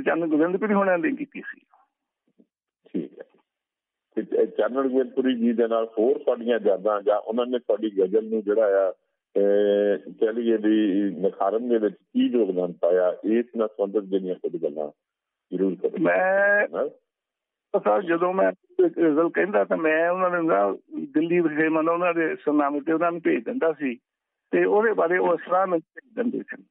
ਚੰਨ 0.03 0.27
ਗੋਬਿੰਦਪੁਰੀ 0.27 0.75
ਹੋਣਾ 0.75 0.97
ਨੇ 0.97 1.17
ਕੀਤੀ 1.17 1.41
ਸੀ। 1.41 1.61
ਠੀਕ 2.87 3.19
ਹੈ। 3.19 3.25
ਤੇ 4.21 4.45
ਚ- 4.45 4.57
ਚਾਨਣ 4.57 4.89
ਗੋਬਿੰਦਪੁਰੀ 4.89 5.35
ਜੀ 5.35 5.53
ਦੇ 5.53 5.67
ਨਾਲ 5.69 5.87
ਹੋਰ 5.99 6.19
ਤੁਹਾਡੀਆਂ 6.19 6.59
ਯਾਦਾਂ 6.61 7.01
ਜਾਂ 7.03 7.19
ਉਹਨਾਂ 7.19 7.47
ਨੇ 7.47 7.59
ਤੁਹਾਡੀ 7.59 7.91
ਗਜ਼ਲ 7.99 8.25
ਨੂੰ 8.25 8.43
ਜਿਹੜਾ 8.43 8.79
ਆ 8.79 8.91
ਅਹ, 8.91 9.97
ਕਹਿ 10.13 10.33
ਲਈਏ 10.33 10.57
ਵੀ 10.57 10.77
ਨਿਖਾਰਨ 11.21 11.69
ਦੇ 11.69 11.79
ਵਿੱਚ 11.79 11.95
ਕੀ 11.95 12.27
ਯੋਗਦਾਨ 12.29 12.73
ਪਾਇਆ 12.73 13.09
ਇਸ 13.25 13.47
ਨਾਲ 13.57 13.69
ਸੰਬੰਧਿਤ 13.69 14.05
ਜਿਹੜੀਆਂ 14.05 14.35
ਕੁਝ 14.35 14.57
ਗੱਲਾਂ 14.57 14.91
ਜ਼ਰੂਰ 15.53 15.75
ਕਰੋ 15.75 16.03
ਮੈਂ 16.03 16.17
ਹਾਂ। 16.75 16.89
ਸਰ 17.75 18.03
ਜਦੋਂ 18.03 18.33
ਮੈਂ 18.35 18.51
ਗਜ਼ਲ 18.79 19.29
ਕਹਿੰਦਾ 19.31 19.65
ਤਾਂ 19.65 19.77
ਮੈਂ 19.77 20.11
ਉਹਨਾਂ 20.11 20.31
ਨੂੰ 20.31 20.45
ਨਾ 20.47 20.61
ਦਿੱਲੀ 21.15 21.41
ਵਿਖੇ 21.41 21.69
ਮਨ 21.69 21.89
ਉਹਨਾਂ 21.89 22.13
ਦੇ 22.15 22.35
ਸੁਨਾਮੇ 22.37 22.81
ਤੇ 22.81 22.93
ਉਹਨਾਂ 22.93 23.11
ਨੂੰ 23.13 23.21
ਭੇਜ 23.21 23.45
ਦਿੰਦਾ 23.45 23.73
ਸੀ 23.73 23.95
ਤੇ 24.53 24.65
ਉਹਦੇ 24.65 24.93
ਬਾਰੇ 24.95 25.19
ਉਹ 25.19 25.37
ਸਲਾਹ 25.37 25.67
ਮੈਨੂੰ 25.67 25.83
ਭੇਜ 25.95 26.15
ਦਿੰਦੇ 26.15 26.43
ਸੀ 26.51 26.63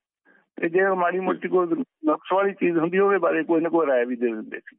ਤੇ 0.57 0.69
ਜੇ 0.69 0.85
ਉਹ 0.85 0.95
ਮਾੜੀ 0.95 1.19
ਮੋਟੀ 1.19 1.47
ਕੋਈ 1.47 1.67
ਨਕਸ਼ 2.05 2.33
ਵਾਲੀ 2.33 2.53
ਚੀਜ਼ 2.53 2.77
ਹੁੰਦੀ 2.77 2.99
ਉਹਦੇ 2.99 3.17
ਬਾਰੇ 3.17 3.43
ਕੋਈ 3.43 3.61
ਨਾ 3.61 3.69
ਕੋਈ 3.69 3.87
ਰਾਏ 3.87 4.05
ਵੀ 4.05 4.15
ਦੇ 4.15 4.27
ਦਿੰਦੇ 4.27 4.59
ਸੀ 4.59 4.75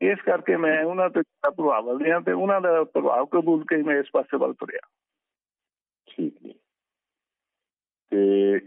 ਇਸ 0.00 0.18
ਕਰਕੇ 0.18 0.56
ਮੈਂ 0.56 0.84
ਉਹਨਾਂ 0.84 1.08
ਤੇ 1.10 1.20
ਪ੍ਰਭਾਵ 1.20 1.98
ਲਿਆ 1.98 2.20
ਤੇ 2.20 2.32
ਉਹਨਾਂ 2.32 2.60
ਦਾ 2.60 2.84
ਪ੍ਰਭਾਵ 2.84 3.26
ਕਬੂਲ 3.26 3.64
ਕੇ 3.64 3.76
ਮੈਂ 3.82 3.96
ਇਸ 4.00 4.10
ਪਾਸੇ 4.12 4.36
ਵੱਲ 4.36 4.52
ਤੁਰਿਆ। 4.54 4.80
ਠੀਕ 6.08 6.34
ਹੈ 6.46 6.52
ਤੇ 8.12 8.58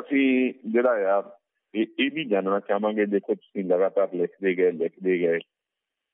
ਅਸੀਂ 0.00 0.52
ਜਿਹੜਾ 0.72 1.18
ਆ, 1.18 1.38
ਇਹ 1.74 1.86
ਇਹ 1.98 2.10
ਵੀ 2.10 2.24
ਜਾਣਨਾ 2.24 2.60
ਚਾਹਾਂਗੇ, 2.60 3.06
ਦੇਖੋ 3.06 3.34
ਤੁਸੀਂ 3.34 3.64
ਲਗਾਤਾਰ 3.64 4.14
ਲਿਖਦੇ 4.14 4.54
ਗਏ 4.56 4.70
ਲਿਖਦੇ 4.72 5.18
ਗਏ। 5.18 5.38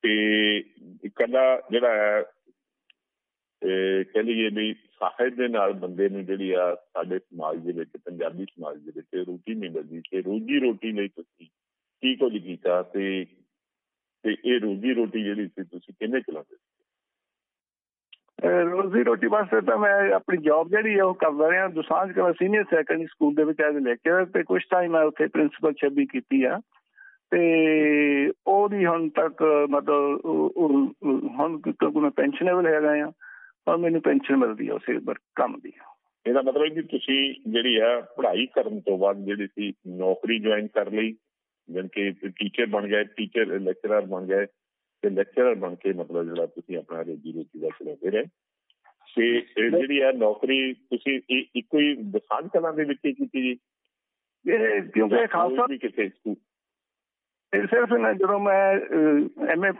ਤੇ 0.02 0.56
ਇਕੱਲਾ 1.04 1.44
ਜਿਹੜਾ 1.70 1.94
ਹੈ 1.94 2.24
ਇਹ 3.62 4.04
ਕਹਿ 4.04 4.22
ਲਈਏ 4.22 4.48
ਵੀ 4.48 4.72
ਸਾਹਿਤ 4.74 5.32
ਦੇ 5.34 5.48
ਨਾਲ 5.48 5.72
ਬੰਦੇ 5.72 6.08
ਨੂੰ 6.08 6.24
ਜਿਹੜੀ 6.26 6.50
ਆ, 6.50 6.74
ਸਾਡੇ 6.74 7.18
ਸਮਾਜ 7.18 7.58
ਦੇ 7.58 7.72
ਵਿੱਚ, 7.72 7.90
ਪੰਜਾਬੀ 8.04 8.44
ਸਮਾਜ 8.44 8.78
ਦੇ 8.78 8.92
ਵਿੱਚ 8.96 9.26
ਰੋਟੀ 9.26 9.54
ਨਹੀਂ 9.54 9.70
ਮਿਲਦੀ 9.70 10.00
ਤੇ 10.10 10.22
ਰੋਜੀ 10.22 10.58
ਰੋਟੀ 10.58 10.92
ਲਈ 10.92 11.08
ਤੁਸੀਂ 11.08 11.46
ਕੀ 12.02 12.14
ਕੁਝ 12.16 12.36
ਕੀਤਾ 12.38 12.82
ਤੇ 12.82 13.26
ਤੇ 14.26 14.36
ਇਹ 14.44 14.60
ਰੋਜੀ 14.60 14.94
ਰੋਟੀ 14.94 15.22
ਜਿਹੜੀ 15.22 15.46
ਸੀ 15.46 15.64
ਤੁਸੀਂ 15.64 15.94
ਕਿੰਨੇ 15.94 16.20
ਚਲਾਉਂਦੇ 16.20 16.56
ਸੀ? 16.56 16.82
ਰੋਜ਼ੀ 18.70 19.02
ਰੋਟੀ 19.02 19.26
ਵਾਸਤੇ 19.26 19.60
ਤਾਂ 19.60 19.78
ਮੈਂ 19.78 20.12
ਆਪਣੀ 20.12 20.36
ਜੌਬ 20.36 20.68
ਜਿਹੜੀ 20.68 20.98
ਹੈ 20.98 21.04
ਉਹ 21.04 21.14
ਕਰਦਾ 21.14 21.50
ਰਿਹਾ। 21.50 21.68
ਦੁਸਾਂਝ 21.68 22.12
ਕਲਾ 22.12 22.32
ਸੀਨੀਅਰ 22.32 22.64
ਸੈਕੰਡਰੀ 22.64 23.06
ਸਕੂਲ 23.06 23.34
ਦੇ 23.34 23.44
ਵਿੱਚ 23.44 23.60
ਐਜ਼ 23.60 23.76
ਲੈਕਚਰਰ 23.76 24.24
ਤੇ 24.24 24.42
ਕੁਝ 24.42 24.62
ਟਾਈਮ 24.70 24.92
ਮੈਂ 24.92 25.02
ਉੱਥੇ 25.02 25.26
ਪ੍ਰਿੰਸੀਪਲ 25.26 25.72
ਛੱਬੀ 25.72 26.06
ਕੀਤੀ 26.06 26.44
ਆ। 26.44 26.60
ਤੇ 27.30 28.32
ਉਹਦੀ 28.46 28.86
ਹੁਣ 28.86 29.08
ਤੱਕ 29.08 29.66
ਮਤਲਬ 29.70 30.20
ਹੁਣ 31.38 31.60
ਕਿਉਂਕਿ 31.60 32.00
ਮੈਂ 32.00 32.10
ਪੈਨਸ਼ਨੇਬਲ 32.10 32.66
ਹੈਗਾ 32.66 33.06
ਆ 33.06 33.12
ਔਰ 33.68 33.76
ਮੈਨੂੰ 33.76 34.02
ਪੈਨਸ਼ਨ 34.02 34.36
ਮਿਲਦੀ 34.36 34.68
ਆ 34.68 34.74
ਉਸੇ 34.74 34.98
ਵਰ- 35.04 35.22
ਕੰਮ 35.34 35.60
ਦੀ। 35.60 35.72
ਇਹਦਾ 36.26 36.42
ਮਤਲਬ 36.42 36.62
ਹੈ 36.62 36.74
ਕਿ 36.74 36.82
ਤੁਸੀਂ 36.82 37.34
ਜਿਹੜੀ 37.48 37.76
ਆ 37.76 38.00
ਪੜ੍ਹਾਈ 38.16 38.46
ਕਰਨ 38.46 38.80
ਤੋਂ 38.80 38.98
ਬਾਅਦ 38.98 39.24
ਜਿਹੜੀ 39.24 39.46
ਸੀ 39.46 39.72
ਨੌਕਰੀ 39.86 40.38
ਜੁਆਇਨ 40.38 40.66
ਕਰ 40.66 40.90
ਲਈ 40.90 41.14
ਜਾਣੀ 41.70 41.88
ਕਿ 41.88 42.10
ਟੀਚਰ 42.28 42.66
ਬਣ 42.66 42.86
ਗਏ 42.86 43.04
ਟੀਚਰ 43.04 43.46
ਲੈਕਚਰਰ 43.46 44.00
ਬਣ 44.00 44.26
ਗਏ 44.26 44.46
ਤੇ 45.02 45.10
ਲੈਕਚਰਰ 45.10 45.54
ਬਣ 45.54 45.74
ਕੇ 45.74 45.92
ਮਤਲਬ 45.92 46.24
ਜਿਹੜਾ 46.24 46.46
ਤੁਸੀਂ 46.46 46.76
ਆਪਣਾ 46.76 47.02
ਰੋਜੀ 47.02 47.32
ਰੋਟੀ 47.32 47.58
ਦਾ 47.58 47.68
ਚਲਾਉਂਦੇ 47.68 48.10
ਰਹੇ। 48.10 48.24
ਤੇ 49.16 49.40
ਜਿਹੜੀ 49.70 50.00
ਆ 50.00 50.12
ਨੌਕਰੀ 50.12 50.72
ਤੁਸੀਂ 50.72 51.20
ਇੱਕੋ 51.30 51.78
ਹੀ 51.78 51.94
ਦਸਾਂਝ 51.94 52.48
ਕਲਾਂ 52.54 52.72
ਦੇ 52.72 52.84
ਵਿੱਚ 52.84 53.00
ਕੀਤੀ 53.04 53.42
ਜੀ? 53.42 53.58
ਇਹ 54.52 54.82
ਕਿਉਂਕਿ 54.82 55.26
ਖਾਲਸਾ 55.26 55.66
ਕਿਤੇ 55.76 56.08
ਸਕੂਲ 56.08 56.36
ਇਹ 57.56 57.66
ਸਿਰਫ 57.66 57.92
ਨਾ 57.92 58.12
ਜਦੋਂ 58.12 58.40
ਮੈਂ 58.40 58.72
ਐਮਏ 59.48 59.70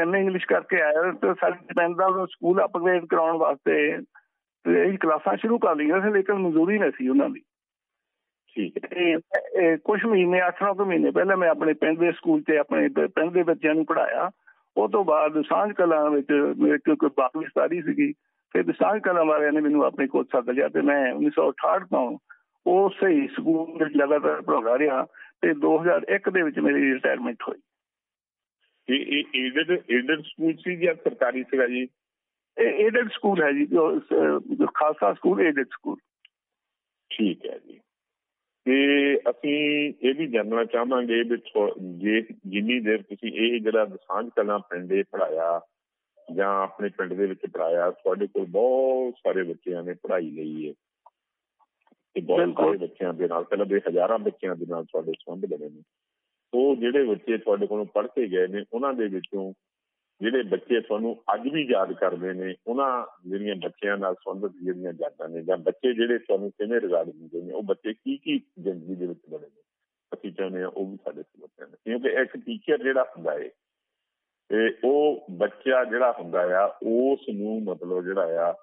ਐਮਏ 0.00 0.20
ਇੰਗਲਿਸ਼ 0.20 0.46
ਕਰਕੇ 0.46 0.80
ਆਇਆ 0.82 1.12
ਤਾਂ 1.12 1.34
ਸਾਡੇ 1.34 1.74
ਪਿੰਡ 1.76 1.96
ਦਾ 1.96 2.26
ਸਕੂਲ 2.26 2.64
ਅਪਗ੍ਰੇਡ 2.64 3.06
ਕਰਾਉਣ 3.06 3.36
ਵਾਸਤੇ 3.36 3.98
ਤੇ 4.64 4.88
ਇਹ 4.88 4.98
ਕਲਾਸਾਂ 4.98 5.36
ਸ਼ੁਰੂ 5.36 5.58
ਕਰ 5.58 5.76
ਲਈਆਂ 5.76 6.00
ਸੀ 6.00 6.12
ਲੇਕਿਨ 6.12 6.34
ਮਜ਼ਦੂਰੀ 6.34 6.78
ਨਹੀਂ 6.78 6.90
ਸੀ 6.90 7.08
ਉਹਨਾਂ 7.08 7.28
ਦੀ। 7.30 7.42
ਠੀਕ 8.56 8.78
ਤੇ 8.78 9.16
ਕੁਝ 9.76 10.04
ਮਹੀਨੇ 10.04 10.40
8-9 10.48 10.74
ਕੁ 10.74 10.84
ਮਹੀਨੇ 10.84 11.10
ਪਹਿਲਾਂ 11.10 11.36
ਮੈਂ 11.36 11.48
ਆਪਣੇ 11.48 11.72
ਪਿੰਡ 11.72 11.98
ਦੇ 11.98 12.12
ਸਕੂਲ 12.12 12.42
ਤੇ 12.42 12.58
ਆਪਣੇ 12.58 12.88
ਪਿੰਡ 12.88 13.32
ਦੇ 13.32 13.42
ਬੱਚਿਆਂ 13.42 13.74
ਨੂੰ 13.74 13.86
ਪੜਾਇਆ 13.86 14.30
ਉਹ 14.76 14.88
ਤੋਂ 14.88 15.04
ਬਾਅਦ 15.04 15.42
ਸਾਂਝ 15.48 15.72
ਕਲਾਂ 15.72 16.10
ਵਿੱਚ 16.10 16.26
ਮੇਰੇ 16.58 16.78
ਕੋਲ 16.78 16.96
ਕੋਈ 16.96 17.10
ਪਾਕਿਸਤਾਨੀ 17.10 17.82
ਸੀਗੀ। 17.82 18.12
ਫਿਰ 18.52 18.72
ਸਾਂਝ 18.72 19.02
ਕਲਾਂ 19.02 19.24
ਵਾਲਿਆਂ 19.24 19.52
ਨੇ 19.52 19.60
ਮੈਨੂੰ 19.60 19.84
ਆਪਣੇ 19.84 20.06
ਕੋਲ 20.06 20.24
ਸੱਦ 20.24 20.50
ਲਿਆ 20.50 20.68
ਤੇ 20.68 20.80
ਮੈਂ 20.80 21.12
1968 21.12 21.84
ਤੋਂ 21.84 22.18
ਉਸੇ 22.66 23.06
ਹੀ 23.06 23.28
ਸਕੂਲ 23.28 23.84
ਵਿੱਚ 23.84 23.96
ਲਗਾਤਾਰ 23.96 24.42
ਪੜ੍ਹਾਉਂਦਾ 24.42 24.78
ਰਿਹਾ 24.78 25.06
ਤੇ 25.40 25.54
2001 25.54 26.30
ਦੇ 26.30 26.42
ਵਿੱਚ 26.42 26.58
ਮੇਰੀ 26.58 26.94
ਰਿਟਾਇਰਮੈਂਟ 26.94 27.36
ਹੋਈ। 27.48 27.58
ਇਹ 28.88 29.24
ਇਹ 29.34 29.46
ਏਡਡ 29.46 29.82
ਏਡਡ 29.90 30.20
ਸਕੂਲ 30.20 30.54
ਸੀ 30.54 30.76
ਜਾਂ 30.76 30.94
ਸਰਕਾਰੀ 30.94 31.42
ਸੀਗਾ 31.42 31.66
ਜੀ? 31.66 31.88
ਇਹ 32.58 32.86
ਏਡਡ 32.86 33.10
ਸਕੂਲ 33.10 33.42
ਹੈ 33.42 33.52
ਜੀ 33.52 33.66
ਜੋ 33.66 34.00
ਖਾਲਸਾ 34.74 35.12
ਸਕੂਲ 35.12 35.40
ਏਡਡ 35.40 35.66
ਸਕੂਲ। 35.72 35.96
ਠੀਕ 37.10 37.46
ਹੈ 37.46 37.58
ਜੀ। 37.58 37.80
ਤੇ 38.66 39.16
ਅਸੀਂ 39.30 39.54
ਇਹ 40.02 40.14
ਵੀ 40.14 40.26
ਜਾਣਨਾ 40.26 40.64
ਚਾਹਾਂਗੇ 40.64 41.22
ਵੀ 41.22 41.36
ਜੇ 41.98 42.20
ਜਿੰਨੀ 42.46 42.80
ਦੇਰ 42.80 43.02
ਤੁਸੀਂ 43.02 43.32
ਇਹ 43.32 43.60
ਜਿਹੜਾ 43.60 43.84
ਦਸਾਂਝ 43.84 44.30
ਕਲਾਂ 44.36 44.58
ਪਿੰਡੇ 44.58 45.02
ਪੜਾਇਆ 45.02 45.60
ਜਾਂ 46.32 46.62
ਆਪਣੇ 46.62 46.88
ਪਿੰਡ 46.88 47.12
ਦੇ 47.12 47.26
ਵਿੱਚ 47.26 47.40
ਪੜਾਇਆ 47.52 47.90
ਤੁਹਾਡੇ 47.90 48.26
ਕੋਲ 48.26 48.46
ਬਹੁਤ 48.46 49.14
ਸਾਰੇ 49.14 49.42
ਬੱਚਿਆਂ 49.42 49.82
ਨੇ 49.82 49.94
ਪੜ੍ਹਾਈ 49.94 50.30
ਲਈ 50.30 50.68
ਹੈ 50.68 50.72
ਤੇ 52.14 52.20
ਬਹੁਤ 52.20 52.54
ਸਾਰੇ 52.54 52.76
ਬੱਚਿਆਂ 52.76 53.14
ਦੇ 53.14 53.28
ਨਾਲ 53.28 53.44
ਪਹਿਲਾਂ 53.44 53.66
ਦੇ 53.66 53.80
ਹਜ਼ਾਰਾਂ 53.88 54.18
ਬੱਚਿਆਂ 54.18 54.56
ਦੇ 54.56 54.66
ਨਾਲ 54.68 54.84
ਤੁਹਾਡੇ 54.84 55.12
ਸੰਬੰਧ 55.12 55.46
ਬਣੇ 55.46 55.68
ਨੇ। 55.68 55.82
ਉਹ 56.52 56.76
ਜਿਹੜੇ 56.76 57.04
ਬੱਚੇ 57.04 57.38
ਤੁਹਾਡੇ 57.38 57.66
ਕੋਲੋਂ 57.66 57.84
ਪੜ੍ਹ 57.84 58.06
ਕੇ 58.06 58.28
ਗਏ 58.28 58.46
ਨੇ 58.46 58.64
ਉਹਨਾਂ 58.72 58.94
ਦੇ 58.94 59.06
ਵਿੱਚੋਂ 59.06 59.52
ਜਿਹੜੇ 60.20 60.42
ਬੱਚੇ 60.42 60.80
ਤੁਹਾਨੂੰ 60.80 61.14
ਅੱਜ 61.34 61.48
ਵੀ 61.48 61.62
ਯਾਦ 61.70 61.92
ਕਰਦੇ 61.92 62.32
ਨੇ, 62.32 62.54
ਉਹਨਾਂ 62.66 63.06
ਜਿਹੜੀਆਂ 63.28 63.54
ਬੱਚਿਆਂ 63.56 63.96
ਨਾਲ 63.98 64.14
ਸੰਬੰਧਿਤ 64.14 64.62
ਜਿਹੜੀਆਂ 64.64 64.92
ਯਾਦਾਂ 65.00 65.28
ਨੇ, 65.28 65.42
ਜਾਂ 65.42 65.56
ਬੱਚੇ 65.58 65.92
ਜਿਹੜੇ 65.94 66.18
ਤੁਹਾਨੂੰ 66.18 66.50
ਕਿਵੇਂ 66.50 66.80
ਰਿਗਾਰਡ 66.80 67.10
ਦਿੰਦੇ 67.10 67.42
ਨੇ, 67.42 67.52
ਉਹ 67.52 67.62
ਬੱਚੇ 67.62 67.92
ਕੀ 67.94 68.16
ਕੀ 68.16 68.38
ਜ਼ਿੰਦਗੀ 68.58 68.94
ਦੇ 68.94 69.06
ਵਿੱਚ 69.06 69.20
ਬਣੇ 69.30 69.46
ਨੇ, 69.46 69.62
ਅਸੀਂ 70.12 70.32
ਚਾਹੁੰਦੇ 70.32 70.62
ਆ 70.62 70.68
ਉਹ 70.68 70.90
ਵੀ 70.90 70.96
ਸਾਡੇ 70.96 71.22
ਸਮਝਦੇ 71.22 71.66
ਨੇ 71.66 71.76
ਕਿਉਂਕਿ 71.84 72.20
ਇੱਕ 72.22 72.36
ਟੀਚਰ 72.36 72.82
ਜਿਹੜਾ 72.82 73.02
ਹੁੰਦਾ 73.16 73.32
ਹੈ 73.32 73.48
ਤੇ 74.50 74.68
ਉਹ 74.84 75.26
ਬੱਚਾ 75.38 75.84
ਜਿਹੜਾ 75.84 76.12
ਹੁੰਦਾ 76.18 76.40
ਆ, 76.60 76.66
ਉਸ 76.82 77.28
ਨੂੰ 77.34 77.62
ਮਤਲਬ 77.62 78.04
ਜਿਹੜਾ 78.04 78.48
ਆ, 78.48 78.54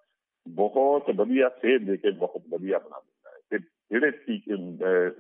ਬਹੁਤ 0.46 1.10
ਵਧੀਆ 1.16 1.50
ਸੇਧ 1.62 1.86
ਦੇ 1.86 1.98
ਕੇ 1.98 2.12
ਬਹੁਤ 2.12 2.44
ਵਧੀਆ 2.50 2.80
ਬਣਾ 2.80 3.00
ਦਿੰਦਾ 3.00 3.32
ਹੈ 3.32 3.40
ਤੇ 3.50 3.58
ਜਿਹੜੇ 3.92 4.12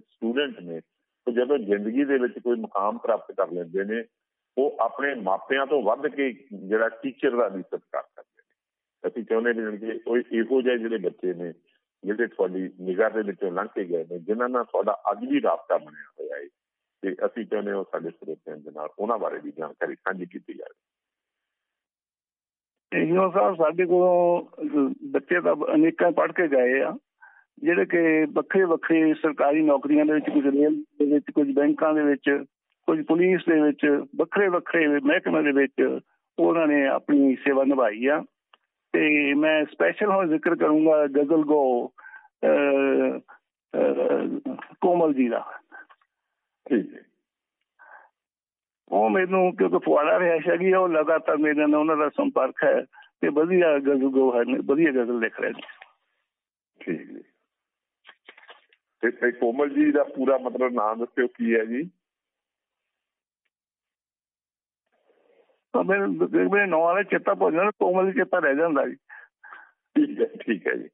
ਸਟੂਡੈਂਟ 0.01 0.59
ਨੇ, 0.59 0.81
ਉਹ 1.27 1.33
ਜਦੋਂ 1.33 1.57
ਜ਼ਿੰਦਗੀ 1.57 2.03
ਦੇ 2.05 2.17
ਵਿੱਚ 2.17 2.39
ਕੋਈ 2.39 2.59
ਮੁਕਾਮ 2.59 2.97
ਪ੍ਰਾਪਤ 2.97 3.31
ਕਰ 3.31 3.51
ਲੈਂਦੇ 3.51 3.83
ਨੇ 3.83 4.03
ਉਹ 4.57 4.77
ਆਪਣੇ 4.79 5.15
ਮਾਪਿਆਂ 5.15 5.65
ਤੋਂ 5.65 5.83
ਵੱਧ 5.83 6.07
ਕੇ 6.07 6.33
ਜਿਹੜਾ 6.53 6.89
ਟੀਚਰ 6.89 7.35
ਦਾ 7.35 7.47
ਵੀ 7.47 7.61
ਸਤਿਕਾਰ 7.61 8.03
ਕਰਦੇ 8.15 8.41
ਨੇ। 8.41 9.09
ਅਸੀਂ 9.09 9.23
ਚਾਹੁੰਦੇ 9.23 9.53
ਨੇ 9.53 9.77
ਕਿ 9.77 9.99
ਉਹ 10.07 10.17
ਇਹੋ 10.17 10.61
ਜਿਹੇ 10.61 10.77
ਜਿਹੜੇ 10.77 10.97
ਬੱਚੇ 10.97 11.33
ਨੇ, 11.33 11.53
ਜਿਹੜੇ 12.03 12.27
ਤੁਹਾਡੀ 12.27 12.69
ਨਿਗਾਹ 12.81 13.09
ਦੇ 13.09 13.21
ਵਿੱਚੋਂ 13.21 13.51
ਲੰਘ 13.51 13.67
ਕੇ 13.67 13.83
ਗਏ 13.85 14.05
ਨੇ, 14.11 14.19
ਜਿਨ੍ਹਾਂ 14.19 14.49
ਨਾਲ 14.49 14.63
ਤੁਹਾਡਾ 14.63 15.01
ਅੱਜ 15.11 15.25
ਵੀ 15.25 15.41
ਰਾਬਤਾ 15.41 15.77
ਬਣਿਆ 15.77 16.11
ਹੋਇਆ 16.19 16.35
ਹੈ। 16.35 16.47
ਤੇ 17.01 17.15
ਅਸੀਂ 17.25 17.45
ਚਾਹੁੰਦੇ 17.45 17.71
ਹਾਂ 17.71 17.83
ਸਾਡੇ 17.83 18.09
ਸਰੋਤਿਆਂ 18.09 18.57
ਦੇ 18.57 18.71
ਨਾਲ 18.71 18.89
ਉਹਨਾਂ 18.99 19.17
ਬਾਰੇ 19.17 19.39
ਵੀ 19.39 19.51
ਜਾਣਕਾਰੀ 19.51 19.95
ਸਾਂਝੀ 19.95 20.25
ਕੀਤੀ 20.25 20.53
ਜਾਵੇ। 20.53 20.75
ਇਹੋ 23.01 23.31
ਸਾਹਿਬ, 23.31 23.55
ਸਾਡੇ 23.55 23.85
ਕੋਲੋਂ 23.85 24.41
ਬੱਚੇ 25.11 25.41
ਤਾਂ 25.41 25.55
ਅਨੇਕਾਂ 25.73 26.11
ਪੜ੍ਹ 26.11 26.33
ਕੇ 26.33 26.47
ਗਏ 26.47 26.81
ਆ, 26.81 26.97
ਜਿਹੜੇ 27.59 27.85
ਕਿ 27.85 28.25
ਵੱਖਰੇ 28.25 28.63
ਵੱਖਰੇ 28.63 29.13
ਸਰਕਾਰੀ 29.13 29.61
ਨੌਕਰੀਆਂ 29.61 30.05
ਦੇ 30.05 30.13
ਵਿੱਚ, 30.13 30.29
ਕੁਝ 30.29 30.47
ਰੇਲ 30.47 30.75
ਦੇ 30.75 31.05
ਵਿੱਚ, 31.13 31.25
ਕੁਝ 31.35 31.51
ਬੈਂਕਾਂ 31.55 31.93
ਦੇ 31.93 32.03
ਵਿੱਚ 32.03 32.43
ਕੁਝ 32.87 33.05
ਪੁਲਿਸ 33.05 33.41
ਦੇ 33.49 33.61
ਵਿੱਚ 33.61 33.85
ਵੱਖਰੇ 34.15 34.47
ਵੱਖਰੇ 34.47 34.87
ਮਹਿਕਮੇ 34.87 35.41
ਦੇ 35.43 35.51
ਵਿੱਚ 35.51 35.99
ਉਹਨਾਂ 36.39 36.67
ਨੇ 36.67 36.87
ਆਪਣੀ 36.87 37.35
ਸੇਵਾ 37.35 37.63
ਨਿਭਾਈ 37.63 38.05
ਆ। 38.05 38.23
ਤੇ 38.93 39.33
ਮੈਂ 39.33 39.65
ਸਪੈਸ਼ਲ 39.65 40.11
ਹੁਣ 40.11 40.27
ਜ਼ਿਕਰ 40.27 40.55
ਕਰੂੰਗਾ 40.55 41.05
ਗਜ਼ਲ 41.07 41.43
ਗੋ 41.43 41.91
ਕੋਮਲ 44.81 45.13
ਜੀ 45.13 45.27
ਦਾ। 45.29 45.59
ਉਹ 48.89 49.09
ਮੈਨੂੰ 49.09 49.55
ਕਿਉਂਕਿ 49.55 49.77
ਫੁਆੜਾ 49.77 50.19
ਰਿਹਾ 50.19 50.37
ਹੈਗੀ 50.47 50.73
ਉਹ 50.73 50.89
ਲਗਾਤਾਰ 50.89 51.37
ਮੇਰੇ 51.37 51.55
ਨਾਲ 51.55 51.75
ਉਹਨਾਂ 51.75 51.97
ਦਾ 51.97 52.09
ਸੰਪਰਕ 52.09 52.63
ਹੈ 52.63 52.81
ਤੇ 53.21 53.29
ਵਧੀਆ 53.29 53.79
ਗਜ਼ਲ 53.79 54.09
ਗੋ 54.09 54.35
ਹੈ 54.35 54.43
ਵਧੀਆ 54.65 54.91
ਗਜ਼ਲ 54.91 55.19
ਲਿਖ 55.19 55.39
ਰਹੇ 55.39 55.49
ਨੇ। 55.49 55.61
ਠੀਕ 56.79 57.11
ਹੈ 57.11 59.09
ਤੇ 59.09 59.31
ਕੋਮਲ 59.31 59.69
ਜੀ 59.69 59.91
ਦਾ 59.91 60.03
ਪੂਰਾ 60.03 60.37
ਮਤਲਬ 60.37 60.73
ਨਾਮ 60.73 60.99
ਦੱਸਿਓ 60.99 61.27
ਕੀ 61.27 61.55
ਹੈ 61.55 61.65
ਜੀ? 61.65 61.89
ਮੇਰੇ 65.85 66.05
ਮੇਰੇ 66.49 66.65
ਨਾਂ 66.65 66.79
ਵਾਲੇ 66.79 67.03
ਚੇਤਾ 67.03 67.33
ਭੁੱਲ 67.33 67.53
ਜਾਂਦਾ 67.53 67.71
ਕੋਮਲ 67.71 68.11
ਚੇਤਾ 68.11 68.39
ਰਹਿ 68.39 68.55
ਜਾਂਦਾ 68.55 68.87
ਜੀ। 68.87 68.95
ਠੀਕ 69.95 70.21
ਹੈ 70.21 70.25
ਠੀਕ 70.25 70.67
ਹੈ 70.67 70.73
ਜੀ। 70.73 70.89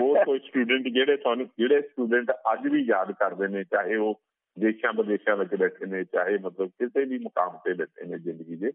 ਹੋਰ 0.00 0.24
ਕੋਈ 0.24 0.38
ਸਟੂਡੈਂਟ 0.38 0.88
ਜਿਹੜੇ 0.88 1.16
ਤੁਹਾਨੂੰ 1.16 1.46
ਜਿਹੜੇ 1.58 1.80
ਸਟੂਡੈਂਟ 1.80 2.30
ਅੱਜ 2.30 2.66
ਵੀ 2.66 2.82
ਯਾਦ 2.82 3.12
ਕਰਦੇ 3.12 3.48
ਨੇ 3.48 3.64
ਚਾਹੇ 3.64 3.96
ਉਹ 3.96 4.20
ਦੇਸ਼ਾਂ 4.58 4.92
ਵਿਦੇਸ਼ਾਂ 4.92 5.36
ਵਿੱਚ 5.36 5.54
ਬੈਠੇ 5.54 5.86
ਨੇ 5.86 6.04
ਚਾਹੇ 6.04 6.38
ਮਤਲਬ 6.38 6.68
ਕਿਸੇ 6.68 7.04
ਵੀ 7.04 7.18
ਮੁਕਾਮ 7.18 7.58
ਤੇ 7.64 7.72
ਬੈਠੇ 7.72 8.04
ਨੇ 8.04 8.18
ਜ਼ਿੰਦਗੀ 8.18 8.56
ਦੇ 8.56 8.72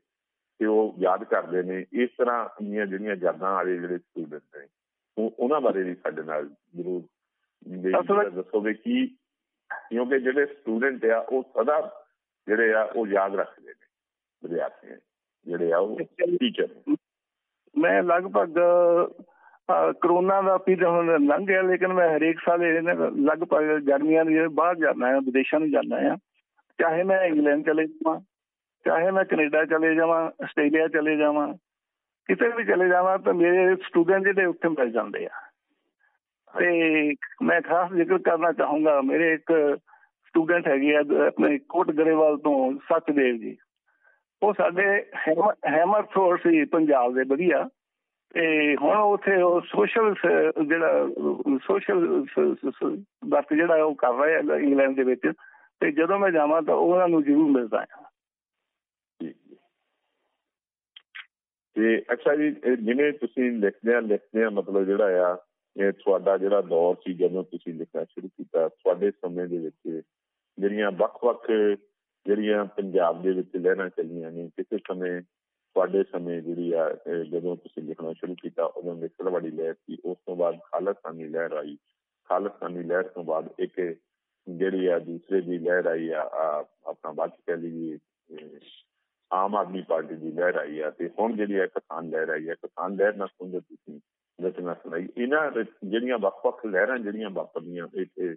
ਤੇ 0.60 0.66
ਉਹ 0.66 0.96
ਯਾਦ 1.00 1.24
ਕਰਦੇ 1.24 1.64
ਨੇ 1.64 1.86
ਇਸ 1.94 2.10
ਤਰ੍ਹਾਂ 2.18 2.50
ਦੀਆਂ 2.64 2.86
ਜਿਹੜੀਆਂ 2.86 3.16
ਯਾਦਾਂ 3.16 3.52
ਵਾਲੇ 3.52 3.78
ਜਿਹੜੇ 3.78 3.98
ਸਟੂਡੈਂਟ 3.98 4.58
ਨੇ 4.58 4.68
ਉਹ 5.18 5.36
ਉਹਨਾਂ 5.40 5.62
ਬਾਰੇ 5.62 5.84
ਵੀ 5.84 5.96
ਸਾਡੇ 5.96 6.24
ਨਾਲ 6.24 6.50
ਜ਼ਰੂਰ 6.76 7.02
ਦੱਸੋਗੇ 8.30 8.74
ਕਿ 8.74 9.08
ਕਿਉਂਕਿ 9.90 10.20
ਜਿਹੜੇ 10.20 10.46
ਸਟੂਡੈਂਟ 10.46 11.06
ਆ 11.06 11.20
ਉਹ 11.20 11.44
ਸਦਾ 11.44 12.06
ਜਿਹੜੇ 12.48 12.74
ਆ 12.74 12.84
ਉਹ 12.84 13.08
ਯਾਦ 13.08 13.36
ਰੱਖਦੇ 13.36 13.68
ਨੇ। 13.68 13.85
ਵਿਦਿਆਰਥੀ 14.48 14.88
ਜਿਹੜੇ 15.46 15.72
ਆ 15.72 15.78
ਉਹ 15.78 16.00
ਟੀਚਰ 16.40 16.68
ਮੈਂ 17.78 18.04
ਲਗਭਗ 18.04 18.56
ਕਰੋਨਾ 20.02 20.42
ਦਾ 20.42 20.58
ਪੀਰੀਅਡ 20.58 20.88
ਹੁਣ 20.88 21.26
ਲੰਘ 21.28 21.46
ਗਿਆ 21.48 21.62
ਲੇਕਿਨ 21.62 21.94
ਮੈਂ 21.94 22.18
ਹਰੇਕ 22.18 22.40
ਸਾਲ 22.46 22.62
ਲਗਭਗ 23.24 23.64
ਗਰਮੀਆਂ 23.64 24.26
ਦੀ 24.26 24.48
ਬਾਹਰ 24.48 24.76
ਜਾਣਾ 24.76 25.08
ਹੈ 25.08 25.20
ਵਿਦੇਸ਼ਾਂ 25.20 25.60
ਨੂੰ 25.60 25.72
ਜਾਣਾ 25.72 26.00
ਹੈ। 26.00 26.16
ਚਾਹੇ 26.80 27.04
ਮੈਂ 27.04 27.22
ਇੰਗਲੈਂਡ 27.22 27.66
ਚਲੇ 27.66 27.88
ਜਾਵਾਂ 27.88 28.20
ਚਾਹੇ 28.86 29.12
ਮੈਂ 29.12 29.26
ਕੈਨੇਡਾ 29.26 29.66
ਚਲੇ 29.66 29.96
ਜਾਵਾਂ 29.96 30.32
ਆਸਟ੍ਰੇਲੀਆ 30.44 30.88
ਚਲੇ 30.88 31.16
ਜਾਵਾਂ 31.16 31.54
ਕਿਤੇ 32.28 32.48
ਵੀ 32.58 32.64
ਚਲੇ 32.64 32.90
ਜਾਵਾਂ 32.90 33.20
ਤਾਂ 33.20 33.34
ਮੇਰੇ 33.34 33.76
ਸਟੂਡੈਂਟ 33.76 34.24
ਜਿਹੜੇ 34.24 34.46
ਉੱਥੇ 34.46 34.70
ਮਿਲ 34.70 34.92
ਜਾਂਦੇ 34.92 35.26
ਆ। 35.26 35.30
ਤੇ 36.60 37.14
ਮੈਂ 37.42 37.62
ਖਾਸ 37.62 37.94
ਜ਼ਿਕਰ 37.94 38.18
ਕਰਨਾ 38.18 38.52
ਚਾਹੂੰਗਾ 38.52 39.02
ਮੇਰੇ 39.02 39.34
ਇੱਕ 39.34 39.78
ਸਟੂਡੈਂਟ 40.28 40.68
ਹੈਗੇ 40.68 40.96
ਆ 40.96 41.04
ਆਪਣੇ 41.28 41.58
ਕੋਟ 41.58 41.92
ਗਰੇਵਾਲ 41.92 42.38
ਤੋਂ 42.38 42.74
ਸਤਦੇਵ 42.74 43.36
ਜੀ। 43.36 43.58
ਉਹ 44.42 44.54
ਸਾਡੇ 44.54 44.84
ਹੈਮਰਥੋਰ 45.68 46.38
ਸੀ 46.38 46.64
ਪੰਜਾਬ 46.66 47.14
ਦੇ, 47.16 47.24
ਵਧੀਆ। 47.28 47.68
ਤੇ 48.34 48.76
ਹੁਣ 48.76 48.98
ਉੱਥੇ 48.98 49.36
ਉਹ 49.42 49.62
ਸੋਸ਼ਲ 49.62 50.14
ਜਿਹੜਾ 50.68 51.08
ਸੋਸ਼ਲ 51.66 52.00
ਵਰਕ 53.30 53.54
ਜਿਹੜਾ 53.54 53.84
ਉਹ 53.84 53.96
ਕਰ 53.96 54.14
ਰਹੇ 54.14 54.36
ਆ 54.36 54.58
ਇੰਗਲੈਂਡ 54.58 54.96
ਦੇ 54.96 55.04
ਵਿੱਚ। 55.04 55.32
ਤੇ 55.82 55.92
ਜਦੋਂ 55.92 56.20
ਮੈਂ 56.20 56.32
ਜਾਵਾਂ 56.32 56.62
ਤਾਂ 56.62 56.76
ਉਹਨਾਂ 56.76 57.08
ਨੂੰ 57.08 57.24
ਜ਼ਰੂਰ 57.24 57.52
ਮਿਲਦਾ 57.52 57.86
ਹਾਂ 57.92 58.04
ਤੇ 61.76 61.98
ਅੱਛਾ 62.14 62.36
ਜੀ 62.36 62.50
ਜਿਵੇਂ 62.84 63.12
ਤੁਸੀਂ 63.14 63.52
ਲਿਖਦੇ 63.52 63.94
ਆ 63.94 64.00
ਲਿਖਦੇ 64.00 64.44
ਆ 64.44 64.50
ਮਤਲਬ 64.50 64.86
ਜਿਹੜਾ 64.86 65.32
ਆ, 65.32 65.38
ਇਹ 65.76 65.92
ਤੁਹਾਡਾ 65.92 66.38
ਜਿਹੜਾ 66.38 66.62
ਦੌਰ 66.62 66.96
ਸੀ 66.96 67.14
ਜਦੋਂ 67.14 67.44
ਤੁਸੀਂ 67.44 67.74
ਲਿਖਣਾ 67.74 68.04
ਸ਼ੁਰੂ 68.04 68.28
ਕੀਤਾ, 68.28 68.68
ਤੁਹਾਡੇ 68.68 69.12
ਸਮੇਂ 69.12 69.48
ਦੇ 69.48 69.58
ਵਿੱਚ 69.58 70.02
ਜਿਹੜੀਆਂ 70.58 70.92
ਵੱਖ-ਵੱਖ 70.92 71.52
ਜਿਹੜੀਆਂ 72.26 72.64
ਪੰਜਾਬ 72.66 73.22
ਦੇ 73.24 73.32
ਵਿੱਚ 73.32 73.56
ਲਹਿਰਾਂ 73.56 73.90
ਚੱਲੀਆਂ 73.90 74.32
ਨੇ, 74.32 74.48
ਕਿਸੇ 74.58 74.78
ਸਮੇਂ 74.88 75.22
ਤੁਹਾਡੇ 75.22 76.04
ਸਮੇਂ 76.12 76.42
ਜਿਹੜੀ 76.42 76.72
ਆ 76.74 76.90
ਜਦੋਂ 77.32 77.56
ਤੁਸੀਂ 77.56 77.84
ਲਿਖਣਾ 77.84 78.14
ਸ਼ੁਰੂ 78.14 78.36
ਕੀਤਾ, 78.42 78.66
ਉਦੋਂ 78.66 78.96
ਮਿਸਲਵਾੜੀ 78.96 79.52
ਲਹਿਰ 79.52 79.74
ਸੀ, 79.74 79.98
ਉਸ 80.06 80.18
ਤੋਂ 80.26 80.36
ਬਾਅਦ 80.36 80.60
ਖਾਲਸਾਨੀ 80.66 81.28
ਲਹਿਰ 81.28 81.52
ਆਈ। 81.52 81.78
ਖਾਲਸਾਨੀ 82.30 82.84
ਲਹਿਰ 82.84 83.08
ਤੋਂ 83.08 83.24
ਬਾਅਦ 83.24 83.50
ਇੱਕ 83.60 83.82
ਜਿਹੜੀ 84.48 84.86
ਆ, 84.88 85.00
ਦੂਸਰੇ 85.00 85.42
ਦੀ 85.42 85.58
ਲਹਿਰ 85.60 85.86
ਆਈ 85.86 86.10
ਆ 86.10 86.22
ਆਪਣਾ 86.22 87.12
ਬਾਤ 87.12 87.36
ਕਹਿ 87.48 87.58
ਲਈ 87.58 87.98
ਆਮ 89.32 89.56
ਆਦਮੀ 89.56 89.82
ਪਾਰਟੀ 89.82 90.16
ਦੀ 90.16 90.32
ਲਹਿਰ 90.32 90.56
ਆਈ 90.56 90.80
ਆ, 90.80 90.90
ਤੇ 90.90 91.10
ਹੁਣ 91.20 91.36
ਜਿਹੜੀ 91.36 91.58
ਆ 91.60 91.66
ਕਿਸਾਨ 91.68 92.10
ਲਹਿਰ 92.10 92.30
ਆਈ 92.30 92.48
ਆ, 92.50 92.54
ਕਿਸਾਨ 92.54 92.96
ਲਹਿਰ 92.96 93.16
ਨਾਲ 93.16 93.28
ਸੰਬੰਧਿਤ 93.28 93.64
ਤੁਸੀਂ 93.64 94.00
ਰਚਨਾ 94.40 94.74
ਸੁਣਾਈ। 94.74 95.08
ਇਹਨਾਂ 95.18 95.52
ਜਿਹੜੀਆਂ 95.84 96.18
ਵੱਖ-ਵੱਖ 96.20 96.66
ਲਹਿਰਾਂ 96.66 96.98
ਜਿਹੜੀਆਂ 97.00 97.30
ਵਾਪਰਦੀਆਂ 97.30 97.88
ਇੱਥੇ 98.02 98.36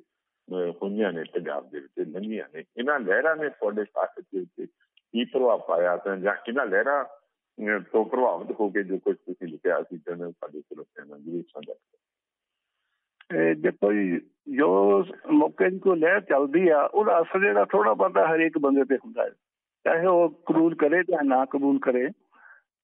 ਹੋਈਆਂ 0.53 1.13
ਨੇ 1.13 1.23
ਪੰਜਾਬ 1.35 1.69
ਦੇ 1.71 1.81
ਵਿੱਚ 1.81 2.09
ਲੰਘੀਆਂ 2.09 2.45
ਨੇ। 2.55 2.65
ਇਹਨਾਂ 2.77 2.99
ਲਹਿਰਾਂ 3.01 3.37
ਨੇ 3.37 3.49
ਤੁਹਾਡੇ 3.49 3.85
ਸਾਹਿਤ 3.85 4.21
ਦੇ 4.21 4.39
ਵਿੱਚ 4.41 4.71
ਕੀ 5.13 5.25
ਪ੍ਰਭਾਵ 5.25 5.61
ਪਾਇਆ 5.69 5.97
ਤਾਂ 5.97 6.17
ਜਾਂ 6.17 6.35
ਇਹਨਾਂ 6.49 6.67
ਲਹਿਰਾਂ 6.67 7.05
ਤੋਂ 7.93 8.05
ਪ੍ਰਭਾਵਿਤ 8.05 8.57
ਹੋ 8.61 8.69
ਕੇ 8.71 8.83
ਜੋ 8.83 8.99
ਕੁਝ 8.99 9.17
ਤੁਸੀਂ 9.17 9.49
ਲਿਖਿਆ 9.49 9.81
ਸੀ 9.83 9.99
ਤਾਂ 9.99 10.17
ਸਾਡੇ 10.17 10.61
ਸਰੋਤਿਆਂ 10.61 11.07
ਨਾਲ 11.07 11.21
ਜ਼ਰੂਰ 11.21 11.43
ਸਾਂਝਾ 11.43 11.75
ਦੇਖੋ 13.61 13.93
ਜੀ, 13.93 14.21
ਜੋ 14.57 15.05
ਮੌਕੇ 15.31 15.69
ਦੀ 15.71 15.79
ਕੋਈ 15.79 15.99
ਲਹਿਰ 15.99 16.21
ਚੱਲਦੀ 16.21 16.69
ਆ, 16.69 16.83
ਉਹਦਾ 16.83 17.21
ਅਸਰ 17.21 17.41
ਜਿਹੜਾ 17.41 17.65
ਥੋੜਾ 17.65 17.93
ਬਹੁਤਾ 17.95 18.27
ਹਰੇਕ 18.27 18.59
ਬੰਦੇ 18.59 18.85
ਤੇ 18.85 18.97
ਹੁੰਦਾ 18.97 19.25
ਹੈ। 19.25 19.31
ਚਾਹੇ 19.85 20.07
ਉਹ 20.07 20.29
ਕਬੂਲ 20.47 20.75
ਕਰੇ 20.75 21.03
ਜਾਂ 21.03 21.25
ਨਾ 21.25 21.45
ਕਬੂਲ 21.45 21.79
ਕਰੇ, 21.79 22.09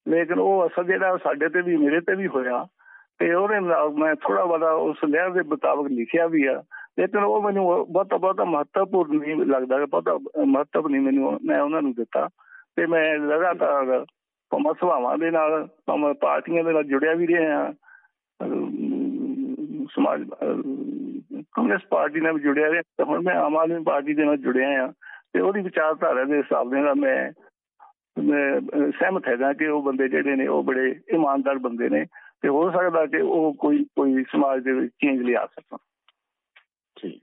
ਲੇਕਿਨ 0.07 0.39
ਉਹ 0.39 0.67
ਅਸਰ 0.67 0.85
ਜਿਹੜਾ 0.85 1.17
ਸਾਡੇ 1.17 1.49
ਤੇ 1.49 1.63
ਵੀ, 1.63 1.77
ਮੇਰੇ 1.77 2.01
ਤੇ 2.01 2.15
ਵੀ 2.15 2.27
ਹੋਇਆ 2.29 2.67
ਤੇ 3.19 3.33
ਉਹਦੇ 3.35 3.61
ਨਾਲ 3.61 3.91
ਮੈਂ 3.91 4.15
ਥੋੜਾ 4.15 4.45
ਬਹੁਤਾ 4.45 4.73
ਉਸ 4.73 5.05
ਲਹਿਰ 5.05 5.31
ਦੇ 5.31 5.43
ਮੁਤਾਬਕ 5.43 5.91
ਲਿਖਿਆ 5.91 6.27
ਵੀ 6.27 6.45
ਆ। 6.47 6.63
ਲੇਕਿਨ 7.01 7.25
ਉਹ 7.25 7.43
ਮੈਨੂੰ 7.43 7.87
ਬਹੁਤਾ 7.93 8.17
ਬਹੁਤਾ 8.17 8.45
ਮਹੱਤਵਪੂਰਨ 8.45 9.17
ਨਹੀਂ 9.17 9.37
ਲੱਗਦਾ 9.37 9.87
ਬਹੁਤਾ 9.87 10.19
ਮਹੱਤਵ 10.45 10.89
ਨਹੀਂ 10.89 11.01
ਮੈਨੂੰ 11.01 11.39
ਮੈਂ 11.45 11.61
ਉਹਨਾਂ 11.61 11.83
ਨੂੰ 11.83 11.93
ਦਿੱਤਾ। 11.93 12.29
ਤੇ 12.77 12.87
ਮੈਂ 12.87 13.19
ਲਗਾਤਾਰ 13.19 14.05
ਭਾਵੇਂ 14.51 14.75
ਸਭਾਵਾਂ 14.75 15.19
ਦੇ 15.19 15.31
ਨਾਲ, 15.31 15.69
ਭਾਵੇਂ 15.87 16.15
ਪਾਰਟੀਆਂ 16.15 16.65
ਦੇ 16.65 16.73
ਨਾਲ 16.73 16.85
ਜੁੜਿਆ 16.85 17.15
ਵੀ 17.15 17.27
ਰਿਹਾ 17.27 17.73
ਸਮਾਜ, 19.91 20.29
ਕਾਂਗਰਸ 21.53 21.81
ਪਾਰਟੀ 21.91 22.21
ਨਾਲ 22.21 22.33
ਵੀ 22.33 22.41
ਜੁੜਿਆ 22.41 22.71
ਰਿਹਾ। 22.71 22.83
ਤੇ 22.83 23.05
ਹੁਣ 23.05 23.23
ਮੈਂ 23.23 23.35
ਆਮ 23.35 23.57
ਆਦਮੀ 23.57 23.83
ਪਾਰਟੀ 23.83 24.15
ਦੇ 24.15 24.25
ਨਾਲ 24.25 24.37
ਜੁੜਿਆ 24.37 24.85
ਆ 24.85 24.93
ਤੇ 25.33 25.41
ਉਹਦੀ 25.41 25.61
ਵਿਚਾਰਧਾਰਾ 25.61 26.25
ਦੇ 26.25 26.37
ਹਿਸਾਬ 26.37 26.71
ਦੇ 26.71 26.81
ਨਾਲ 26.81 26.95
ਮੈਂ 26.95 27.33
ਮੈਂ 28.23 28.61
ਸਹਿਮਤ 28.91 29.29
ਹੈਗਾ 29.29 29.53
ਕਿ 29.53 29.67
ਉਹ 29.67 29.83
ਬੰਦੇ 29.83 30.09
ਜਿਹੜੇ 30.09 30.37
ਨੇ 30.37 30.47
ਉਹ 30.47 30.63
ਬੜੇ 30.63 31.01
ਇਮਾਨਦਾਰ 31.09 31.59
ਬੰਦੇ 31.59 31.89
ਨੇ। 31.89 32.05
ਤੇ 32.43 32.49
ਹੋ 32.49 32.71
ਸਕਦਾ 32.71 33.07
ਕਿ 33.07 33.17
ਉਹ 33.17 33.55
ਕੋਈ 33.59 33.85
ਕੋਈ 33.85 34.25
ਸਮਾਜ 34.33 34.63
ਦੇ 34.63 34.73
ਵਿੱਚ 34.73 34.93
ਚੇਂਜ 34.93 35.23
ਲਿਆ 35.23 35.47
ਸਕਣ। 35.47 35.77
ਠੀਕ। 36.97 37.23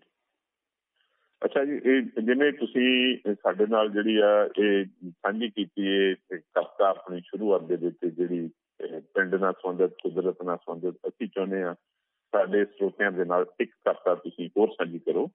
ਅੱਛਾ 1.41 1.65
ਜੀ 1.65 1.79
ਇਹ 1.85 2.21
ਜਿਵੇਂ 2.21 2.51
ਤੁਸੀਂ 2.53 3.17
ਸਾਡੇ 3.33 3.65
ਨਾਲ 3.65 3.89
ਜਿਹੜੀ 3.89 4.17
ਆ 4.17 4.49
ਇਹ 4.59 4.85
ਸਾਂਝੀ 5.09 5.49
ਕੀਤੀ 5.49 5.87
ਹੈ 5.87 6.13
ਕਵਿਤਾ 6.37 6.89
ਆਪਣੀ 6.89 7.21
ਸ਼ੁਰੂਆਤ 7.21 7.61
ਦੇ 7.61 7.75
ਵਿੱਚ 7.75 8.05
ਜਿਹੜੀ 8.05 8.49
ਪਿੰਡ 9.13 9.35
ਨਾਲ 9.35 9.53
ਸੰਬੰਧਿਤ 9.53 9.91
ਕੁਦਰਤ 10.03 10.43
ਨਾਲ 10.43 10.57
ਸੰਬੰਧਿਤ 10.57 10.95
ਅਸੀਂ 11.07 11.27
ਚਾਹੁੰਦੇ 11.27 11.63
ਆ 11.63 11.73
ਸਾਡੇ 12.33 12.65
ਸਰੋਤਿਆਂ 12.65 13.11
ਦੇ 13.11 13.25
ਨਾਲ 13.25 13.45
ਇੱਕ 13.59 13.71
ਕਵਿਤਾ 13.85 14.15
ਤੁਸੀਂ 14.15 14.49
ਹੋਰ 14.57 14.69
ਸਾਂਝੀ 14.69 14.99
ਕਰੋ। 14.99 15.29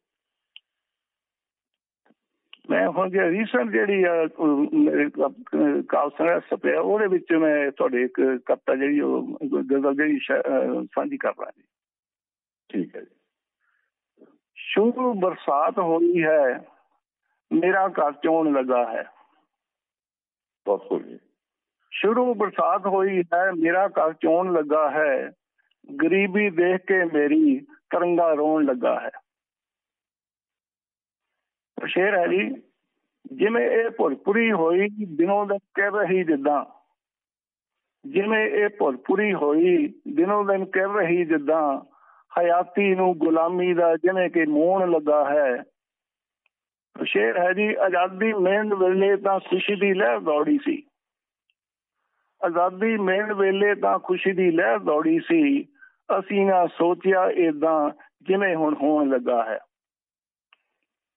ਮੈਂ 2.71 2.89
ਹੁਣ 2.89 3.11
ਜੇ 3.11 3.31
ਰੀਸੈਂਟ 3.31 3.71
ਜਿਹੜੀ 3.71 4.03
ਕਾਲਸਾ 5.89 6.39
ਸਪਿਆ 6.39 6.81
ਉਹਦੇ 6.81 7.07
ਵਿੱਚ 7.07 7.33
ਮੈਂ 7.33 7.71
ਤੁਹਾਡੇ 7.71 8.03
ਇੱਕ 8.03 8.21
ਕਵਿਤਾ 8.47 8.75
ਜਿਹੜੀ 8.75 9.01
ਉਹ 9.01 9.39
ਗਜ਼ਲ 9.45 9.95
ਜਿਹੜੀ 9.95 10.19
ਸਾਂਝੀ 10.85 11.17
ਕਰ 11.17 11.33
ਰਹਾ 11.41 11.51
ਜੀ। 11.51 11.63
ਠੀਕ 12.71 12.97
ਹੈ 12.97 13.01
ਜੀ। 13.01 13.15
ਸ਼ੁਰੂ 14.67 15.13
ਬਰਸਾਤ 15.15 15.79
ਹੋਈ 15.79 16.23
ਹੈ 16.23 16.59
ਮੇਰਾ 17.51 17.87
ਘਰ 17.89 18.13
ਚੋਣ 18.13 18.53
ਲੱਗਾ 18.53 18.85
ਹੈ 18.93 19.05
ਬਹੁਤ 20.67 20.89
ਖੂਬ 20.89 21.03
ਸ਼ੁਰੂ 21.93 22.35
ਬਰਸਾਤ 22.35 22.87
ਹੋਈ 22.87 23.23
ਹੈ 23.35 23.51
ਮੇਰਾ 23.53 23.87
ਘਰ 23.89 24.13
ਚੋਣ 24.13 24.53
ਲੱਗਾ 24.53 24.89
ਹੈ 24.91 25.31
ਗਰੀਬੀ 26.01 26.49
ਦੇਖ 26.51 26.85
ਕੇ 26.87 27.05
ਮੇਰੀ 27.05 27.59
ਕਰੰਗਾ 27.91 28.33
ਰੋਣ 28.33 28.65
ਲੱਗਾ 28.65 28.99
ਹੈ 29.01 29.11
ਸ਼ੇਰ 31.79 32.19
ਹੈ 32.19 32.27
ਜੀ 32.27 32.45
ਜਿਵੇਂ 33.33 33.69
ਇਹ 33.71 33.91
ਭੁਰਪੁਰੀ 33.91 34.51
ਹੋਈ 34.53 34.89
ਦਿਨੋਂ 35.17 35.45
ਦਿਨ 35.47 35.59
ਕਹਿ 35.75 35.91
ਰਹੀ 35.91 36.25
ਜਿੱਦਾਂ 36.25 36.65
ਜਿਵੇਂ 38.05 38.47
ਇਹ 38.49 38.69
ਭੁਰਪੁਰੀ 38.69 39.33
ਹੋਈ 39.35 39.77
ਦਿਨੋਂ 40.09 40.45
ਦਿਨ 40.45 40.65
ਕਹਿ 40.65 40.93
ਰਹੀ 40.97 41.25
ਜਿੱਦਾਂ 41.25 41.63
ਹਯਾਤੀ 42.39 42.95
ਨੂੰ 42.95 43.19
ਗੁਲਾਮੀ 43.19 43.75
ਦਾ 43.75 43.97
ਜਿਵੇਂ 43.97 44.31
ਕਿ 44.31 44.45
ਮੋਹਣ 44.45 44.91
ਲੱਗਾ 44.91 45.25
ਹੈ। 45.31 45.65
ਸ਼ੇਰ 47.05 47.39
ਹੈ 47.39 47.53
ਜੀ 47.53 47.75
ਆਜ਼ਾਦੀ 47.75 48.33
ਮਿਹਨ 48.33 48.75
ਵੇਲੇ 48.75 49.17
ਤਾਂ 49.17 49.41
ਖੁਸ਼ੀ 49.41 49.75
ਦੀ 49.81 49.95
ਲਹਿਰ 49.95 50.21
ਦੌੜੀ 50.21 50.59
ਸੀ। 50.59 50.83
ਆਜ਼ਾਦੀ 52.45 52.97
ਮਿਹਨ 52.97 53.35
ਵੇਲੇ 53.35 53.75
ਤਾਂ 53.75 53.99
ਖੁਸ਼ੀ 53.99 54.33
ਦੀ 54.33 54.51
ਲਹਿਰ 54.51 54.79
ਦੌੜੀ 54.79 55.19
ਸੀ। 55.19 55.65
ਅਸੀਂ 56.19 56.47
ਨਾ 56.47 56.67
ਸੋਚਿਆ 56.67 57.31
ਇਦਾਂ 57.31 57.91
ਜਿਵੇਂ 58.23 58.57
ਹੁਣ 58.57 58.75
ਹੋਣ 58.75 59.09
ਲੱਗਾ 59.09 59.45
ਹੈ। 59.45 59.59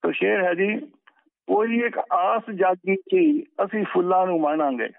ਤੋ 0.01 0.11
ਸ਼ੇਰ 0.11 0.43
ਹੈ 0.43 0.53
ਜੀ 0.53 0.77
ਕੋਈ 1.47 1.79
ਇੱਕ 1.79 1.99
ਆਸ 2.11 2.43
ਜਾਗੀ 2.55 2.95
ਸੀ 2.95 3.43
ਅਸੀਂ 3.43 3.85
ਫੁੱਲਾਂ 3.85 4.27
ਨੂੰ 4.27 4.41
ਮਾਣਾਂਗੇ। 4.41 4.89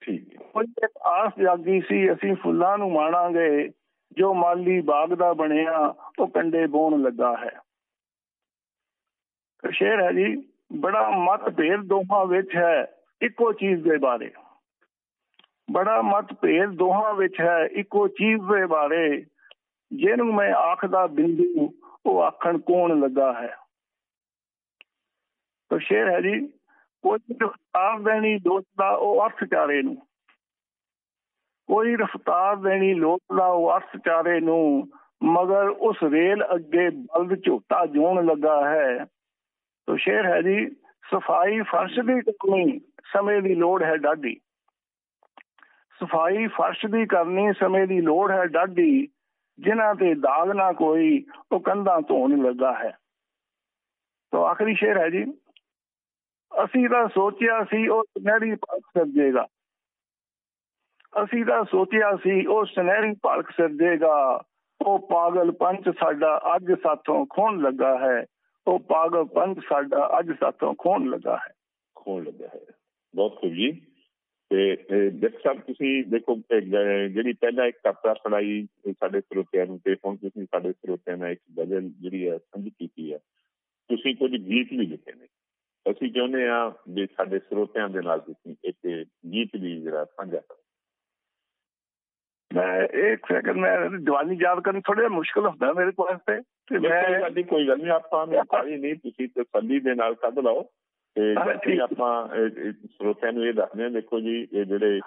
ਠੀਕ 0.00 0.36
ਕੋਈ 0.36 0.64
ਇੱਕ 0.84 0.98
ਆਸ 1.02 1.32
ਜਾਗੀ 1.42 1.80
ਸੀ 1.80 2.12
ਅਸੀਂ 2.12 2.36
ਫੁੱਲਾਂ 2.36 2.78
ਨੂੰ 2.78 2.92
ਮਾਣਾਂਗੇ। 2.92 3.70
ਜੋ 4.16 4.34
ਮਾਲੀ 4.34 4.80
ਬਾਗ 4.80 5.14
ਦਾ 5.14 5.32
ਬਣਿਆ, 5.32 5.94
ਉਹ 6.18 6.28
ਕੰਡੇ 6.28 6.66
ਬੋਣ 6.66 7.02
ਲੱਗਾ 7.02 7.36
ਹੈ। 7.36 7.60
ਸ਼ੇਰ 9.70 10.00
ਹੈ 10.02 10.12
ਜੀ, 10.12 10.48
ਬੜਾ 10.76 11.10
ਮਤਭੇਦ 11.10 11.80
ਦੋਹਾਂ 11.80 12.26
ਵਿੱਚ 12.26 12.56
ਹੈ, 12.56 12.86
ਇੱਕੋ 13.22 13.52
ਚੀਜ਼ 13.52 13.88
ਦੇ 13.88 13.96
ਬਾਰੇ। 13.96 14.30
ਬੜਾ 15.70 16.02
ਮਤਭੇਦ 16.02 16.70
ਦੋਹਾਂ 16.70 17.14
ਵਿੱਚ 17.14 17.34
ਹੈ, 17.40 17.66
ਇੱਕੋ 17.72 18.08
ਚੀਜ਼ 18.08 18.40
ਦੇ 18.40 18.66
ਬਾਰੇ। 18.66 19.26
ਜਿਹਨੂੰ 19.92 20.34
ਮੈਂ 20.34 20.54
ਆਖਦਾ 20.54 21.06
ਬਿੰਦੂ, 21.06 21.74
ਉਹ 22.06 22.22
ਆਖਣ 22.22 22.58
ਕੌਣ 22.58 23.00
ਲੱਗਾ 23.00 23.32
ਹੈ। 23.32 23.56
ਤਾਂ 25.68 25.78
ਸ਼ੇਰ 25.78 26.10
ਹੈ 26.10 26.20
ਜੀ, 26.20 26.46
ਕੋਈ 27.02 27.18
ਰਫਤਾਰ 27.42 27.98
ਦੇਣੀ 27.98 28.38
ਲੋਚਦਾ 28.46 28.90
ਉਹ 28.90 29.24
ਅਰਥ 29.26 29.44
ਚਾਰੇ 29.44 29.82
ਨੂੰ। 29.82 29.96
ਕੋਈ 31.68 31.96
ਰਫਤਾਰ 31.96 32.56
ਦੇਣੀ 32.56 32.94
ਲੋਚਦਾ 32.94 33.46
ਉਹ 33.46 33.76
ਅਰਥ 33.76 33.96
ਚਾਰੇ 33.96 34.40
ਨੂੰ, 34.40 34.88
ਮਗਰ 35.22 35.68
ਉਸ 35.68 35.96
ਰੇਲ 36.10 36.44
ਅੱਗੇ 36.54 36.90
ਬਲਦ 36.90 37.40
ਝੋਟਾ 37.40 37.86
ਜੋਣ 37.86 38.26
ਲੱਗਾ 38.26 38.70
ਹੈ। 38.70 39.04
ਤਾਂ 39.86 39.96
ਸ਼ੇਰ 39.96 40.26
ਹੈ 40.26 40.42
ਜੀ, 40.42 40.70
ਸਫ਼ਾਈ 41.10 41.60
ਫਰਸ਼ 41.60 42.00
ਦੀ 42.00 42.20
ਕਰਨੀ 42.20 42.80
ਸਮੇਂ 43.12 43.42
ਦੀ 43.42 43.54
ਲੋੜ 43.54 43.82
ਹੈ 43.82 43.96
ਡਾਢੀ। 43.96 44.40
ਸਫ਼ਾਈ 46.00 46.46
ਫਰਸ਼ 46.46 46.86
ਦੀ 46.86 47.06
ਕਰਨੀ 47.06 47.52
ਸਮੇਂ 47.52 47.86
ਦੀ 47.86 48.00
ਲੋੜ 48.00 48.30
ਹੈ 48.30 48.46
ਡਾਢੀ, 48.46 49.08
ਜਿਨ੍ਹਾਂ 49.58 49.94
ਤੇ 49.94 50.14
ਦਾਗ 50.14 50.50
ਨਾ 50.50 50.72
ਕੋਈ, 50.72 51.26
ਉਹ 51.52 51.60
ਕੰਧਾਂ 51.60 52.00
ਧੋਣ 52.00 52.42
ਲੱਗਾ 52.42 52.72
ਹੈ। 52.72 52.98
ਤਾਂ 54.32 54.40
ਆਖਰੀ 54.40 54.74
ਸ਼ੇਰ 54.74 54.98
ਹੈ 54.98 55.08
ਜੀ, 55.10 55.24
ਅਸੀਂ 56.64 56.88
ਤਾਂ 56.88 57.08
ਸੋਚਿਆ 57.08 57.64
ਸੀ 57.64 57.88
ਉਹ 57.88 58.02
ਸੁਨਹਿਰੀ 58.02 58.54
ਭਲਕ 58.54 58.82
ਸਿਰਜੇਗਾ 58.86 59.46
ਅਸੀਂ 61.22 61.44
ਤਾਂ 61.44 61.64
ਸੋਚਿਆ 61.64 62.16
ਸੀ, 62.16 62.46
ਉਹ 62.46 62.64
ਸੁਨਹਿਰੀ 62.64 63.14
ਭਲਕ 63.22 63.50
ਸਿਰਜੇਗਾ 63.50 64.42
ਉਹ 64.82 64.98
ਪਾਗਲ 64.98 65.50
ਪੰਚ 65.50 65.88
ਸਾਡਾ 65.88 66.40
ਅੱਜ 66.56 66.72
ਸਾਥੋਂ 66.82 67.26
ਖੋਣ 67.30 67.60
ਲੱਗਾ 67.60 67.98
ਹੈ। 67.98 68.24
ਉਹ 68.66 68.78
ਪਾਗਲ 68.78 69.24
ਪੰਚ 69.24 69.58
ਸਾਡਾ 69.68 70.18
ਅੱਜ 70.18 70.32
ਸਾਥੋਂ 70.40 70.74
ਖੋਣ 70.78 71.10
ਲੱਗਾ 71.10 71.36
ਹੈ। 71.36 71.52
ਖੋਣ 71.94 72.24
ਲੱਗਾ 72.24 72.46
ਹੈ। 72.54 72.60
ਬਹੁਤ 73.14 73.40
ਖੂਬ 73.40 73.52
ਜੀ। 73.52 73.72
ਤੇ 74.50 74.76
ਦੇਖ 75.10 75.38
ਸਭ 75.42 75.58
ਤੁਸੀਂ 75.58 76.04
ਦੇਖੋ 76.08 76.36
ਜਿਹੜੀ 77.08 77.32
ਪਹਿਲਾਂ 77.32 77.66
ਇੱਕ 77.66 77.78
ਕਪੜਾ 77.88 78.14
ਪੜਾਈ 78.14 78.66
ਸਾਡੇ 78.90 79.20
ਸਰੋਤਿਆਂ 79.20 79.66
ਨੂੰ, 79.66 79.80
ਤੇ 79.84 79.96
ਹੁਣ 80.06 80.16
ਤੁਸੀਂ 80.16 80.44
ਸਾਡੇ 80.44 80.72
ਸਰੋਤਿਆਂ 80.72 81.16
ਨਾਲ 81.16 81.30
ਇੱਕ 81.30 81.40
ਗਜ਼ਲ 81.60 81.88
ਜਿਹੜੀ 81.88 82.28
ਹੈ 82.28 82.38
ਸਾਂਝੀ 82.38 82.70
ਕੀਤੀ 82.70 83.12
ਹੈ। 83.12 83.18
ਤੁਸੀਂ 83.88 84.14
ਕੁਝ 84.16 84.30
ਗੀਤ 84.30 84.68
ਵੀ 84.70 84.86
ਲਿਖੇ 84.86 85.12
ਨੇ। 85.12 85.26
ਅਸੀਂ 85.90 86.12
ਚਾਹੁੰਦੇ 86.12 86.48
ਆ 86.48 86.72
ਵੀ 86.88 87.06
ਸਾਡੇ 87.06 87.38
ਸਰੋਤਿਆਂ 87.38 87.88
ਦੇ 87.88 88.00
ਨਾਲ 88.02 88.20
ਤੁਸੀਂ 88.20 88.54
ਇੱਕ 88.64 89.04
ਗੀਤ 89.32 89.50
ਵੀ 89.60 89.80
ਜਿਹੜਾ 89.80 90.04
ਸਾਂਝਾ 90.04 90.38
ਕਰੋ। 90.38 90.63
ਮੈਂ 92.54 92.82
ਇੱਕ 92.82 93.26
ਸੈਕਿੰਡ 93.32 93.56
ਮੈਂ 93.56 93.90
ਜਵਾਨੀ 93.98 94.38
ਯਾਦ 94.40 94.60
ਕਰਨੀ 94.60 94.80
ਥੋੜਾ 94.80 95.08
ਮੁਸ਼ਕਲ 95.08 95.46
ਹੁੰਦਾ 95.46 95.72
ਮੇਰੇ 95.72 95.90
ਕੋਲ 95.90 96.16
ਤੇ 96.16 96.40
ਤੇ 96.40 96.78
ਮੈਂ 96.78 97.20
ਸਾਡੀ 97.20 97.42
ਕੋਈ 97.42 97.68
ਗੱਲ 97.68 97.78
ਨਹੀਂ 97.78 97.90
ਆਪਾਂ 97.90 98.26
ਮੈਂ 98.26 98.44
ਸਾਰੀ 98.44 98.76
ਨਹੀਂ 98.76 98.94
ਤੁਸੀਂ 98.94 99.28
ਤਸੱਲੀ 99.28 99.80
ਦੇ 99.80 99.94
ਨਾਲ 99.94 100.14
ਕੱਢ 100.14 100.38
ਲਓ। 100.38 100.62
ਤੇ 101.14 101.34
ਅਸੀਂ 101.52 101.80
ਆਪਾਂ 101.80 102.28
ਸਰੋਤਿਆਂ 102.86 103.32
ਨੂੰ 103.32 103.46
ਇਹ 103.46 103.54
ਦੱਸਦੇ 103.54 103.82
ਹਾਂ 103.82 103.90
ਦੇਖੋ 103.90 104.20
ਜੀ 104.20 104.48
ਇਹ 104.52 104.64
ਜਿਹੜੇ 104.64 105.00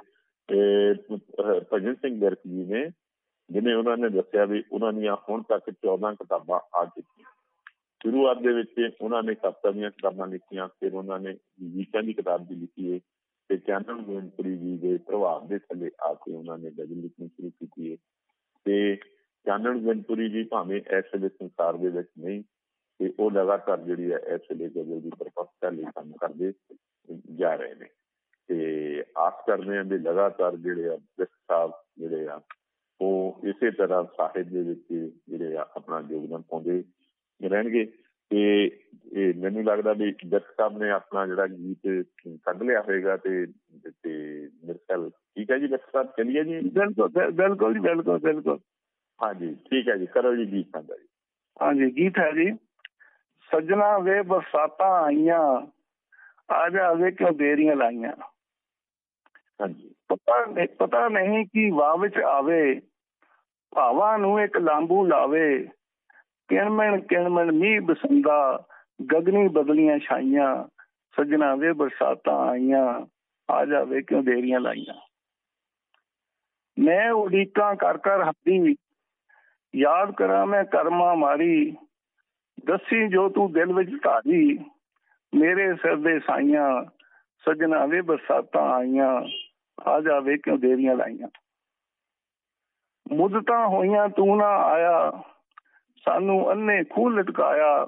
ਭਜਨ 1.73 1.95
ਸਿੰਘ 1.95 2.21
ਗਰਕ 2.21 2.39
ਜੀ 2.47 2.65
ਨੇ 2.65 2.89
ਜਿਨੇ 3.49 3.73
ਉਹਨਾਂ 3.73 3.97
ਨੇ 3.97 4.09
ਦੱਸਿਆ 4.09 4.45
ਵੀ 4.45 4.63
ਉਹਨਾਂ 4.71 4.93
ਦੀਆਂ 4.93 5.15
ਹੁਣ 5.29 5.41
ਤੱਕ 5.41 5.63
14 5.69 6.13
ਕਿਤਾਬਾਂ 6.13 6.59
ਆ 6.77 6.85
ਚੁੱਕੀਆਂ। 6.85 7.29
ਸ਼ੁਰੂਆਤ 8.03 8.37
ਦੇ 8.37 8.53
ਵਿੱਚ 8.53 8.95
ਉਹਨਾਂ 9.01 9.23
ਨੇ 9.23 9.35
ਕਵਿਤਾ 9.35 9.71
ਦੀਆਂ 9.71 9.91
ਕਿਤਾਬਾਂ 9.91 10.27
ਲਿਖੀਆਂ 10.27 10.67
ਫਿਰ 10.67 10.93
ਉਹਨਾਂ 10.93 11.19
ਨੇ 11.19 11.33
ਗੀਤਾਂ 11.73 12.03
ਦੀ 12.03 12.13
ਕਿਤਾਬ 12.13 12.47
ਵੀ 12.49 12.55
ਲਿਖੀ 12.55 12.93
ਹੈ। 12.93 12.99
ਤੇ 13.49 13.57
ਚੈਨਲ 13.57 14.01
ਗੋਇੰਦਪੁਰੀ 14.01 14.57
ਜੀ 14.57 14.77
ਦੇ 14.77 14.97
ਪ੍ਰਭਾਵ 14.97 15.47
ਦੇ 15.47 15.57
ਥੱਲੇ 15.59 15.89
ਆ 16.01 16.13
ਕੇ 16.13 16.33
ਉਹਨਾਂ 16.33 16.57
ਨੇ 16.57 16.69
ਗਜ਼ਲ 16.69 17.01
ਲਿਖਣੀ 17.01 17.27
ਸ਼ੁਰੂ 17.27 17.49
ਕੀਤੀ 17.49 17.91
ਹੈ। 17.91 17.97
ਤੇ 18.65 18.95
ਚੈਨਲ 19.45 19.79
ਗੋਇੰਦਪੁਰੀ 19.79 20.29
ਜੀ 20.29 20.43
ਭਾਵੇਂ 20.43 20.77
ਇਸ 20.77 21.05
ਵੇਲੇ 21.15 21.29
ਸੰਸਾਰ 21.29 21.77
ਦੇ 21.77 21.89
ਵਿੱਚ 21.89 22.09
ਨਹੀਂ, 22.19 22.43
ਤੇ 22.99 23.13
ਉਹ 23.19 23.31
ਲਗਾਤਾਰ 23.31 23.81
ਜਿਹੜੀ 23.81 24.11
ਹੈ 24.11 24.17
ਇਸ 24.17 24.41
ਵੇਲੇ 24.51 24.69
ਗਜ਼ਲ 24.69 25.01
ਦੀ 25.01 25.09
ਪਰਪੱਕਤਾ 25.19 25.69
ਲਈ 25.69 25.83
ਕੰਮ 25.83 26.11
ਕਰਦੇ 26.11 26.53
ਜਾ 27.35 27.55
ਰਹੇ 27.55 27.75
ਨੇ। 27.75 27.87
ਤੇ 28.49 29.03
ਆਸ 29.17 29.33
ਕਰਦੇ 29.47 29.77
ਹਾਂ 29.77 29.83
ਵੀ 29.83 29.97
ਲਗਾਤਾਰ 29.97 30.55
ਜਿਹੜੇ 30.55 30.89
ਆ 30.89 30.95
ਬਿਸ 30.95 31.27
ਸਾਹਿਬ 31.27 31.71
ਜਿਹੜੇ 31.97 32.27
ਆ, 32.27 32.41
ਉਹ 33.01 33.41
ਇਸੇ 33.45 33.71
ਤਰ੍ਹਾਂ 33.71 34.03
ਸਾਹਿਤ 34.03 34.47
ਦੇ 34.47 34.61
ਵਿੱਚ 34.61 35.13
ਜਿਹੜੇ 35.29 35.57
ਆ 35.57 35.67
ਆਪਣਾ 35.75 36.03
ਯੋਗਦਾਨ 36.11 36.41
ਪਾਉਂਦੇ 36.41 36.83
ਰਹਿਣਗੇ। 37.41 37.85
ਤੇ 38.31 38.67
ਇਹ 39.11 39.33
ਮੈਨੂੰ 39.33 39.63
ਲੱਗਦਾ 39.63 39.93
ਵੀ 39.93 40.11
ਜੱਟ 40.25 40.43
ਸਾਹਿਬ 40.57 40.77
ਨੇ 40.77 40.89
ਆਪਣਾ 40.91 41.25
ਜਿਹੜਾ 41.27 41.47
ਗੀਤ 41.47 41.87
ਕੱਢ 42.45 42.63
ਲਿਆ 42.63 42.81
ਹੋਵੇਗਾ 42.81 43.15
ਤੇ 43.17 43.45
ਤੇ 43.45 44.11
ਮੇਰੇ 44.63 44.77
ਖਿਆਲ 44.77 45.09
ਠੀਕ 45.09 45.51
ਹੈ 45.51 45.57
ਜੀ 45.57 45.67
ਜੱਟ 45.67 45.81
ਸਾਹਿਬ 45.91 46.07
ਚਲਿਏ 46.17 46.43
ਜੀ? 46.43 46.59
ਬਿਲਕੁਲ 46.69 47.31
ਬਿਲਕੁਲ 47.31 47.73
ਜੀ 47.73 47.79
ਬਿਲਕੁਲ 47.79 48.19
ਬਿਲਕੁਲ। 48.19 48.59
ਹਾਂਜੀ 49.19 49.53
ਠੀਕ 49.69 49.89
ਹੈ 49.89 49.95
ਜੀ 49.97 50.05
ਕਰੋ 50.05 50.35
ਜੀ 50.35 50.51
ਗੀਤ 50.51 50.67
ਸਾਡਾ 50.71 50.95
ਜੀ। 50.95 51.07
ਹਾਂਜੀ 51.61 51.91
ਗੀਤ 51.95 52.19
ਹੈ 52.19 52.31
ਜੀ 52.31 52.51
ਸੱਜਣਾ 53.49 53.97
ਵੇ 53.97 54.21
ਬਰਸਾਤਾਂ 54.21 54.91
ਆਈਆਂ 55.03 55.39
ਆ 56.51 56.69
ਜਾ 56.69 56.91
ਵੇ 56.93 57.11
ਕਿਉਂ 57.11 57.31
ਦੇਰੀਆਂ 57.31 57.75
ਲਾਈਆਂ। 57.75 58.11
ਹਾਂਜੀ। 59.61 59.93
ਪਤਾ 60.09 60.45
ਨਹੀਂ 60.45 60.67
ਪਤਾ 60.79 61.07
ਨਹੀਂ 61.09 61.45
ਕਿ 61.45 61.69
ਵਾਹ 61.69 61.97
ਵਿੱਚ 61.97 62.17
ਆਵੇ 62.17 62.79
ਭਾਵਾਂ 63.73 64.17
ਨੂੰ 64.19 64.39
ਇੱਕ 64.41 64.57
ਲਾਂਬੂ 64.57 65.05
ਲਾਵੇ 65.05 65.47
ਕਿਣਮਣ 66.49 66.99
ਕਿਣਮਣ 66.99 67.51
ਮੀਂਹ 67.51 67.81
ਬਸੰਦਾ 67.81 68.37
ਗਗਨੀ 69.01 69.47
ਬਦਲੀਆਂ 69.47 69.99
ਛਾਈਆਂ, 69.99 70.67
ਸਜਣਾ 71.17 71.55
ਵੇ 71.55 71.73
ਬਰਸਾਤਾਂ 71.73 72.37
ਆਈਆਂ, 72.47 73.05
ਆ 73.49 73.65
ਜਾਵੇ 73.65 74.01
ਕਿਉਂ 74.01 74.23
ਦੇਰੀਆਂ 74.23 74.59
ਲਾਈਆਂ। 74.59 74.93
ਮੈਂ 76.79 77.11
ਉਡੀਕਾਂ 77.11 77.75
ਕਰ 77.75 77.97
ਕਰ 77.97 78.23
ਹੱਦੀ 78.23 78.75
ਯਾਦ 79.75 80.11
ਕਰਾਂ 80.11 80.45
ਮੈਂ 80.45 80.63
ਕਰਮਾ 80.63 81.13
ਮਾਰੀ, 81.15 81.75
ਦੱਸੀ 82.65 83.07
ਜੋ 83.07 83.29
ਤੂੰ 83.29 83.51
ਦਿਲ 83.51 83.73
ਵਿੱਚ 83.73 83.91
ਧਾਰੀ, 84.03 84.57
ਮੇਰੇ 85.33 85.73
ਸਿਰ 85.75 85.95
ਦੇ 85.95 86.19
ਸਾਈਆਂ 86.19 86.83
ਸਜਣਾ 87.45 87.85
ਵੇ 87.85 88.01
ਬਰਸਾਤਾਂ 88.01 88.69
ਆਈਆਂ, 88.73 89.21
ਆ 89.83 90.01
ਜਾਵੇ 90.01 90.37
ਕਿਉਂ 90.37 90.57
ਦੇਰੀਆਂ 90.57 90.95
ਲਾਈਆਂ। 90.95 91.27
ਮੁੱਦਤਾਂ 93.13 93.67
ਹੋਈਆਂ 93.67 94.09
ਤੂੰ 94.09 94.37
ਨਾ 94.37 94.47
ਆਇਆ, 94.47 95.11
ਸਾਨੂੰ 96.05 96.51
ਅੰਨੇ 96.51 96.83
ਖੂਹ 96.83 97.11
ਲਟਕਾਇਆ 97.11 97.87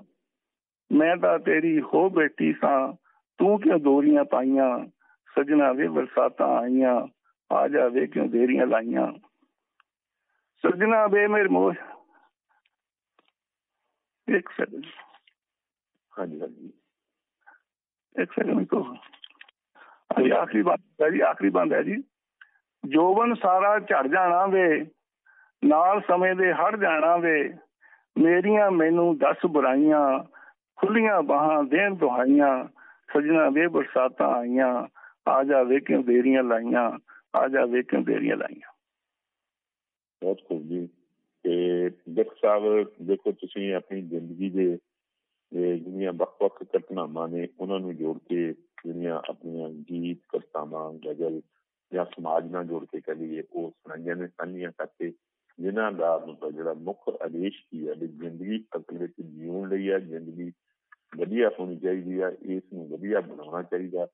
ਮੈਂ 0.92 1.18
ਤਾਂ 1.18 1.40
ਤੇਰੀ 1.40 1.82
ਹੋ 1.82 2.10
ਬੈਠੀ 2.10 2.54
ਸਾਂ। 2.54 2.94
ਤੂੰ 3.38 3.62
ਕਿਉਂ 3.62 3.80
ਦੋਰੀਆਂ 3.80 4.26
ਪਾਈਆਂ? 4.26 4.86
ਸਜਣਾ 5.36 5.72
ਵੇ 5.72 5.88
ਬਰਸਾਤਾਂ 5.88 6.48
ਆਈਆਂ। 6.48 7.08
ਆ 7.52 7.68
ਜਾਵੇ 7.68 8.08
ਕਿਉਂ 8.08 8.30
ਦੇਰੀਆਂ 8.30 8.68
ਲਾਈਆਂ? 8.68 9.14
ਸਜਣਾ 10.66 11.08
ਵੇ 11.08 11.28
ਮੇਰੇ 11.28 11.50
ਮੋਹ। 11.50 11.74
ਇੱਕ 14.28 14.50
ਸੈਕਿੰਡ 14.50 14.84
ਹਾਂਜੀ 16.20 16.42
ਹਾਂਜੀ। 16.42 16.74
ਇੱਕ 18.22 18.32
ਸੈਕਿੰਡ 18.32 18.68
ਕੋ 18.68 18.96
ਅਜੀ 20.20 20.30
ਆਖਰੀ 20.30 20.62
ਬਾਤ 20.62 20.80
ਹੈ 20.80 21.10
ਜੀ 21.10 21.20
ਆਖਰੀ 21.20 21.50
ਬੰਦ 21.50 21.74
ਹੈ 21.74 21.84
ਜੀ। 21.84 22.04
ਜੋਬਨ 22.86 23.34
ਸਾਰਾ 23.34 23.80
ਝੜ 23.80 24.08
ਜਾਣਾ 24.08 24.46
ਵੇ। 24.46 24.86
ਨਾਲ 25.66 26.02
ਸਮੇਂ 26.02 26.36
ਦੇ 26.36 26.54
ਹਟ 26.54 26.76
ਜਾਣਾ 26.76 27.18
ਵੇ। 27.18 27.54
ਮੇਰੀਆਂ 28.18 28.72
ਮੈਨੂੰ 28.72 29.18
ਦਸ 29.18 29.46
ਬੁਰਾਈਆਂ। 29.46 30.24
ਖੁੱਲੀਆਂ 30.80 31.22
ਬਾਹਾਂ 31.22 31.64
ਦੇਣ 31.64 31.96
ਦੁਹਾਈਆਂ, 31.96 32.52
ਸਜਣਾ 33.14 33.50
ਵੇ 33.50 33.68
ਬਰਸਾਤਾਂ 33.68 34.28
ਆਈਆਂ, 34.28 34.88
ਆ 35.28 35.44
ਜਾਵੇ 35.44 35.80
ਕਿਉਂ 35.80 36.04
ਦੇਰੀਆਂ 36.04 36.44
ਲਾਈਆਂ, 36.44 36.86
ਆ 37.36 37.48
ਜਾਵੇ 37.48 37.82
ਕਿਉਂ 37.84 38.02
ਦੇਰੀਆਂ 38.02 38.38
ਲਾਈਆਂ। 38.38 38.72
ਬਹੁਤ 40.24 40.42
ਖੂਬ 40.48 40.62
ਜੀ। 40.68 40.88
ਤੇ 41.44 41.90
ਦੇਖ 42.10 42.32
ਸਾਹਿਬ, 42.42 42.86
ਦੇਖੋ 43.02 43.32
ਤੁਸੀਂ 43.32 43.74
ਆਪਣੀ 43.74 44.02
ਜ਼ਿੰਦਗੀ 44.02 44.50
ਦੇ 44.50 44.78
ਜਿਹੜੀਆਂ 45.52 46.14
ਵੱਖ-ਵੱਖ 46.14 46.64
ਘਟਨਾਵਾਂ 46.78 47.28
ਨੇ, 47.28 47.48
ਉਹਨਾਂ 47.60 47.80
ਨੂੰ 47.80 47.96
ਜੋੜ 47.96 48.18
ਕੇ 48.30 48.54
ਜਿਹੜੀਆਂ 48.86 49.20
ਆਪਣੀਆਂ 49.30 49.70
ਗੀਤ, 49.90 50.20
ਕਵਿਤਾਵਾਂ, 50.30 50.94
ਗਜ਼ਲ 51.08 51.42
ਜਾਂ 51.94 52.06
ਸਮਾਜ 52.06 52.52
ਨਾਲ 52.52 52.66
ਜੋੜ 52.66 52.86
ਕੇ 52.86 53.02
ਕਹੀਏ 53.02 53.44
ਉਹ 53.52 53.70
ਸੁਣਾਈਆਂ 53.72 54.16
ਨੇ, 54.16 54.28
ਸਾਂਝੀਆਂ 54.28 54.72
ਕਰਕੇ 54.78 55.12
ਜਿਨ੍ਹਾਂ 55.60 55.92
ਦਾ 55.92 56.18
ਮਤਲਬ 56.28 56.52
ਜਿਹੜਾ 56.52 56.74
ਮੁੱਖ 56.74 57.10
ਆਦੇਸ਼ 57.22 57.62
ਕੀ 57.72 57.88
ਹੈ, 57.88 57.94
ਵੀ 58.00 58.08
ਜ਼ਿੰਦਗੀ 58.08 58.64
ਅਸਲ 58.78 58.98
ਵਿੱਚ 58.98 59.14
ਜੀਉਣ 59.22 59.70
ਲਈ 59.70 59.90
ਹੈ, 59.92 60.00
ਜ਼ਿੰਦਗੀ 60.00 60.52
ਵਧੀਆ 61.18 61.50
ਹੋਣੀ 61.60 61.76
ਚਾਹੀਦੀ 61.80 62.20
ਆ, 62.20 62.32
ਇਸ 62.42 62.64
ਨੂੰ 62.74 62.88
ਵਧੀਆ 62.90 63.22
ਬਣਾਉਣਾ 63.22 63.62
ਚਾਹੀਦਾ। 63.64 64.08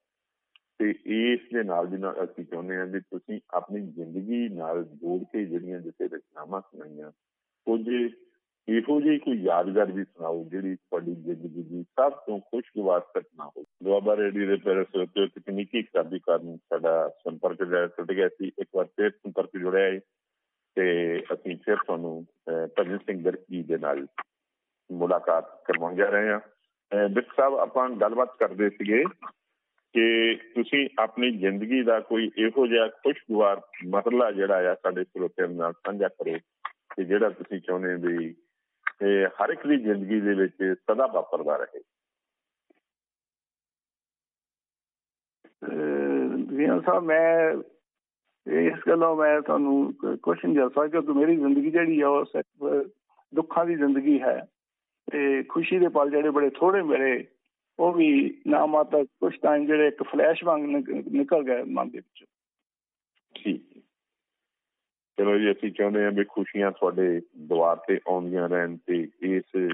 ਤੇ 0.80 0.90
ਇਸ 1.08 1.40
ਦੇ 1.54 1.64
ਨਾਲ 1.64 1.88
ਦੀ 1.88 1.98
ਨਾਲ 1.98 2.24
ਅਸੀਂ 2.24 2.46
ਚਾਹੁੰਦੇ 2.46 2.76
ਹਾਂ 2.76 2.88
ਕਿ 2.88 3.00
ਤੁਸੀਂ 3.00 3.40
ਆਪਣੀ 3.54 3.82
ਜ਼ਿੰਦਗੀ 3.82 4.48
ਨਾਲ 4.50 4.84
ਜੋੜ 4.84 5.22
ਕੇ 5.24 5.46
ਜਿਹੜੀਆਂ 5.46 5.80
ਜਿੱਥੇ 5.80 6.08
ਰਚਨਾਵਾਂ 6.08 6.62
ਸੁਣਾਈਆਂ, 6.62 7.12
ਕੁਝ 7.68 7.88
ਇਹੋ 8.68 9.00
ਜਿਹੀ 9.02 9.18
ਕੋਈ 9.20 9.38
ਯਾਦਗਾਰ 9.38 9.92
ਵੀ 9.92 10.04
ਸੁਣਾਓ 10.04 10.44
ਜਿਹੜੀ 10.52 10.76
ਤੁਹਾਡੀ 10.76 11.14
ਜ਼ਿੰਦਗੀ 11.16 11.64
ਦੀ 11.64 11.84
ਸਭ 11.84 12.12
ਤੋਂ 12.26 12.40
ਖੁਸ਼ਗਵਾਰ 12.40 13.02
ਘਟਨਾ 13.18 13.50
ਹੋ 13.58 13.64
ਦੁਆਬਾ 13.84 14.16
ਰੇਡੀ 14.16 14.46
ਦੇ 14.46 14.56
ਪਰ 14.56 14.84
ਸੋਚੋ 14.84 15.28
ਤਕਨੀਕੀ 15.28 15.82
ਖਰਾਬੀ 15.84 16.20
ਕਾਰਨ 16.20 16.58
ਸਾਡਾ 16.58 17.10
ਸੰਪਰਕ 17.10 17.64
ਜਿਹੜਾ 17.64 17.88
ਟੁੱਟ 17.88 18.12
ਗਿਆ 18.12 18.28
ਸੀ। 18.30 18.48
ਇੱਕ 18.48 18.70
ਵਾਰ 18.76 18.86
ਫੇਰ 18.86 19.10
ਸੰਪਰਕ 19.12 19.58
ਜੁੜਿਆ 19.58 19.86
ਹੈ 19.86 20.00
ਤੇ 20.78 20.86
ਅਸੀਂ 21.34 21.56
ਫਿਰ 21.66 21.78
ਤੁਹਾਨੂੰ 21.78 22.26
ਭਜਨ 22.80 22.98
ਸਿੰਘ 22.98 23.22
ਦਰਕੀ 23.24 23.64
ਦੇ 23.64 23.78
ਨਾਲ 23.78 24.06
ਮੁਲਾਕਾਤ 24.92 25.64
ਕਰਵਾਉਣ 25.66 25.96
ਜਾ 25.96 26.10
ਰਹੇ 26.10 26.30
ਹਾਂ। 26.30 26.40
ਬਿਕ 26.92 27.32
ਸਾਹਿਬ, 27.36 27.54
ਆਪਾਂ 27.54 27.90
ਗੱਲਬਾਤ 28.02 28.36
ਕਰਦੇ 28.40 28.70
ਸੀਗੇ 28.70 29.04
ਕਿ 29.96 30.36
ਤੁਸੀਂ 30.56 30.88
ਆਪਣੀ 31.00 31.32
ਜ਼ਿੰਦਗੀ 31.38 31.82
ਦਾ 31.84 32.00
ਕੋਈ 32.00 32.30
ਇਹੋ 32.38 32.66
ਜਿਹਾ 32.68 32.88
ਖੁਸ਼ਗਵਾਰ 32.88 33.62
ਮਸਲਾ 33.88 34.32
ਜਿਹੜਾ 34.32 34.72
ਆ 34.72 34.76
ਸਾਡੇ 34.76 35.04
ਸਰੋਤਿਆਂ 35.04 35.48
ਨਾਲ 35.48 35.74
ਸਾਂਝਾ 35.74 36.08
ਕਰੋ 36.08 36.38
ਕਿ 36.96 37.04
ਜਿਹੜਾ 37.04 37.30
ਤੁਸੀਂ 37.30 37.60
ਚਾਹੁੰਦੇ 37.62 37.96
ਵੀ 38.08 38.34
ਤੇ 39.00 39.26
ਹਰ 39.38 39.50
ਇੱਕ 39.50 39.68
ਦੀ 39.68 39.78
ਜ਼ਿੰਦਗੀ 39.78 40.20
ਦੇ 40.22 40.34
ਵਿੱਚ 40.34 40.74
ਸਦਾ 40.74 41.08
ਵਾਪਰਦਾ 41.08 41.56
ਰਹੇ। 41.58 41.82
ਵੀਰ 46.56 46.82
ਸਾਹਿਬ, 46.86 47.04
ਮੈਂ 47.04 47.54
ਇਸ 48.48 48.80
ਗੱਲੋਂ 48.88 49.16
ਮੈਂ 49.16 49.42
ਤੁਹਾਨੂੰ 49.42 49.94
ਕੁਐਸਚਨ 50.18 50.54
ਕਰ 50.56 50.70
ਸਕਦਾ 50.70 51.02
ਕਿ 51.02 51.14
ਮੇਰੀ 51.14 51.36
ਜ਼ਿੰਦਗੀ 51.36 51.72
ਜਿਹੜੀ 51.72 52.02
ਆ, 52.02 52.10
ਉਹ 52.10 52.26
ਦੁੱਖਾਂ 53.34 53.66
ਦੀ 53.66 53.76
ਜ਼ਿੰਦਗੀ 53.76 54.22
ਹੈ। 54.22 54.42
ਤੇ 55.12 55.44
ਖੁਸ਼ੀ 55.44 55.80
ਦੇ 55.80 55.88
ਪਲ 55.88 56.10
ਜਿਹੜੇ 56.10 56.30
ਬੜੇ 56.30 56.50
ਥੋੜੇ 56.50 56.82
ਮਿਲੇ, 56.82 57.26
ਉਹ 57.80 57.94
ਵੀ 57.94 58.10
ਨਾ 58.48 58.66
ਮਾਤਾ 58.66 59.04
ਕੁਝ 59.04 59.34
ਟਾਈਮ 59.36 59.66
ਜਿਹੜੇ 59.66 59.88
ਇੱਕ 59.88 60.04
ਫਲੈਸ਼ 60.04 60.44
ਵਾਂਗ 60.44 60.64
ਨਿਕਲ 60.64 61.44
ਗਏ 61.44 61.64
ਮਨ 61.64 61.90
ਦੇ 61.90 61.98
ਵਿੱਚੋਂ। 61.98 62.28
ਠੀਕ। 63.36 63.62
ਚਲੋ 65.18 65.38
ਜੀ, 65.40 65.52
ਅਸੀਂ 65.52 65.72
ਚਾਹੁੰਦੇ 65.72 66.04
ਹਾਂ 66.04 66.12
ਵੀ 66.12 66.24
ਖੁਸ਼ੀਆਂ 66.24 66.72
ਤੁਹਾਡੇ 66.72 67.22
ਦੁਆਰ 67.48 67.78
ਤੇ 67.88 68.00
ਆਉਂਦੀਆਂ 68.08 68.50
ਰਹਿਣ 68.50 68.78
ਤੇ 68.88 69.08
ਇਸ 69.22 69.70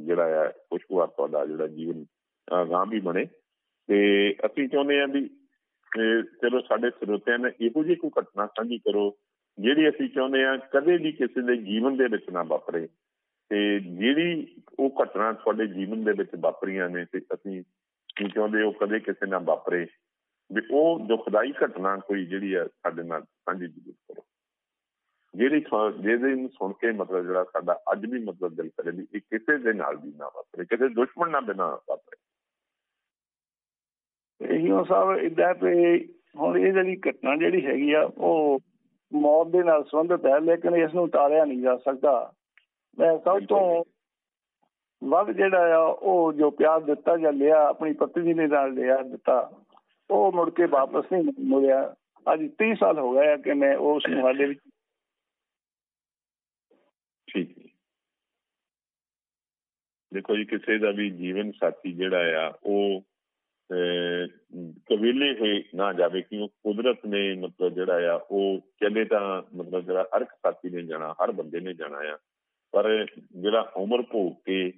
ਜਿਹੜਾ 0.00 0.24
ਆ 0.40 0.48
ਖੁਸ਼ਗਵਾਰ 0.48 1.08
ਤੁਹਾਡਾ 1.08 1.44
ਜਿਹੜਾ 1.46 1.66
ਜੀਵਨ 1.66 2.04
ਗਾਂ 2.70 2.86
ਵੀ 2.86 3.00
ਬਣੇ। 3.00 3.26
ਤੇ 3.88 3.98
ਅਸੀਂ 4.46 4.68
ਚਾਹੁੰਦੇ 4.68 5.00
ਹਾਂ 5.00 5.08
ਵੀ 5.08 5.28
ਚਲੋ 6.40 6.60
ਸਾਡੇ 6.60 6.90
ਸਰੋਤਿਆਂ 6.90 7.38
ਨੇ 7.38 7.50
ਇਹੋ 7.60 7.82
ਜਿਹੀ 7.84 7.96
ਕੋਈ 7.96 8.10
ਘਟਨਾ 8.20 8.46
ਸਾਂਝੀ 8.46 8.78
ਕਰੋ, 8.78 9.16
ਜਿਹੜੀ 9.58 9.88
ਅਸੀਂ 9.88 10.08
ਚਾਹੁੰਦੇ 10.08 10.44
ਹਾਂ 10.44 10.56
ਕਦੇ 10.72 10.96
ਵੀ 10.96 11.12
ਕਿਸੇ 11.12 11.42
ਦੇ 11.42 11.56
ਜੀਵਨ 11.56 11.96
ਦੇ 11.96 12.06
ਵਿੱਚ 12.08 12.30
ਨਾ 12.30 12.42
ਵਾਪਰੇ। 12.42 12.86
ਤੇ 13.50 13.58
ਜਿਹੜੀ 13.80 14.46
ਉਹ 14.78 14.90
ਘਟਨਾ 15.02 15.32
ਤੁਹਾਡੇ 15.32 15.66
ਜੀਵਨ 15.66 16.04
ਦੇ 16.04 16.12
ਵਿੱਚ 16.12 16.30
ਵਾਪਰੀਆਂ 16.40 16.88
ਨੇ 16.90 17.04
ਤੇ 17.04 17.20
ਅਸੀਂ 17.34 17.62
ਕੀ 18.16 18.28
ਚਾਹੁੰਦੇ 18.28 18.62
ਉਹ 18.62 18.72
ਕਦੇ 18.80 18.98
ਕਿਸੇ 19.00 19.26
ਨਾਲ 19.26 19.44
ਵਾਪਰੇ, 19.44 19.86
ਵੀ 20.50 20.62
ਉਹ 20.70 20.98
ਦੁਖਦਾਈ 21.06 21.52
ਘਟਨਾ 21.64 21.96
ਕੋਈ 22.06 22.24
ਜਿਹੜੀ 22.26 22.52
ਆ 22.54 22.64
ਸਾਡੇ 22.66 23.02
ਨਾਲ 23.02 23.22
ਸਾਂਝੀ 23.22 23.66
ਜ਼ਰੂਰ 23.66 23.94
ਕਰੋ। 24.08 24.22
ਜਿਹੜੀ 25.34 25.60
ਜਿਹਦੇ 26.02 26.34
ਨੂੰ 26.34 26.48
ਸੁਣ 26.48 26.72
ਕੇ 26.80 26.92
ਮਤਲਬ 26.92 27.26
ਜਿਹੜਾ 27.26 27.44
ਸਾਡਾ 27.44 27.78
ਅੱਜ 27.92 28.06
ਵੀ 28.06 28.18
ਮਤਲਬ 28.24 28.54
ਦਿਲ 28.56 28.68
ਕਰੇ 28.68 28.90
ਵੀ 28.90 29.06
ਇਹ 29.14 29.20
ਕਿਸੇ 29.20 29.58
ਦੇ 29.58 29.72
ਨਾਲ 29.72 29.96
ਵੀ 29.96 30.12
ਨਾ 30.18 30.30
ਵਾਪਰੇ, 30.36 30.64
ਕਿਸੇ 30.64 30.88
ਦੁਸ਼ਮਣ 30.94 31.30
ਨਾਲ 31.30 31.44
ਵੀ 31.44 31.54
ਨਾ 31.56 31.68
ਵਾਪਰੇ। 31.88 32.16
ਇਹੋ 34.56 34.84
ਸਾਹਿਬ 34.84 35.18
ਇਦਾਂ 35.18 35.54
ਤੇ 35.54 35.72
ਹੁਣ 36.36 36.58
ਇਹ 36.58 36.72
ਜਿਹੜੀ 36.72 36.96
ਘਟਨਾ 37.08 37.36
ਜਿਹੜੀ 37.36 37.64
ਹੈਗੀ 37.66 37.92
ਆ, 37.92 38.02
ਉਹ 38.02 38.60
ਮੌਤ 39.12 39.48
ਦੇ 39.48 39.62
ਨਾਲ 39.62 39.84
ਸੰਬੰਧਿਤ 39.84 40.26
ਹੈ, 40.26 40.38
ਲੇਕਿਨ 40.40 40.74
ਇਸ 40.76 40.94
ਨੂੰ 40.94 41.08
ਟਾਲਿਆ 41.08 41.44
ਨਹੀਂ 41.44 41.62
ਜਾ 41.62 41.76
ਸਕਦਾ। 41.76 42.32
ਮੈਂ 42.98 43.18
ਸਭ 43.18 43.46
ਤੋਂ 43.46 43.84
ਵੱਧ 45.02 45.30
ਜਿਹੜਾ 45.30 45.74
ਆ 45.76 45.78
ਉਹ 45.78 46.32
ਜੋ 46.32 46.50
ਪਿਆਰ 46.50 46.80
ਦਿੱਤਾ 46.80 47.16
ਜਾਂ 47.16 47.32
ਲਿਆ 47.32 47.62
ਆਪਣੀ 47.68 47.92
ਪਤਨੀ 47.92 48.34
ਨੇ 48.34 48.46
ਨਾਲ 48.46 48.74
ਲਿਆ 48.74 49.02
ਦਿੱਤਾ 49.02 49.64
ਉਹ 50.10 50.32
ਮੁੜ 50.32 50.50
ਕੇ 50.50 50.66
ਵਾਪਸ 50.66 51.12
ਨਹੀਂ 51.12 51.32
ਮੁੜਿਆ 51.40 51.96
ਅੱਜ 52.32 52.40
30 52.62 52.74
ਸਾਲ 52.74 52.98
ਹੋ 52.98 53.12
ਗਏ 53.12 53.36
ਕਿ 53.36 53.52
ਮੈਂ 53.54 53.76
ਉਸ 53.76 54.02
ਨੂੰ 54.08 54.24
ਹਾਲੇ 54.26 54.46
ਵਿੱਚ। 54.46 54.60
ਠੀਕ 57.28 57.58
ਦੇਖੋ 60.12 60.36
ਜੀ 60.36 60.44
ਕਿਸੇ 60.44 60.78
ਦਾ 60.78 60.90
ਵੀ 60.90 61.10
ਜੀਵਨ 61.10 61.52
ਸਾਥੀ 61.52 61.92
ਜਿਹੜਾ 61.92 62.46
ਆ 62.46 62.52
ਉਹ 62.64 63.00
ਕਬੀਲੇ 64.86 65.32
ਹੋਏ 65.40 65.62
ਨਾ 65.74 65.92
ਜਾਵੇ 65.92 66.22
ਕਿ 66.22 66.48
ਕੁਦਰਤ 66.48 67.06
ਨੇ 67.06 67.34
ਮਤਲਬ 67.34 67.74
ਜਿਹੜਾ 67.74 68.12
ਆ 68.12 68.26
ਉਹ 68.30 68.60
ਕਹਿੰਦੇ 68.60 69.04
ਤਾਂ 69.04 69.42
ਮਤਲਬ 69.56 69.84
ਜਿਹੜਾ 69.84 70.08
ਹਰ 70.16 70.20
ਇੱਕ 70.22 70.30
ਸਾਥੀ 70.30 70.70
ਨੇ 70.70 70.82
ਜਾਣਾ 70.82 71.14
ਹਰ 71.24 71.32
ਬੰਦੇ 71.32 71.60
ਨੇ 71.60 71.74
ਜਾਣਾ 71.74 71.98
ਆ। 71.98 72.18
ਪਰ 72.72 73.06
ਜਿਹੜਾ 73.36 73.60
ਉਮਰ 73.76 74.02
ਭੋਗ 74.02 74.32
ਕੇ 74.46 74.72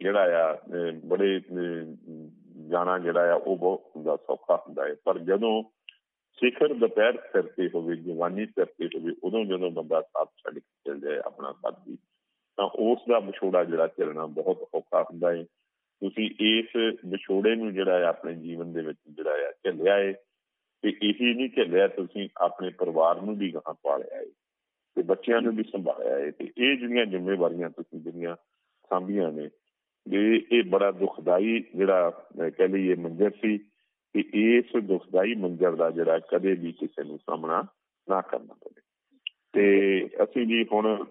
ਜਿਹੜਾ 0.00 0.50
ਆ 0.50 0.58
ਬੜੇ 1.04 1.40
ਜਾਣਾ 2.68 2.98
ਜਿਹੜਾ 2.98 3.32
ਆ, 3.32 3.34
ਉਹ 3.34 3.56
ਬਹੁਤ 3.56 3.90
ਹੁੰਦਾ, 3.96 4.16
ਸੌਖਾ 4.16 4.56
ਹੁੰਦਾ 4.56 4.86
ਹੈ। 4.86 4.94
ਪਰ 5.04 5.18
ਜਦੋਂ 5.18 5.62
ਸਿਖਰ 6.38 6.74
ਦੁਪਹਿਰ 6.74 7.16
ਸਿਰ 7.32 7.42
ਤੇ 7.42 7.68
ਹੋਵੇ, 7.74 7.96
ਜਵਾਨੀ 7.96 8.46
ਸਿਰ 8.46 8.64
ਤੇ 8.64 8.86
ਹੋਵੇ, 8.86 9.14
ਉਦੋਂ 9.24 9.44
ਜਦੋਂ 9.44 9.70
ਬੰਦਾ 9.70 10.00
ਸਾਥ 10.00 10.28
ਛੱਡ 10.36 10.58
ਕੇ 10.58 10.90
ਚਲ 10.90 11.00
ਜਾਏ 11.00 11.18
ਆਪਣਾ 11.18 11.52
ਸਾਥੀ, 11.52 11.96
ਤਾਂ 12.58 12.66
ਉਸ 12.66 12.98
ਦਾ 13.08 13.18
ਵਿਛੋੜਾ 13.18 13.64
ਜਿਹੜਾ 13.64 13.86
ਚੱਲਣਾ 13.86 14.26
ਬਹੁਤ 14.26 14.68
ਔਖਾ 14.74 15.02
ਹੁੰਦਾ 15.02 15.32
ਹੈ। 15.32 15.44
ਤੁਸੀਂ 16.02 16.30
ਇਸ 16.40 16.76
ਵਿਛੋੜੇ 17.06 17.54
ਨੂੰ 17.54 17.72
ਜਿਹੜਾ 17.74 17.98
ਹੈ 17.98 18.04
ਆਪਣੇ 18.04 18.34
ਜੀਵਨ 18.34 18.72
ਦੇ 18.72 18.82
ਵਿੱਚ 18.82 18.98
ਜਿਹੜਾ 19.08 19.36
ਹੈ 19.36 19.50
ਝੱਲਿਆ 19.64 19.94
ਹੈ 19.94 20.12
ਤੇ 20.82 20.88
ਇਹੀ 21.02 21.34
ਨਹੀਂ 21.34 21.48
ਝੱਲਿਆ 21.56 21.88
ਤੁਸੀਂ 21.88 22.28
ਆਪਣੇ 22.36 22.70
ਪਰਿਵਾਰ 22.70 23.20
ਨੂੰ 23.20 23.36
ਵੀ 23.36 23.54
ਗਾਹਾਂ 23.54 23.74
ਪਾਲਿਆ 23.74 24.16
ਹੈ 24.16 24.24
ਤੇ 24.96 25.02
ਬੱਚਿਆਂ 25.02 25.40
ਨੂੰ 25.42 25.54
ਵੀ 25.56 25.62
ਸੰਭਾਲਿਆ 25.62 26.18
ਹੈ 26.18 26.30
ਤੇ 26.30 26.44
ਇਹ 26.58 26.76
ਜਿਹੜੀਆਂ 26.76 27.06
ਜ਼ਿੰਮੇਵਾਰੀਆਂ 27.06 27.70
ਤੁਸੀਂ 27.70 28.00
ਜਿਹੜੀਆਂ 28.00 28.36
ਸਾਂਭੀਆਂ 28.90 29.32
ਨੇ, 29.32 29.48
ਇਹ 30.06 30.40
ਇਹ 30.52 30.62
ਬੜਾ 30.64 30.90
ਦੁਖਦਾਈ 30.92 31.58
ਜਿਹੜਾ 31.74 32.10
ਕਹਿ 32.56 32.68
ਲਈਏ 32.68 32.94
ਮੰਜ਼ਰ 32.94 33.30
ਸੀ 33.30 33.58
ਕਿ 34.14 34.20
ਇਸ 34.32 34.76
ਦੁਖਦਾਈ 34.82 35.34
ਮੰਜ਼ਰ 35.34 35.74
ਦਾ 35.76 35.90
ਜਿਹੜਾ 35.90 36.18
ਕਦੇ 36.18 36.54
ਵੀ 36.54 36.72
ਕਿਸੇ 36.72 37.04
ਨੂੰ 37.04 37.18
ਸਾਹਮਣਾ 37.18 37.62
ਨਾ 38.08 38.20
ਕਰਨਾ 38.20 38.54
ਪਵੇ। 38.54 38.80
ਤੇ 39.52 40.08
ਅਸੀਂ 40.24 40.46
ਜੀ 40.46 40.66
ਹੁਣ 40.72 41.04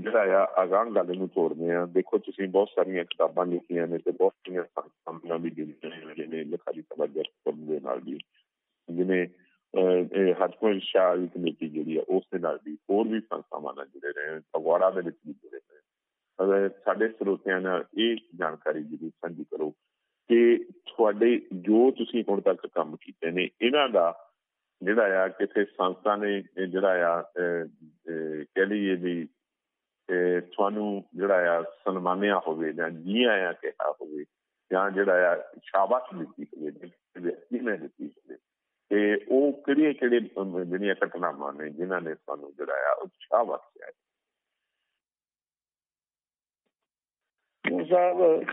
ਜਿਹੜਾ 0.00 0.42
ਆ, 0.42 0.62
ਅਗਾਂਹ 0.62 0.90
ਗੱਲ 0.90 1.16
ਨੂੰ 1.18 1.28
ਤੋੜਦੇ 1.28 1.70
ਆ 1.70 1.86
ਦੇਖੋ, 1.86 2.18
ਤੁਸੀਂ 2.18 2.48
ਬਹੁਤ 2.48 2.68
ਸਾਰੀਆਂ 2.68 3.04
ਕਿਤਾਬਾਂ 3.04 3.46
ਲਿਖੀਆਂ 3.46 3.86
ਨੇ 3.86 3.98
ਤੇ 3.98 4.10
ਬਹੁਤ 4.10 4.32
ਸਾਰੀਆਂ 4.32 4.62
ਸੰਸਥਾਵਾਂ 4.62 5.38
ਵੀ 5.38 5.50
ਜਿਹੜੀਆਂ 5.50 6.06
ਨੇ, 6.06 6.14
ਜਿਵੇਂ 6.14 6.44
ਲਿਖਾਰੀ 6.44 6.82
ਸਭਾ 6.82 7.06
ਜਰਮ 7.06 7.66
ਦੇ 7.66 7.80
ਨਾਲ 7.80 8.00
ਵੀ, 8.00 8.18
ਜਿਵੇਂ 8.88 9.26
ਇਹ 9.74 10.34
ਹਰਕੋਲ 10.34 10.78
ਸ਼ਾਹ 10.82 11.16
ਦੀ 11.16 11.26
ਕਮੇਟੀ 11.34 11.68
ਜਿਹੜੀ 11.68 11.96
ਆ, 11.98 12.02
ਉਸ 12.08 12.22
ਦੇ 12.32 12.38
ਨਾਲ 12.38 12.58
ਵੀ 12.64 12.74
ਹੋਰ 12.90 13.08
ਵੀ 13.08 13.20
ਸੰਸਥਾਵਾਂ 13.20 13.74
ਨਾਲ 13.74 13.86
ਜੁੜੇ 13.86 14.12
ਰਹੇ 14.12 14.38
ਫਗਵਾੜਾ 14.56 14.90
ਦੇ 14.90 15.00
ਵਿੱਚ 15.00 15.16
ਵੀ 15.26 15.32
ਜੁੜੇ 15.32 15.58
ਰਹੇ 15.58 16.68
ਸਾਡੇ 16.84 17.08
ਸਰੋਤਿਆਂ 17.08 17.60
ਨਾਲ 17.60 17.84
ਇਹ 17.98 18.16
ਜਾਣਕਾਰੀ 18.38 18.82
ਜਿਹੜੀ 18.82 19.10
ਸਾਂਝੀ 19.10 19.44
ਕਰੋ 19.44 19.70
ਕਿ 20.30 20.56
ਤੁਹਾਡੇ 20.86 21.36
ਜੋ 21.54 21.90
ਤੁਸੀਂ 21.90 22.22
ਹੁਣ 22.28 22.40
ਤੱਕ 22.40 22.66
ਕੰਮ 22.66 22.96
ਕੀਤੇ 22.96 23.30
ਨੇ, 23.30 23.48
ਇਹਨਾਂ 23.62 23.88
ਦਾ 23.88 24.12
ਜਿਹੜਾ 24.82 25.22
ਆ, 25.24 25.28
ਕਿਸੇ 25.28 25.64
ਸੰਸਥਾ 25.64 26.16
ਨੇ 26.16 26.40
ਜਿਹੜਾ 26.66 27.08
ਆ 27.08 27.22
ਕਹਿ 27.32 28.66
ਲਈਏ 28.66 28.94
ਵੀ 28.94 29.26
ਤੁਹਾਨੂੰ 30.52 31.02
ਜਿਹੜਾ 31.16 31.56
ਆ 31.58 31.62
ਸਨਮਾਨਿਆ 31.84 32.38
ਹੋਵੇ 32.38 32.72
ਜਾਂ 32.72 32.90
ਜੀ 32.90 33.24
ਆਇਆ 33.24 33.52
ਕਿਹਾ 33.52 33.90
ਹੋਵੇ 33.90 34.24
ਜਾਂ 34.70 34.90
ਜਿਹੜਾ 34.90 35.30
ਆ 35.32 35.36
ਸ਼ਾਬਾਸ਼ 35.62 36.14
ਦਿੱਤੀ 36.14 36.44
ਹੋਵੇ 36.44 36.70
ਵਿਅਕਤੀ 37.20 37.60
ਨੇ 37.60 37.76
ਦਿੱਤੀ 37.76 38.06
ਹੋਵੇ 38.06 38.36
ਤੇ 38.94 39.24
ਉਹ 39.28 39.52
ਕਿਹੜੀਆਂ 39.52 39.92
ਕਿਹੜੇ 39.94 40.20
ਜਿਹੜੀਆਂ 40.64 40.94
ਘਟਨਾਵਾਂ 41.04 41.52
ਨੇ 41.52 41.70
ਜਿਨ੍ਹਾਂ 41.70 42.00
ਨੇ 42.00 42.14
ਸਾਨੂੰ 42.14 42.52
ਜਿਹੜਾ 42.52 42.74
ਆ 42.90 42.92
ਉਤਸ਼ਾਹ 42.92 43.44
ਬਖਸ਼ਿਆ 43.44 43.90
ਸਾਹਿਬ 47.84 48.44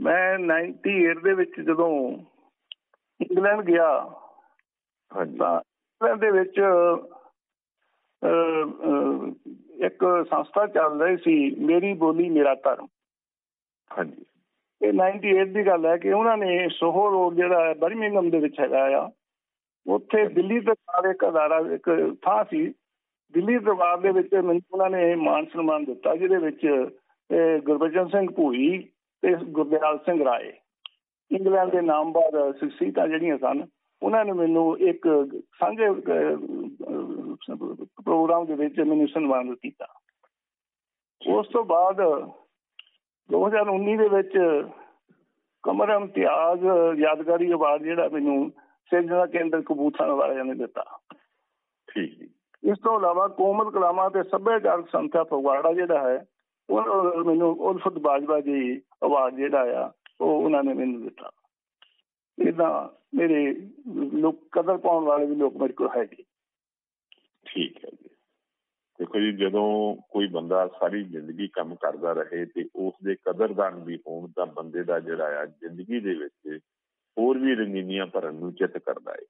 ਮੈਂ 0.00 0.38
98 0.38 1.14
ਦੇ 1.22 1.34
ਵਿੱਚ 1.34 1.60
ਜਦੋਂ 1.60 2.18
ਇੰਗਲੈਂਡ 3.20 3.60
ਗਿਆ 3.60 3.88
ਹਾਂਜੀ। 5.12 5.36
ਤਾਂ 5.38 5.60
ਇੰਗਲੈਂਡ 5.60 6.20
ਦੇ 6.20 6.30
ਵਿੱਚ 6.30 6.60
ਇੱਕ 9.84 10.04
ਸੰਸਥਾ 10.30 10.66
ਚੱਲ 10.66 11.02
ਰਹੀ 11.02 11.16
ਸੀ 11.16 11.64
ਮੇਰੀ 11.64 11.94
ਬੋਲੀ 11.94 12.28
ਮੇਰਾ 12.28 12.54
ਧਰਮ। 12.54 12.86
ਹਾਂਜੀ। 13.90 14.24
ਇਹ 14.82 14.92
98 14.92 15.44
ਦੀ 15.44 15.66
ਗੱਲ 15.66 15.86
ਹੈ 15.86 15.96
ਕਿ 15.96 16.12
ਉਹਨਾਂ 16.12 16.36
ਨੇ 16.36 16.68
ਸੋਹੋ 16.68 17.10
ਰੋਡ 17.10 17.34
ਜਿਹੜਾ 17.34 17.68
ਹੈ 17.68 17.74
ਬਰਮਿੰਗਮ 17.74 18.30
ਦੇ 18.30 18.38
ਵਿੱਚ 18.38 18.60
ਹੈਗਾ 18.60 18.86
ਆ 18.98 19.10
ਉੱਥੇ 19.88 20.26
ਦਿੱਲੀ 20.28 20.58
ਦਰਬਾਰ 20.60 21.10
ਇੱਕ 21.10 21.24
ਅਦਾਰਾ, 21.28 21.58
ਇੱਕ 21.74 22.16
ਥਾਂ 22.22 22.44
ਸੀ। 22.50 22.66
ਦਿੱਲੀ 23.34 23.58
ਦਰਬਾਰ 23.58 23.96
ਦੇ 24.00 24.10
ਵਿੱਚ 24.12 24.34
ਮੈਨੂੰ 24.34 24.60
ਉਹਨਾਂ 24.72 24.90
ਨੇ 24.90 25.14
ਮਾਨ 25.16 25.46
ਸਨਮਾਨ 25.52 25.84
ਦਿੱਤਾ, 25.84 26.14
ਜਿਹਦੇ 26.16 26.36
ਵਿੱਚ 26.38 26.66
ਗੁਰਬਚਨ 27.64 28.06
ਸਿੰਘ 28.08 28.26
ਭੂਈ 28.36 28.78
ਤੇ 29.22 29.34
ਗੁਰਦਿਆਲ 29.50 29.98
ਸਿੰਘ 29.98 30.24
ਰਾਏ। 30.24 30.52
ਇੰਗਲੈਂਡ 31.30 31.70
ਦੇ 31.70 31.80
ਨਾਮਵਰ 31.80 32.52
ਸਿੱਖੀਤਾ 32.60 33.06
ਜਿਹੜੀਆਂ 33.06 33.38
ਸਨ, 33.38 33.66
ਉਹਨਾਂ 34.02 34.24
ਨੇ 34.24 34.32
ਮੈਨੂੰ 34.32 34.78
ਇੱਕ 34.78 35.06
ਸਾਂਝੇ 35.58 35.90
ਪ੍ਰੋਗਰਾਮ 38.02 38.46
ਦੇ 38.46 38.54
ਵਿੱਚ 38.54 38.80
ਮੈਨੂੰ 38.80 39.08
ਸਨਮਾਨਿਤ 39.08 39.58
ਕੀਤਾ। 39.62 39.86
ਉਸ 41.22 41.48
ਤੋਂ 41.48 41.64
ਬਾਅਦ 41.64 42.00
2019 43.30 43.96
ਦੇ 43.96 44.08
ਵਿੱਚ 44.08 44.36
ਕਮਰ 45.64 45.88
ਇਮਤਿਆਜ਼ 45.90 46.64
ਯਾਦਗਾਰੀ 47.00 47.52
ਅਵਾਰਡ 47.52 47.82
ਜਿਹੜਾ 47.82 48.08
ਮੈਨੂੰ 48.08 48.50
ਸਿਰਜਣਾ 48.90 49.26
ਕੇਂਦਰ 49.26 49.62
ਕਬੂਤਰਾਂ 49.62 50.16
ਵਾਲਿਆਂ 50.16 50.44
ਨੇ 50.44 50.54
ਦਿੱਤਾ। 50.54 50.84
ਠੀਕ 51.88 52.22
ਇਸ 52.70 52.78
ਤੋਂ 52.78 52.98
ਇਲਾਵਾ 52.98 53.28
ਕੋਮਲ 53.28 53.70
ਕਲਾਮਾ 53.70 54.08
ਤੇ 54.08 54.22
ਸੱਭਿਆਚਾਰਕ 54.22 54.88
ਸੰਸਥਾ 54.88 55.24
ਫਗਵਾੜਾ 55.24 55.72
ਜਿਹੜਾ 55.72 56.08
ਹੈ 56.08 56.24
ਉਹ 56.70 57.24
ਮੈਨੂੰ 57.24 57.50
ਉਲਫਤ 57.52 57.98
ਬਾਜਵਾ 57.98 58.40
ਜੀ 58.40 58.78
ਅਵਾਰਡ 58.78 59.36
ਜਿਹੜਾ 59.36 59.84
ਆ 59.84 59.92
ਉਹ 60.20 60.42
ਉਹਨਾਂ 60.44 60.64
ਨੇ 60.64 60.74
ਮੈਨੂੰ 60.74 61.02
ਦਿੱਤਾ। 61.02 61.30
ਇਦਾਂ 62.38 62.72
ਮੇਰੇ 63.16 63.52
ਲੋਕ 64.14 64.48
ਕਦਰ 64.52 64.76
ਪਾਉਣ 64.76 65.04
ਵਾਲੇ 65.04 65.26
ਵੀ 65.26 65.34
ਲੋਕ 65.34 65.56
ਮੇਰੇ 65.56 65.72
ਕੋਲ 65.72 65.88
ਹੈਗੇ। 65.96 66.24
ਠੀਕ 67.46 67.84
ਹੈ 67.84 67.90
ਜੀ। 67.90 68.08
ਦੇਖੋ 68.98 69.18
ਜੀ 69.18 69.32
ਜਦੋਂ 69.32 69.96
ਕੋਈ 70.10 70.28
ਬੰਦਾ 70.28 70.66
ਸਾਰੀ 70.66 71.02
ਜ਼ਿੰਦਗੀ 71.04 71.48
ਕੰਮ 71.48 71.74
ਕਰਦਾ 71.74 72.12
ਰਹੇ 72.12 72.44
ਤੇ 72.46 72.68
ਉਸ 72.76 72.94
ਦੇ 73.04 73.14
ਕਦਰਦਾਨ 73.14 73.84
ਵੀ 73.84 73.96
ਹੋਣ 73.96 74.30
ਤਾਂ 74.36 74.46
ਬੰਦੇ 74.46 74.84
ਦਾ 74.84 75.00
ਜਿਹੜਾ 75.00 75.40
ਆ 75.42 75.44
ਜ਼ਿੰਦਗੀ 75.46 76.00
ਦੇ 76.00 76.14
ਵਿੱਚ 76.14 76.58
ਹੋਰ 77.18 77.38
ਵੀ 77.38 77.54
ਰੰਗੀਨੀਆਂ 77.54 78.06
ਭਰਨ 78.06 78.34
ਨੂੰ 78.34 78.52
ਚਿੱਤ 78.52 78.78
ਕਰਦਾ 78.78 79.12
ਹੈ 79.12 79.24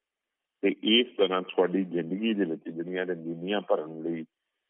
ਤੇ 0.62 0.74
ਇਸ 0.92 1.06
ਤਰ੍ਹਾਂ 1.18 1.42
ਤੁਹਾਡੀ 1.42 1.84
ਜ਼ਿੰਦਗੀ 1.84 2.34
ਦੇ 2.34 2.44
ਵਿੱਚ 2.44 2.68
ਜਿਹੜੀਆਂ 2.68 3.06
ਰੰਗੀਨੀਆਂ 3.06 3.60
ਭਰਨ 3.60 4.02
ਲਈ 4.02 4.24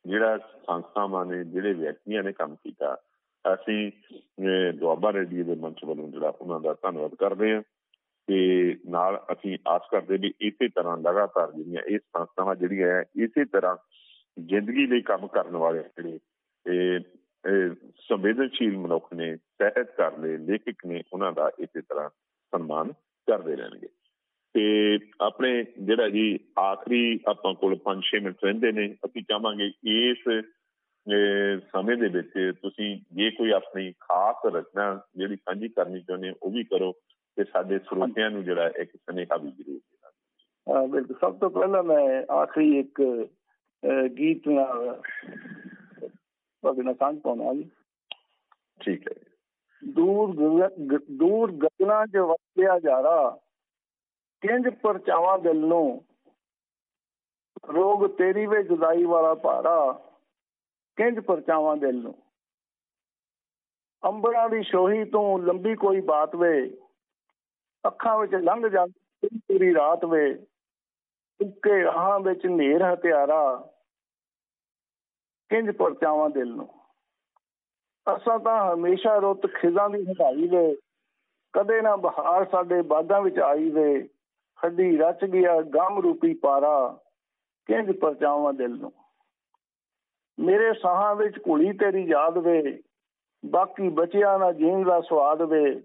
ਜਿਹੜਾ 0.05 0.37
ਸੰਸਥਾਵਾਂ 0.39 1.25
ਨੇ, 1.27 1.45
ਜਿਹੜੇ 1.45 1.73
ਵਿਅਕਤੀਆਂ 1.73 2.23
ਨੇ 2.23 2.33
ਕੰਮ 2.33 2.55
ਕੀਤਾ, 2.55 2.97
ਅਸੀਂ 3.45 3.91
ਦੁਆਬਾ 4.73 5.13
ਰੇਡੀਓ 5.13 5.45
ਦੇ 5.45 5.55
ਮੰਚ 5.55 5.85
ਵੱਲੋਂ 5.85 6.09
ਜਿਹੜਾ 6.09 6.29
ਉਹਨਾਂ 6.29 6.61
ਦਾ 6.61 6.75
ਧੰਨਵਾਦ 6.75 7.15
ਕਰਦੇ 7.15 7.55
ਹਾਂ। 7.55 7.63
ਤੇ 8.29 8.77
ਨਾਲ 8.89 9.17
ਅਸੀਂ 9.33 9.59
ਆਸ 9.69 9.83
ਕਰਦੇ 9.91 10.17
ਵੀ 10.17 10.33
ਇਸੇ 10.41 10.69
ਤਰ੍ਹਾਂ 10.69 10.97
ਲਗਾਤਾਰ 10.97 11.53
ਜਿਹੜੀਆਂ 11.53 11.83
ਇਹ 11.83 11.99
ਸੰਸਥਾਵਾਂ 11.99 12.55
ਜਿਹੜੀਆਂ 12.57 12.89
ਹੈ, 12.89 13.05
ਇਸੇ 13.17 13.45
ਤਰ੍ਹਾਂ 13.45 13.77
ਜ਼ਿੰਦਗੀ 14.41 14.87
ਲਈ 14.87 15.01
ਕੰਮ 15.03 15.27
ਕਰਨ 15.27 15.57
ਵਾਲੇ 15.57 15.83
ਜਿਹੜੇ 15.83 16.19
ਇਹ 16.67 17.75
ਸੰਵੇਦਨਸ਼ੀਲ 18.09 18.77
ਮਨੁੱਖ 18.79 19.13
ਨੇ, 19.15 19.37
ਸਾਹਿਤਕਾਰ 19.37 20.19
ਨੇ, 20.19 20.37
ਲੇਖਕ 20.37 20.87
ਨੇ, 20.87 21.03
ਉਹਨਾਂ 21.13 21.33
ਦਾ 21.33 21.51
ਇਸੇ 21.59 21.81
ਤਰ੍ਹਾਂ 21.81 22.09
ਸਨਮਾਨ 22.53 22.93
ਕਰਦੇ 23.29 23.57
ਰਹਿਣਗੇ। 23.57 23.89
ਤੇ 24.53 24.99
ਆਪਣੇ 25.21 25.65
ਜਿਹੜਾ 25.83 26.09
ਜੀ 26.09 26.39
ਆਖਰੀ 26.59 27.21
ਆਪਾਂ 27.29 27.55
ਕੋਲ 27.55 27.77
5-6 27.85 28.21
ਮਿੰਟ 28.23 28.37
ਰਹਿੰਦੇ 28.45 28.73
ਨੇ 28.73 28.95
ਅਸੀਂ 29.05 29.23
ਚਾਹਾਂਗੇ 29.23 29.73
ਇਸ 29.85 30.45
ਸਮੇਂ 31.73 31.97
ਦੇ 31.97 32.09
ਵਿੱਚ 32.09 32.53
ਤੁਸੀਂ 32.63 33.01
ਜੇ 33.13 33.31
ਕੋਈ 33.31 33.51
ਆਪਣੀ 33.51 33.93
ਖਾਸ 33.93 34.47
ਰਚਨਾ 34.47 35.01
ਜਿਹੜੀ 35.17 35.37
ਸਾਂਝੀ 35.37 35.69
ਕਰਨੀ 35.69 36.01
ਚਾਹੁੰਦੇ 36.01 36.33
ਉਹ 36.43 36.51
ਵੀ 36.51 36.65
ਕਰੋ 36.65 36.93
ਤੇ 37.37 37.45
ਸਾਡੇ 37.45 37.79
ਸਰੋਤਿਆਂ 37.79 38.31
ਨੂੰ 38.31 38.45
ਜਿਹੜਾ 38.45 38.69
ਇੱਕ 38.69 38.97
ਸੁਨੇਹਾ 38.97 39.37
ਵੀ 39.37 39.51
ਜ਼ਰੂਰ 39.51 39.79
ਦੇਣਾ। 39.79 40.87
ਬਿਲਕੁਲ। 40.87 41.17
ਸਭ 41.21 41.39
ਤੋਂ 41.39 41.51
ਪਹਿਲਾਂ 41.51 41.83
ਮੈਂ 41.83 42.33
ਆਖਰੀ 42.33 42.79
ਇੱਕ 42.79 43.03
ਗੀਤ 44.19 44.49
ਨਾਲ 44.49 45.03
ਤੁਹਾਡੇ 46.63 46.83
ਨਾਲ 46.83 46.95
ਸਾਂਝ 46.95 47.21
ਪਾਉਣਾ 47.21 47.55
ਜੀ। 47.55 47.71
ਠੀਕ 48.81 49.09
ਹੈ। 49.09 49.28
ਦੂਰ 49.85 50.35
ਦੂਰ 51.11 51.53
ਗਗਨਾਂ 51.53 52.07
'ਚ 52.07 52.17
ਵਸਿਆ 52.17 52.79
ਜਾਰਾ। 52.79 53.39
ਕਿੰਜ 54.41 54.69
ਪਰਚਾਵਾ 54.69 55.39
ਦਿਲ 55.39 55.61
ਨੂੰ। 55.61 56.05
ਰੋਗ 57.69 58.07
ਤੇਰੀ 58.07 58.47
ਵੇ 58.47 58.63
ਜੁਦਾਈ 58.63 59.05
ਵਾਲਾ 59.05 59.35
ਭਾਰਾ। 59.35 59.93
ਕਿੰਜ 60.97 61.21
ਪਰਚਾਵਾ 61.21 61.75
ਦਿਲ 61.75 62.03
ਨੂੰ। 62.03 62.15
ਅੰਬਰਾਂ 64.05 64.49
ਦੀ 64.49 64.63
ਸ਼ੋਹੀ 64.63 65.05
ਤੋਂ 65.05 65.39
ਲੰਬੀ 65.39 65.75
ਕੋਈ 65.75 66.01
ਬਾਤ 66.01 66.37
ਵੇ। 66.37 66.79
ਅੱਖਾਂ 67.87 68.19
ਵਿੱਚ 68.19 68.35
ਲੰਘ 68.35 68.69
ਜਾਂਦੀ 68.69 69.29
ਪੂਰੀ 69.39 69.75
ਰਾਤ 69.75 70.05
ਵੇ। 70.05 70.47
ਉੱਕੇ 71.41 71.85
ਰਾਹਾਂ 71.85 72.21
ਵਿੱਚ 72.21 72.47
ਨੇਰ 72.47 72.95
ਹਥਿਆਰਾ। 72.95 73.69
ਕਿੰਜ 75.49 75.71
ਪਰਚਾਵਾ 75.71 76.29
ਦਿਲ 76.29 76.49
ਨੂੰ। 76.49 76.78
ਅਸਾਂ 78.17 78.39
ਤਾਂ 78.39 78.75
ਹਮੇਸ਼ਾ 78.75 79.17
ਰੁੱਤ 79.17 79.47
ਖਿਜ਼ਾਂ 79.47 79.91
ਦੀ 79.91 80.05
ਹਟਾਈ 80.13 80.49
ਵੇ 80.49 80.77
ਕਦੇ 81.53 81.81
ਨਾ 81.81 81.97
ਬਹਾਰ 81.97 82.47
ਸਾਡੇ 82.51 82.83
ਬਾਗਾਂ 82.83 83.23
ਵਿੱਚ 83.23 83.39
ਆਈ 83.39 83.71
ਵੇ 83.71 84.09
ਹੱਡੀ 84.65 84.97
ਰਚ 84.97 85.25
ਗਿਆ 85.25 85.61
ਗਮ 85.61 86.01
ਰੂਪੀ 86.01 86.35
ਪਾਰਾ 86.35 86.99
ਕਿੰਜ 87.67 87.99
ਪਰਚਾਵਾਂ 87.99 88.53
ਦਿਲ 88.53 88.71
ਨੂੰ। 88.71 88.93
ਮੇਰੇ 90.39 90.75
ਸਾਹਾਂ 90.75 91.15
ਵਿੱਚ 91.15 91.39
ਘੁਲੀ 91.39 91.73
ਤੇਰੀ 91.73 92.05
ਯਾਦ 92.05 92.39
ਵੇ। 92.39 92.83
ਬਾਕੀ 93.47 93.89
ਬਚਿਆ 93.89 94.39
ਨਾ 94.39 94.53
ਜੀਣ 94.53 94.85
ਦਾ 94.85 95.01
ਸਵਾਦ 95.01 95.43
ਵੇ। 95.43 95.83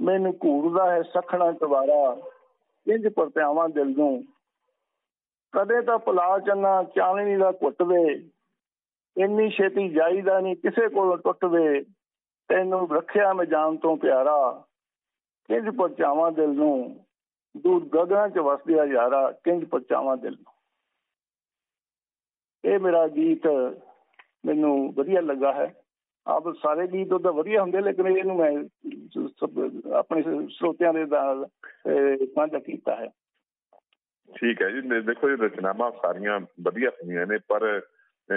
ਮੈਨੂੰ 0.00 0.32
ਘੂਰਦਾ 0.44 0.90
ਹੈ 0.90 1.02
ਸਖਣਾ 1.02 1.52
ਚਵਾਰਾ 1.52 2.14
ਕਿੰਜ 2.84 3.08
ਪਰਚਾਵਾਂ 3.08 3.68
ਦਿਲ 3.68 3.96
ਨੂੰ। 3.96 4.24
ਕਦੇ 5.52 5.82
ਤਾਂ 5.82 5.98
ਭੁਲਾ 5.98 6.38
ਚੰਨਾ 6.38 6.82
ਚਾਨਣੀ 6.82 7.36
ਦਾ 7.36 7.50
ਘੁੱਟ 7.50 7.82
ਵੇ। 7.82 8.30
ਇੰਨੀ 9.16 9.48
ਛੇਤੀ 9.50 9.88
ਜਾਈਦਾ 9.88 10.40
ਨਹੀਂ, 10.40 10.56
ਕਿਸੇ 10.56 10.88
ਕੋਲੋਂ 10.88 11.16
ਟੁੱਟਵੇ, 11.18 11.82
ਤੈਨੂੰ 12.50 12.88
ਰੱਖਿਆ 12.94 13.32
ਮੈਂ 13.32 13.44
ਜਾਨ 13.46 13.76
ਤੋਂ 13.76 13.96
ਪਿਆਰਾ। 13.96 14.64
ਕਿੰਜ 15.48 15.68
ਪਰਚਾਵਾਂ 15.76 16.30
ਦਿਲ 16.32 16.50
ਨੂੰ? 16.50 17.04
ਦੂਰ 17.56 17.84
ਗਗਨਾਂ 17.84 18.28
'ਚ 18.28 18.38
ਵਸਦਿਆ 18.38 18.84
ਯਾਰਾ, 18.84 19.30
ਕਿੰਜ 19.44 19.64
ਪਰਚਾਵਾਂ 19.64 20.16
ਦਿਲ 20.16 20.32
ਨੂੰ? 20.32 20.52
ਇਹ 22.64 22.78
ਮੇਰਾ 22.78 23.06
ਗੀਤ 23.08 23.46
ਮੈਨੂੰ 24.46 24.92
ਵਧੀਆ 24.94 25.20
ਲੱਗਾ 25.20 25.52
ਹੈ। 25.52 25.74
ਆਪ 26.26 26.44
ਸਾਰੇ 26.62 26.86
ਗੀਤ 26.86 27.12
ਉਹਦਾ 27.12 27.30
ਵਧੀਆ 27.30 27.62
ਹੁੰਦੇ, 27.62 27.80
ਲੇਕਿਨ 27.80 28.06
ਇਹਨੂੰ 28.06 28.36
ਮੈਂ 28.36 28.52
ਆਪਣੇ 29.94 30.22
ਸਰੋਤਿਆਂ 30.22 30.92
ਦੇ 30.94 31.04
ਨਾਲ 31.06 31.46
ਸਾਂਝਾ 32.34 32.58
ਕੀਤਾ 32.58 32.96
ਹੈ। 32.96 33.08
ਠੀਕ 34.28 34.62
ਹੈ 34.62 34.70
ਜੀ 34.70 34.80
ਦੇਖੋ 35.00 35.30
ਇਹ 35.30 35.36
ਰਚਨਾਵਾਂ 35.36 35.90
ਸਾਰੀਆਂ 36.02 36.40
ਵਧੀਆ 36.62 36.90
ਹੁੰਦੀਆਂ 36.90 37.26
ਨੇ, 37.26 37.38
ਪਰ 37.48 37.80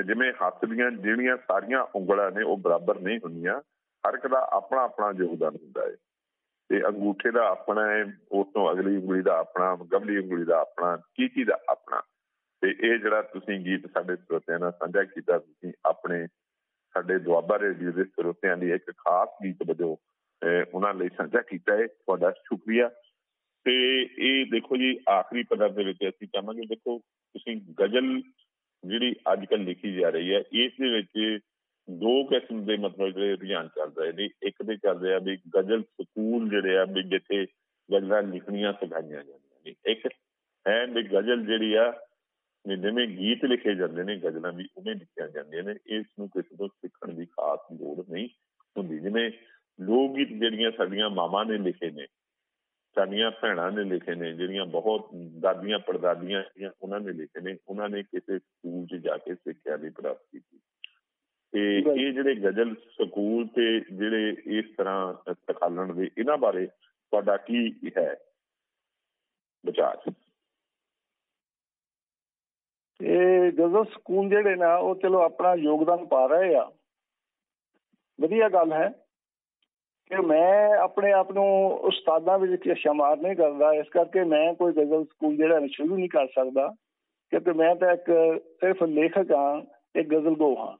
ਜਿਵੇਂ 0.02 0.34
ਹੱਥ 0.34 0.66
ਦੀਆਂ 0.66 0.92
ਜਿਹੜੀਆਂ 0.92 1.38
ਸਾਰੀਆਂ 1.38 1.86
ਉਂਗਲਾਂ 1.96 2.32
ਨੇ 2.32 2.44
ਉਹ 2.44 2.58
ਬਰਾਬਰ 2.58 3.00
ਨਹੀਂ 3.00 3.20
ਹੁੰਦੀਆਂ, 3.24 3.62
ਹਰ 4.10 4.14
ਇੱਕ 4.14 4.28
ਦਾ 4.28 4.50
ਆਪਣਾ 4.54 4.84
ਆਪਣਾ 4.84 5.14
ਯੋਗਦਾਨ 5.18 5.56
ਹੁੰਦਾ 5.56 5.82
ਹੈ। 5.82 5.96
ਤੇ 6.70 6.88
ਅੰਗੂਠੇ 6.88 7.32
ਦਾ 7.32 7.48
ਆਪਣਾ 7.50 7.92
ਹੈ, 7.92 8.06
ਉਸ 8.32 8.48
ਤੋਂ 8.54 8.72
ਅਗਲੀ 8.72 8.98
ਉਂਗਲੀ 8.98 9.22
ਦਾ 9.22 9.38
ਆਪਣਾ 9.38 9.76
ਗਵਲੀ 9.76 10.18
ਉਂਗਲੀ 10.18 10.46
ਦਾ 10.46 10.62
ਆਪਣਾ, 10.62 10.98
ਚੀਚੀ 10.98 11.44
ਦਾ 11.44 11.58
ਆਪਣਾ। 11.70 12.02
ਤੇ 12.62 12.70
ਇਹ 12.70 13.00
ਜਿਹੜਾ 13.00 13.22
ਤੁਸੀਂ 13.22 13.60
ਗੀਤ 13.60 13.86
ਸਾਡੇ 13.86 14.16
ਸਰੋਤਿਆਂ 14.16 14.60
ਨਾਲ 14.60 14.72
ਸਾਂਝਾ 14.72 15.04
ਕੀਤਾ, 15.04 15.40
ਤੁਸੀਂ 15.40 15.74
ਆਪਣੇ 15.86 16.28
ਸਾਡੇ 16.94 17.20
ਦੁਆਬਾ 17.20 17.60
ਰੇਡੀਓ 17.60 17.92
ਦੇ 17.92 18.04
ਸਰੋਤਿਆਂ 18.04 18.58
ਲਈ 18.58 18.72
ਇੱਕ 18.72 18.92
ਖਾਸ 18.92 19.30
ਗੀਤ 19.44 19.58
ਵਜੋਂ 19.68 19.96
ਉਹਨਾਂ 20.74 20.94
ਲਈ 20.94 21.10
ਸਾਂਝਾ 21.10 21.42
ਕੀਤਾ 21.42 21.74
ਹੈ। 21.74 21.88
ਤੁਹਾਡਾ 21.88 22.32
ਸ਼ੁਕਰੀਆ। 22.32 22.90
ਤੇ 23.64 24.02
ਇਹ 24.18 24.46
ਦੇਖੋ 24.46 24.78
ਜੀ, 24.78 25.00
ਆਖਰੀ 25.10 25.44
ਪਦਰ 25.44 25.70
ਦੇ 25.70 25.84
ਵਿੱਚ 25.84 26.00
ਅਸੀਂ 26.04 26.28
ਚਾਹਾਂਗੇ 26.28 26.62
ਦੇਖੋ, 26.62 27.00
ਤੁਸੀਂ 27.00 27.62
ਗਜ਼ਲ 27.84 28.22
ਜਿਹੜੀ 28.86 29.16
ਅੱਜ 29.34 29.46
ਕੱਲ 29.46 29.64
ਲਿਖੀ 29.64 29.94
ਜਾ 29.96 30.10
ਰਹੀ 30.10 30.34
ਹੈ, 30.34 30.44
ਇਸ 30.52 30.72
ਦੇ 30.82 30.90
ਵਿੱਚ 30.90 31.40
ਦੋ 31.90 32.24
ਕਿਸਮ 32.24 32.66
ਦੇ 32.66 32.78
ਮਤਲਬ 32.78 33.10
ਜਿਹੜੇ 33.10 33.36
ਰੁਝਾਨ 33.36 33.68
ਚੱਲ 33.68 33.92
ਰਹੇ 33.98 34.14
ਨੇ। 34.14 34.30
ਇੱਕ 34.44 34.64
ਤੇ 34.68 34.76
ਚੱਲ 34.76 35.00
ਰਿਹਾ 35.00 35.20
ਵੀ 35.20 35.38
ਗਜ਼ਲ 35.58 35.82
ਸਕੂਲ 35.82 36.50
ਜਿਹੜੇ 36.50 36.78
ਆ, 36.78 36.86
ਵੀ 36.86 37.04
ਜਿੱਥੇ 37.04 37.46
ਗਜ਼ਲਾਂ 37.90 38.22
ਲਿਖਣੀਆਂ 38.24 38.74
ਸਿਖਾਈਆਂ 38.74 39.24
ਜਾਂਦੀਆਂ 39.24 39.62
ਨੇ। 39.66 39.74
ਇੱਕ 39.86 40.08
ਹੈ 40.68 40.86
ਵੀ 40.86 41.04
ਗਜ਼ਲ 41.04 41.46
ਜਿਹੜੀ 41.46 41.74
ਆ 41.74 41.94
ਜਿਵੇਂ 42.68 43.08
ਗੀਤ 43.08 43.46
ਲਿਖੇ 43.46 43.76
ਜਾਂਦੇ 43.76 44.04
ਨੇ, 44.04 44.16
ਗਜ਼ਲਾਂ 44.16 44.52
ਵੀ 44.52 44.68
ਉਵੇਂ 44.78 44.96
ਲਿਖੀਆਂ 44.96 45.30
ਜਾਂਦੀਆਂ 45.30 45.64
ਨੇ। 45.64 45.76
ਇਸ 45.88 46.06
ਨੂੰ 46.20 46.28
ਕਿਸੇ 46.30 46.56
ਤੋਂ 46.56 46.68
ਸਿੱਖਣ 46.68 47.14
ਦੀ 47.14 47.26
ਖਾਸ 47.26 47.60
ਲੋੜ 47.74 48.06
ਨਹੀਂ 48.10 48.30
ਹੁੰਦੀ। 48.78 49.00
ਜਿਵੇਂ 49.00 49.32
ਲੋਕ 49.82 50.16
ਗੀਤ 50.16 50.28
ਜਿਹੜੀਆਂ 50.28 50.72
ਸਾਡੀਆਂ 50.72 51.10
ਮਾਵਾਂ 51.10 51.46
ਨੇ 51.46 51.58
ਲਿਖੇ 51.58 51.92
ਨੇ 51.92 52.08
ਸਾਡੀਆਂ 52.96 53.32
ਭੈਣਾਂ 53.32 53.72
ਨੇ 53.72 53.84
ਲਿਖੇ 53.84 54.16
ਨੇ 54.16 54.34
ਜਿਹੜੀਆਂ 54.34 54.66
ਬਹੁਤ 54.66 55.10
ਦਾਦੀਆਂ 55.40 55.80
ਪੜਦਾਦੀਆਂ 55.80 56.42
ਜਿਹੜੀਆਂ 56.42 56.72
ਉਹਨਾਂ 56.82 57.00
ਨੇ 57.00 57.12
ਲਿਖੇ 57.12 57.42
ਨੇ 57.42 57.58
ਉਹਨਾਂ 57.68 57.90
ਨੇ 57.90 58.04
ਕਿਸੇ 58.04 58.40
ਸਕੂਲ 58.40 58.88
'ਚ 58.88 59.02
ਜਾ 59.02 59.18
ਕੇ 59.18 59.36
ਸਿੱਖਿਆ 59.36 59.78
ਦੀ 59.78 59.90
ਪ੍ਰਾਪਤ 59.90 60.26
ਕੀਤੀ। 60.32 60.60
ਤੇ 61.52 61.80
ਇਹ 61.80 62.14
ਜਿਹੜੇ 62.14 62.36
ਗਜ਼ਲ 62.36 62.76
ਸਕੂਲ 62.76 63.48
ਤੇ 63.48 63.80
ਜਿਹੜੇ 63.80 64.38
ਇਸ 64.46 64.66
ਤਰ੍ਹਾਂ 64.78 65.34
ਤਖਾਲਣ 65.34 65.96
ਦੇ 65.96 66.12
ਇਹਨਾਂ 66.18 66.38
ਬਾਰੇ 66.38 66.68
ਤੁਹਾਡਾ 67.12 67.38
ਕੀ 67.38 67.76
ਹੈ 67.98 68.18
ਵਿਚਾਰ? 69.66 70.12
ਇਹ 73.02 73.52
ਗਜ਼ਲ 73.52 73.86
ਸਕੂਲ 73.86 74.30
ਜਿਹੜੇ 74.30 74.56
ਨਾ 74.56 74.76
ਉਹ 74.76 74.96
ਚਲੋ 74.96 75.22
ਆਪਣਾ 75.22 75.54
ਯੋਗਦਾਨ 75.54 76.06
ਪਾ 76.06 76.26
ਰਹੇ 76.26 76.56
ਆ। 76.56 76.72
ਵਧੀਆ 78.22 78.50
ਗੱਲ 78.50 78.74
ਹੈ। 78.74 79.03
ਕਿ 80.10 80.16
ਮੈਂ 80.16 80.78
ਆਪਣੇ 80.78 81.12
ਆਪ 81.12 81.32
ਨੂੰ 81.32 81.68
ਉਸਤਾਦਾਂ 81.68 82.40
ਵਿੱਚ 82.40 82.72
ਸ਼ਮਾਰ 82.72 83.18
ਨਹੀਂ 83.18 83.36
ਕਰਦਾ, 83.36 83.74
ਇਸ 83.74 83.90
ਕਰਕੇ 83.90 84.24
ਮੈਂ 84.24 84.54
ਕੋਈ 84.54 84.74
ਗਜ਼ਲ 84.74 85.06
ਸਕੂਲ 85.06 85.38
ਜਿਹੜਾ 85.38 85.68
ਸ਼ੁਰੂ 85.68 85.98
ਨਹੀਂ 85.98 86.10
ਕਰ 86.10 86.28
ਸਕਦਾ, 86.28 86.76
ਕਿਉਂਕਿ 87.30 87.52
ਮੈਂ 87.52 87.76
ਤਾਂ 87.76 87.94
ਇੱਕ 87.94 88.06
ਸਿਰਫ 88.60 88.84
ਲੇਖਕ 88.84 89.32
ਹਾਂ, 89.32 89.62
ਇੱਕ 90.00 90.08
ਗਜ਼ਲ 90.08 90.36
ਗੋ 90.36 90.56
ਹਾਂ। 90.58 90.78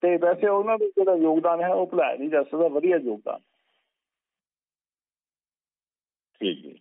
ਤੇ 0.00 0.16
ਵੈਸੇ 0.16 0.48
ਉਹਨਾਂ 0.48 0.78
ਦਾ 0.78 0.86
ਜਿਹੜਾ 0.86 1.14
ਯੋਗਦਾਨ 1.14 1.62
ਹੈ, 1.62 1.68
ਉਹ 1.68 1.86
ਭੁਲਾਇਆ 1.86 2.16
ਨਹੀਂ 2.16 2.30
ਜਾ 2.30 2.42
ਸਕਦਾ, 2.42 2.68
ਵਧੀਆ 2.68 2.96
ਯੋਗਦਾਨ। 2.96 3.38
ਠੀਕ 6.40 6.66
ਹੈ। 6.66 6.72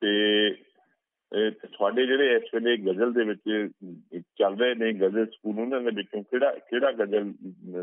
ਤੇ 0.00 0.50
ਤੁਹਾਡੇ 1.32 2.06
ਜਿਹੜੇ 2.06 2.36
ਇਸ 2.36 2.42
ਵੇਲੇ 2.54 2.76
ਗਜ਼ਲ 2.76 3.12
ਦੇ 3.12 3.24
ਵਿੱਚ 3.24 3.40
ਚੱਲ 4.38 4.58
ਰਹੇ 4.60 4.74
ਨੇ 4.74 4.92
ਗਜ਼ਲ 4.92 5.26
ਸਕੂਲ, 5.26 5.58
ਉਹਨਾਂ 5.58 5.80
ਦੇ 5.80 5.90
ਵਿੱਚੋਂ 5.90 6.22
ਕਿਹੜਾ 6.22 6.52
ਕਿਹੜਾ 6.52 6.92
ਗਜ਼ਲ 6.92 7.32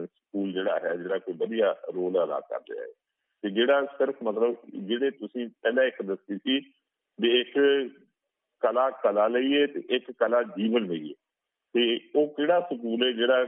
ਸਕੂਲ 0.05 0.51
ਜਿਹੜਾ 0.53 0.79
ਹੈ, 0.79 0.95
ਜਿਹੜਾ 0.95 1.17
ਕੋਈ 1.17 1.33
ਵਧੀਆ 1.33 1.75
ਰੋਲ 1.95 2.23
ਅਦਾ 2.23 2.39
ਕਰ 2.39 2.59
ਰਿਹਾ 2.71 2.83
ਹੈ? 2.83 2.87
ਤੇ 3.43 3.49
ਜਿਹੜਾ 3.49 3.85
ਸਿਰਫ 3.85 4.23
ਮਤਲਬ 4.23 4.55
ਜਿਹੜੇ 4.73 5.11
ਤੁਸੀਂ 5.11 5.47
ਪਹਿਲਾਂ 5.47 5.83
ਇੱਕ 5.83 6.01
ਦੱਸੀ 6.01 6.37
ਸੀ 6.37 6.59
ਵੀ 7.21 7.41
ਇੱਕ 7.41 7.53
ਕਲਾ 8.61 8.89
ਕਲਾ 8.89 9.27
ਲਈਏ 9.27 9.67
ਤੇ 9.67 9.83
ਇੱਕ 9.89 10.11
ਕਲਾ 10.11 10.43
ਜੀਵਨ 10.43 10.83
ਲਈਏ 10.83 11.13
ਤੇ 11.73 11.99
ਉਹ 12.15 12.27
ਕਿਹੜਾ 12.27 12.59
ਸਕੂਲ 12.59 13.07
ਹੈ 13.07 13.11
ਜਿਹੜਾ 13.11 13.45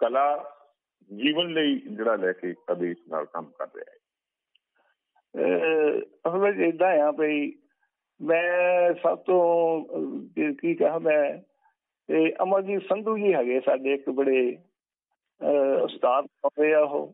ਕਲਾ 0.00 0.52
ਜੀਵਨ 1.10 1.52
ਲਈ 1.52 1.76
ਜਿਹੜਾ 1.76 2.16
ਲੈ 2.16 2.32
ਕੇ 2.32 2.54
ਆਦੇਸ਼ 2.70 2.98
ਨਾਲ 3.08 3.24
ਕੰਮ 3.24 3.44
ਕਰ 3.44 3.66
ਰਿਹਾ 3.76 3.90
ਹੈ? 3.90 3.98
ਅਸਲ 6.28 6.38
ਵਿੱਚ 6.38 6.74
ਇਦਾਂ 6.74 6.98
ਆ 7.00 7.12
ਭਈ 7.12 7.52
ਮੈਂ 8.20 8.94
ਸਭ 8.94 9.18
ਤੋਂ 9.18 9.82
ਕੀ 10.60 10.74
ਕਹਾਂ 10.74 11.00
ਮੈਂ, 11.00 11.38
ਤੇ 12.08 12.32
ਅਮਰਜੀਤ 12.42 12.82
ਸੰਧੂ 12.82 13.16
ਜੀ 13.18 13.32
ਹੈਗੇ 13.34 13.60
ਸਾਡੇ 13.60 13.92
ਇੱਕ 13.94 14.10
ਬੜੇ 14.10 14.56
ਉਸਤਾਦ 15.82 16.26
ਹੋਏ 16.46 16.72
ਆ 16.72 16.80
ਉਹ। 16.80 17.12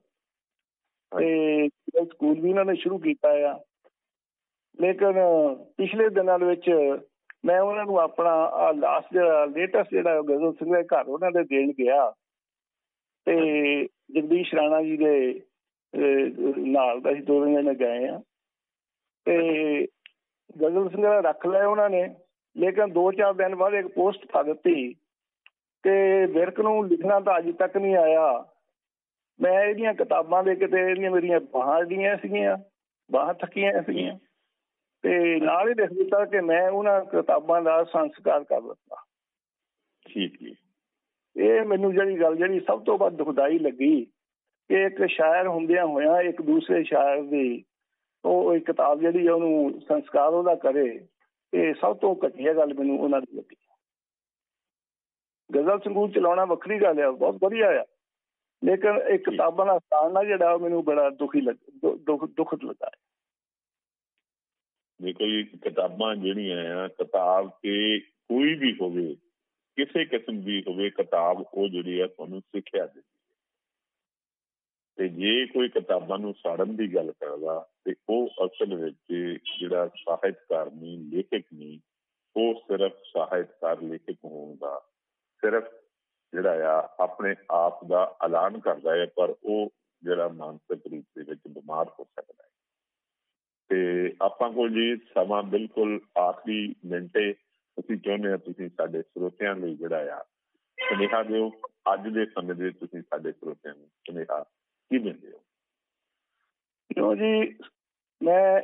ਤੇ 1.12 1.68
ਸਕੂਲ 2.05 2.40
ਵੀ 2.40 2.50
ਉਹਨਾਂ 2.50 2.64
ਨੇ 2.64 2.74
ਸ਼ੁਰੂ 2.74 2.98
ਕੀਤਾ 2.98 3.28
ਆ। 3.50 3.59
ਲੇਕਿਨ 4.80 5.14
ਪਿਛਲੇ 5.76 6.09
ਦਿਨਾਂ 6.09 6.38
ਦੇ 6.38 6.46
ਵਿੱਚ 6.46 6.70
ਮੈਂ 7.44 7.61
ਉਹਨਾਂ 7.61 7.84
ਨੂੰ 7.86 7.98
ਆਪਣਾ 8.00 8.70
ਲਾਸਟ 8.72 9.12
ਜਿਹੜਾ 9.12 9.44
ਲੇਟੈਸਟ 9.44 9.90
ਜਿਹੜਾ 9.90 10.20
ਗਜ਼ਲ 10.22 10.53
ਸਿੰਘ 10.53 10.74
ਦੇ 10.76 10.82
ਘਰ 10.82 11.07
ਉਹਨਾਂ 11.09 11.30
ਦੇ 11.30 11.42
ਦੇਣ 11.44 11.72
ਗਿਆ। 11.78 12.11
ਤੇ 13.26 13.34
ਜਗਦੀਸ਼ 14.14 14.55
ਰਾਣਾ 14.55 14.82
ਜੀ 14.82 14.96
ਦੇ 14.96 15.40
ਨਾਲ 16.59 17.00
ਦਾ 17.00 17.12
ਅਸੀਂ 17.12 17.22
ਦੋ 17.22 17.44
ਜਣੇ 17.46 17.74
ਗਏ 17.74 18.07
ਆ। 18.09 18.20
ਤੇ 19.26 19.86
ਗਜ਼ਲ 20.57 20.88
ਸਿੰਘ 20.88 21.03
ਦਾ 21.03 21.20
ਰੱਖ 21.20 21.46
ਲਿਆ 21.46 21.68
ਉਹਨਾਂ 21.68 21.90
ਨੇ 21.90 22.03
ਲੇਕਿਨ 22.57 22.92
2-4 22.92 23.34
ਦਿਨ 23.36 23.55
ਬਾਅਦ 23.55 23.74
ਇੱਕ 23.74 23.86
ਪੋਸਟ 23.86 24.26
ਪਾ 24.32 24.42
ਦਿੱਤੀ 24.42 24.92
ਕਿ 25.84 26.26
ਵਿਰਕ 26.26 26.61
ਨੂੰ 26.61 26.86
ਲਿਖਣਾ 26.88 27.20
ਤਾਂ 27.20 27.38
ਅਜੇ 27.38 27.53
ਤੱਕ 27.53 27.76
ਨਹੀਂ 27.76 27.96
ਆਇਆ। 27.96 28.44
ਮੈਂ 29.40 29.64
ਇਹਦੀਆਂ 29.64 29.94
ਕਿਤਾਬਾਂ 29.94 30.42
ਦੇ 30.44 30.55
ਕਿਤੇ 30.55 30.80
ਇਹਦੀਆਂ 30.90 31.11
ਮੇਰੀਆਂ 31.11 31.40
ਬਾਹਾਂ 31.53 31.84
ਦੀਆਂ 31.84 32.16
ਸੀਗੀਆਂ 32.16 32.57
ਬਾਹਾਂ 33.11 33.34
ਥੱਕੀਆਂ 33.34 33.82
ਸੀਗੀਆਂ। 33.82 34.18
ਤੇ 35.05 35.40
ਨਾਲ 35.40 35.68
ਹੀ 35.68 35.74
ਲਿਖ 35.74 35.92
ਦਿੱਤਾ 35.92 36.24
ਕਿ 36.24 36.40
ਮੈਂ 36.40 36.70
ਉਹਨਾਂ 36.70 37.00
ਕਿਤਾਬਾਂ 37.05 37.62
ਦਾ 37.62 37.82
ਸੰਸਕਾਰ 37.84 38.44
ਕਰ 38.44 38.61
ਦਿੱਤਾ। 38.61 39.05
ਠੀਕ 40.07 40.36
ਹੈ 40.42 40.55
ਇਹ 41.36 41.64
ਮੈਨੂੰ 41.64 41.92
ਜਿਹੜੀ 41.92 42.20
ਗੱਲ 42.20 42.36
ਜਿਹੜੀ 42.36 42.61
ਸਭ 42.61 42.84
ਤੋਂ 42.84 42.98
ਵੱਧ 42.98 43.14
ਦੁਖਦਾਈ 43.14 43.59
ਲੱਗੀ 43.59 44.05
ਕਿ 44.70 44.82
ਇੱਕ 44.82 45.05
ਸ਼ਾਇਰ 45.07 45.46
ਹੁੰਦਿਆਂ 45.46 45.86
ਹੋਇਆਂ 45.86 46.20
ਇੱਕ 46.22 46.42
ਦੂਸਰੇ 46.42 46.82
ਸ਼ਾਇਰ 46.84 47.22
ਦੀ 47.22 47.64
ਉਹ 48.24 48.54
ਇੱਕ 48.54 48.66
ਕਿਤਾਬ 48.66 49.00
ਜਿਹੜੀ 49.00 49.28
ਉਹਨੂੰ 49.28 49.80
ਸੰਸਕਾਰ 49.80 50.28
ਉਹਦਾ 50.28 50.54
ਕਰੇ 50.54 51.08
ਇਹ 51.54 51.74
ਸਭ 51.74 51.96
ਤੋਂ 51.96 52.14
ਘਟੀਆ 52.26 52.52
ਗੱਲ 52.54 52.74
ਮੈਨੂੰ 52.74 52.98
ਉਹਨਾਂ 53.00 53.20
ਦੀ 53.20 53.36
ਲੱਗੀ। 53.36 53.56
ਗਜ਼ਲ 55.50 55.78
ਸੰਗੂਲ 55.78 56.10
ਚਲਾਉਣਾ 56.12 56.44
ਵੱਖਰੀ 56.44 56.80
ਗੱਲ 56.82 56.98
ਹੈ 56.98 57.10
ਬਹੁਤ 57.10 57.38
ਵਧੀਆ 57.42 57.68
ਆ। 57.80 57.84
ਲੇਕਿਨ 58.64 59.00
ਇਹ 59.12 59.18
ਕਿਤਾਬਾਂ 59.18 59.66
ਦਾ 59.66 59.78
ਸਥਾਨ 59.78 60.12
ਨਾ 60.12 60.24
ਜਿਹੜਾ 60.24 60.56
ਮੈਨੂੰ 60.56 60.84
ਬੜਾ 60.84 61.10
ਦੁਖੀ 61.10 61.40
ਲੱਗ 61.40 61.56
ਦੁੱਖ 62.00 62.24
ਦੁੱਖ 62.24 62.54
ਲੱਗਾ 62.64 62.90
ਦੇਖੋ 65.02 65.24
ਇਹ 65.24 65.44
ਕਿਤਾਬਾਂ 65.44 66.14
ਜਿਹੜੀਆਂ 66.16 66.76
ਆ 66.76 66.88
ਕਿਤਾਬ 66.88 67.50
ਤੇ 67.62 68.00
ਕੋਈ 68.00 68.54
ਵੀ 68.54 68.76
ਹੋਵੇ 68.80 69.14
ਕਿਸੇ 69.76 70.04
ਕਿਸਮ 70.04 70.40
ਦੀ 70.42 70.62
ਹੋਵੇ 70.68 70.90
ਕਿਤਾਬ 70.90 71.44
ਉਹ 71.54 71.68
ਜਿਹੜੀ 71.68 72.00
ਆ 72.00 72.06
ਤੁਹਾਨੂੰ 72.06 72.40
ਸਿੱਖਿਆ 72.40 72.86
ਦਿੰਦੀ। 72.86 73.11
ਤੇ 75.03 75.09
ਜੇ 75.09 75.46
ਕੋਈ 75.46 75.68
ਕਿਤਾਬਾਂ 75.68 76.18
ਨੂੰ 76.18 76.34
ਸਾੜਨ 76.34 76.76
ਦੀ 76.76 76.94
ਗੱਲ 76.94 77.12
ਕਰਦਾ, 77.12 77.68
ਤੇ 77.84 77.94
ਉਹ 78.09 78.28
ਅਸਲ 78.46 78.74
ਵਿੱਚ 78.74 79.14
ਜਿਹੜਾ 79.61 79.88
ਸਾਹਿਤਕਾਰ 79.88 80.70
ਨਹੀਂ 80.70 80.98
ਲੇਖਕ 80.98 81.46
ਨਹੀਂ 81.55 81.78
ਉਹ 82.36 82.55
ਸਿਰਫ 82.55 82.92
ਸਾਹਿਤਕਾਰ, 83.12 83.82
ਲੇਖਕ 83.82 84.16
ਹੋਣ 84.24 84.57
ਦਾ, 84.57 84.82
ਸਿਰਫ 85.40 85.64
ਜਿਹੜਾ 86.32 86.78
ਆ, 86.78 86.96
ਆਪਣੇ 87.00 87.34
ਆਪ 87.50 87.84
ਦਾ 87.84 88.16
ਐਲਾਨ 88.24 88.61
ਕਰਦਾ 88.61 88.96
ਹੈ, 88.96 89.07
ਪਰ 89.07 89.34
ਉਹ 89.44 89.72
ਜਿਹੜਾ 90.03 90.28
ਮਾਨਸਿਕ 90.28 90.86
ਰੂਪ 90.86 91.05
ਦੇ 91.18 91.22
ਵਿੱਚ 91.22 91.40
ਬਿਮਾਰ 91.48 91.90
ਹੋ 91.98 92.05
ਸਕਦਾ 92.05 92.44
ਹੈ। 92.44 92.48
ਤੇ 93.68 94.12
ਆਪਾਂ 94.22 94.53
ਕੋਲ 94.53 94.70
ਜੀ 94.70 94.96
ਸਮਾਂ 94.96 95.42
ਬਿਲਕੁਲ 95.42 96.00
ਆਖਰੀ 96.18 96.74
ਮਿੰਟੇ 96.84 97.32
ਅਸੀਂ 97.80 97.98
ਚਾਹੁੰਦੇ 97.98 98.30
ਹਾਂ, 98.30 98.38
ਤੁਸੀਂ 98.38 98.68
ਸਾਡੇ 98.68 99.03
ਸਰੋਤਿਆਂ 99.03 99.57
ਲਈ 99.57 99.74
ਜਿਹੜਾ 99.74 100.16
ਆ, 100.16 100.22
ਸੁਨੇਹਾ 100.88 101.22
ਦਿਓ। 101.22 101.50
ਅੱਜ 101.92 102.09
ਦੇ 102.09 102.26
ਸਮੇਂ 102.26 102.55
ਦੇ 102.55 102.70
ਤੁਸੀਂ 102.70 103.03
ਸਾਡੇ 103.03 103.32
ਸਰੋਤਿਆਂ 103.32 103.74
ਨੂੰ 103.74 103.88
ਸੁਨੇਹਾ 103.88 104.44
ਕੀ 104.91 104.99
ਦਿੰਦੇ 104.99 105.28
ਹੋ? 105.28 105.39
ਕਿਉਂ 106.95 107.16
ਜੀ? 107.16 107.59
ਮੈਂ 108.22 108.61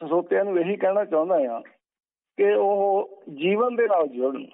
ਸਰੋਤਿਆਂ 0.00 0.44
ਨੂੰ 0.44 0.58
ਇਹੀ 0.58 0.76
ਕਹਿਣਾ 0.76 1.04
ਚਾਹੁੰਦਾ 1.04 1.38
ਹਾਂ 1.48 1.60
ਕਿ 2.38 2.52
ਉਹ 2.52 3.22
ਜੀਵਨ 3.34 3.76
ਦੇ 3.76 3.86
ਨਾਲ 3.86 4.06
ਜੁੜਨ। 4.06 4.46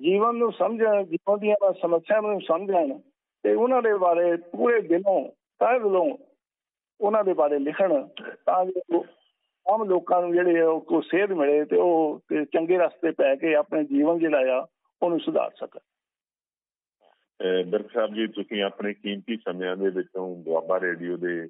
ਜੀਵਨ 0.00 0.36
ਨੂੰ 0.36 0.52
ਸਮਝਣ, 0.52 1.04
ਜੀਵਨ 1.04 1.38
ਦੀਆਂ 1.38 1.72
ਸਮੱਸਿਆਵਾਂ 1.72 2.30
ਨੂੰ 2.32 2.40
ਸਮਝਣ 2.40 2.98
ਤੇ 3.42 3.54
ਉਹਨਾਂ 3.54 3.82
ਦੇ 3.82 3.94
ਬਾਰੇ 3.94 4.36
ਪੂਰੇ 4.36 4.80
ਦਿਲੋਂ, 4.80 5.28
ਤਹਿ 5.58 5.80
ਦਿਲੋਂ 5.80 6.18
ਉਹਨਾਂ 7.00 7.24
ਦੇ 7.24 7.32
ਬਾਰੇ 7.32 7.58
ਲਿਖਣ 7.58 8.06
ਤਾਂ 8.46 8.64
ਜੋ 8.64 9.04
ਆਮ 9.72 9.84
ਲੋਕਾਂ 9.84 10.20
ਨੂੰ 10.22 10.32
ਜਿਹੜੇ 10.32 10.60
ਉਹ 10.60 10.80
ਕੋ 10.80 11.00
ਸੇਧ 11.00 11.32
ਮਿਲੇ 11.32 11.64
ਤੇ 11.64 11.76
ਉਹ 11.76 12.20
ਚੰਗੇ 12.44 12.78
ਰਸਤੇ 12.78 13.10
ਪੈ 13.10 13.34
ਕੇ 13.36 13.54
ਆਪਣੇ 13.54 13.84
ਜੀਵਨ 13.84 14.18
ਜਿਹੜਾ 14.18 14.38
ਆ 14.38 14.66
ਉਹਨੂੰ 15.02 15.20
ਸੁਧਾਰ 15.20 15.50
ਸਕਣ। 15.50 15.78
ਬਿਰਕ 17.66 17.90
ਸਾਹਿਬ 17.92 18.14
ਜੀ, 18.14 18.26
ਤੁਸੀਂ 18.26 18.62
ਆਪਣੇ 18.62 18.92
ਕੀਮਤੀ 18.94 19.36
ਸਮਿਆਂ 19.36 19.76
ਦੇ 19.76 19.88
ਵਿੱਚੋਂ 19.90 20.36
ਦੁਆਬਾ 20.42 20.80
ਰੇਡੀਓ 20.80 21.16
ਦੇ 21.16 21.48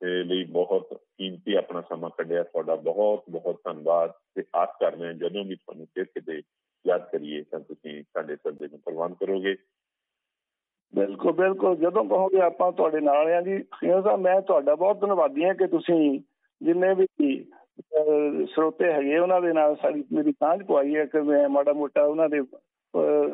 ਲਈ 0.00 0.44
ਬਹੁਤ 0.44 0.94
ਕੀਮਤੀ 0.94 1.54
ਆਪਣਾ 1.54 1.80
ਸਮਾਂ 1.88 2.10
ਕੱਢਿਆ। 2.10 2.42
ਤੁਹਾਡਾ 2.42 2.74
ਬਹੁਤ 2.74 3.24
ਬਹੁਤ 3.30 3.60
ਧੰਨਵਾਦ 3.64 4.12
ਤੇ 4.34 4.42
ਆਸ 4.56 4.68
ਕਰਦੇ 4.80 5.06
ਹਾਂ 5.06 5.14
ਜਦੋਂ 5.14 5.44
ਵੀ 5.44 5.54
ਤੁਹਾਨੂੰ 5.54 5.86
ਫਿਰ 5.86 6.04
ਕਿਤੇ 6.04 6.40
ਯਾਦ 6.84 7.08
ਕਰੀਏ 7.12 7.42
ਤਾਂ 7.42 7.60
ਤੁਸੀਂ 7.60 8.02
ਸਾਡੇ 8.02 8.36
ਸੱਦੇ 8.36 8.68
ਨੂੰ 8.68 8.80
ਪ੍ਰਵਾਨ 8.84 9.14
ਕਰੋਗੇ। 9.14 9.56
ਬਿਲਕੁਲ 10.94 11.32
ਬਿਲਕੁਲ। 11.32 11.76
ਜਦੋਂ 11.76 12.04
ਕਹੋਗੇ 12.04 12.40
ਆਪਾਂ 12.40 12.70
ਤੁਹਾਡੇ 12.72 13.00
ਨਾਲ 13.00 13.32
ਆ 13.32 13.40
ਜੀ। 13.40 13.58
ਸਿੰਘ 13.58 14.00
ਸਾਹਿਬ, 14.02 14.20
ਮੈਂ 14.20 14.40
ਤੁਹਾਡਾ 14.40 14.74
ਬਹੁਤ 14.74 15.00
ਧੰਨਵਾਦੀ 15.00 15.44
ਹਾਂ 15.44 15.54
ਕਿ 15.54 15.66
ਤੁਸੀਂ 15.66 16.20
ਜਿੰਨੇ 16.60 16.94
ਵੀ 16.94 17.06
ਸਰੋਤੇ 18.46 18.92
ਹੈਗੇ 18.92 19.18
ਉਹਨਾਂ 19.18 19.40
ਦੇ 19.40 19.52
ਨਾਲ 19.52 19.76
ਸਾਡੀ 19.76 20.04
ਮੇਰੀ 20.12 20.32
ਸਾਂਝ 20.32 20.62
ਪਵਾਈ 20.62 20.96
ਹੈ 20.96 21.04
ਕਿ 21.04 21.20
ਮੈਂ 21.20 21.48
ਮਾੜਾ 21.48 21.72
ਮੋਟਾ 21.72 22.04
ਉਹਨਾਂ 22.04 22.28
ਦੇ 22.28 22.40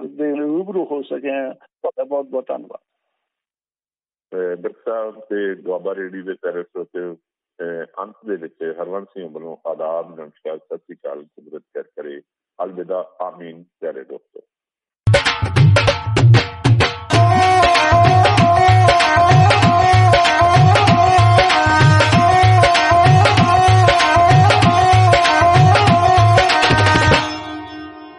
ਦੇ 0.09 0.35
ਰੂਬਰੂ 0.37 0.85
ਹੋ 0.85 1.03
ਸਕਿਆ 1.03 1.53
ਤੁਹਾਡਾ 1.53 2.05
ਬਹੁਤ 2.05 2.27
ਬਹੁਤ 2.27 2.47
ਧੰਨਵਾਦ। 2.47 2.81
ਬਿਰਕ 4.59 4.77
ਸਾਹਿਬ 4.85 5.21
ਤੇ 5.21 5.55
ਦੁਆਬਾ 5.55 5.95
ਰੇਡੀ 5.95 6.23
ਦੇ 6.23 6.35
ਸਾਰੇ 6.35 6.63
ਸਰੋਤੇ 6.63 7.01
ਅੰਤ 7.99 8.17
ਦੇ 8.27 8.37
ਵਿੱਚ 8.37 8.77
ਹਰਵੰਤ 8.81 9.09
ਸਿੰਘ 9.09 9.29
ਵੱਲੋਂ 9.29 9.57
ਆਦਾਬ, 9.69 10.21
ਨਮਸਕਾਰ, 10.21 10.59
ਸਤਿ 10.59 10.79
ਸ੍ਰੀ 10.79 10.97
ਅਕਾਲ 10.97 11.25
ਕੁਦਰਤ 11.25 11.63
ਕਰ 11.75 11.83
ਕਰੇ 11.83 12.21
ਅਲਵਿਦਾ, 12.65 13.17
ਆਮੀਨ, 13.21 13.65
ਪਿਆਰੇ 13.81 14.05
ਦੋਸਤੋ। 14.05 14.41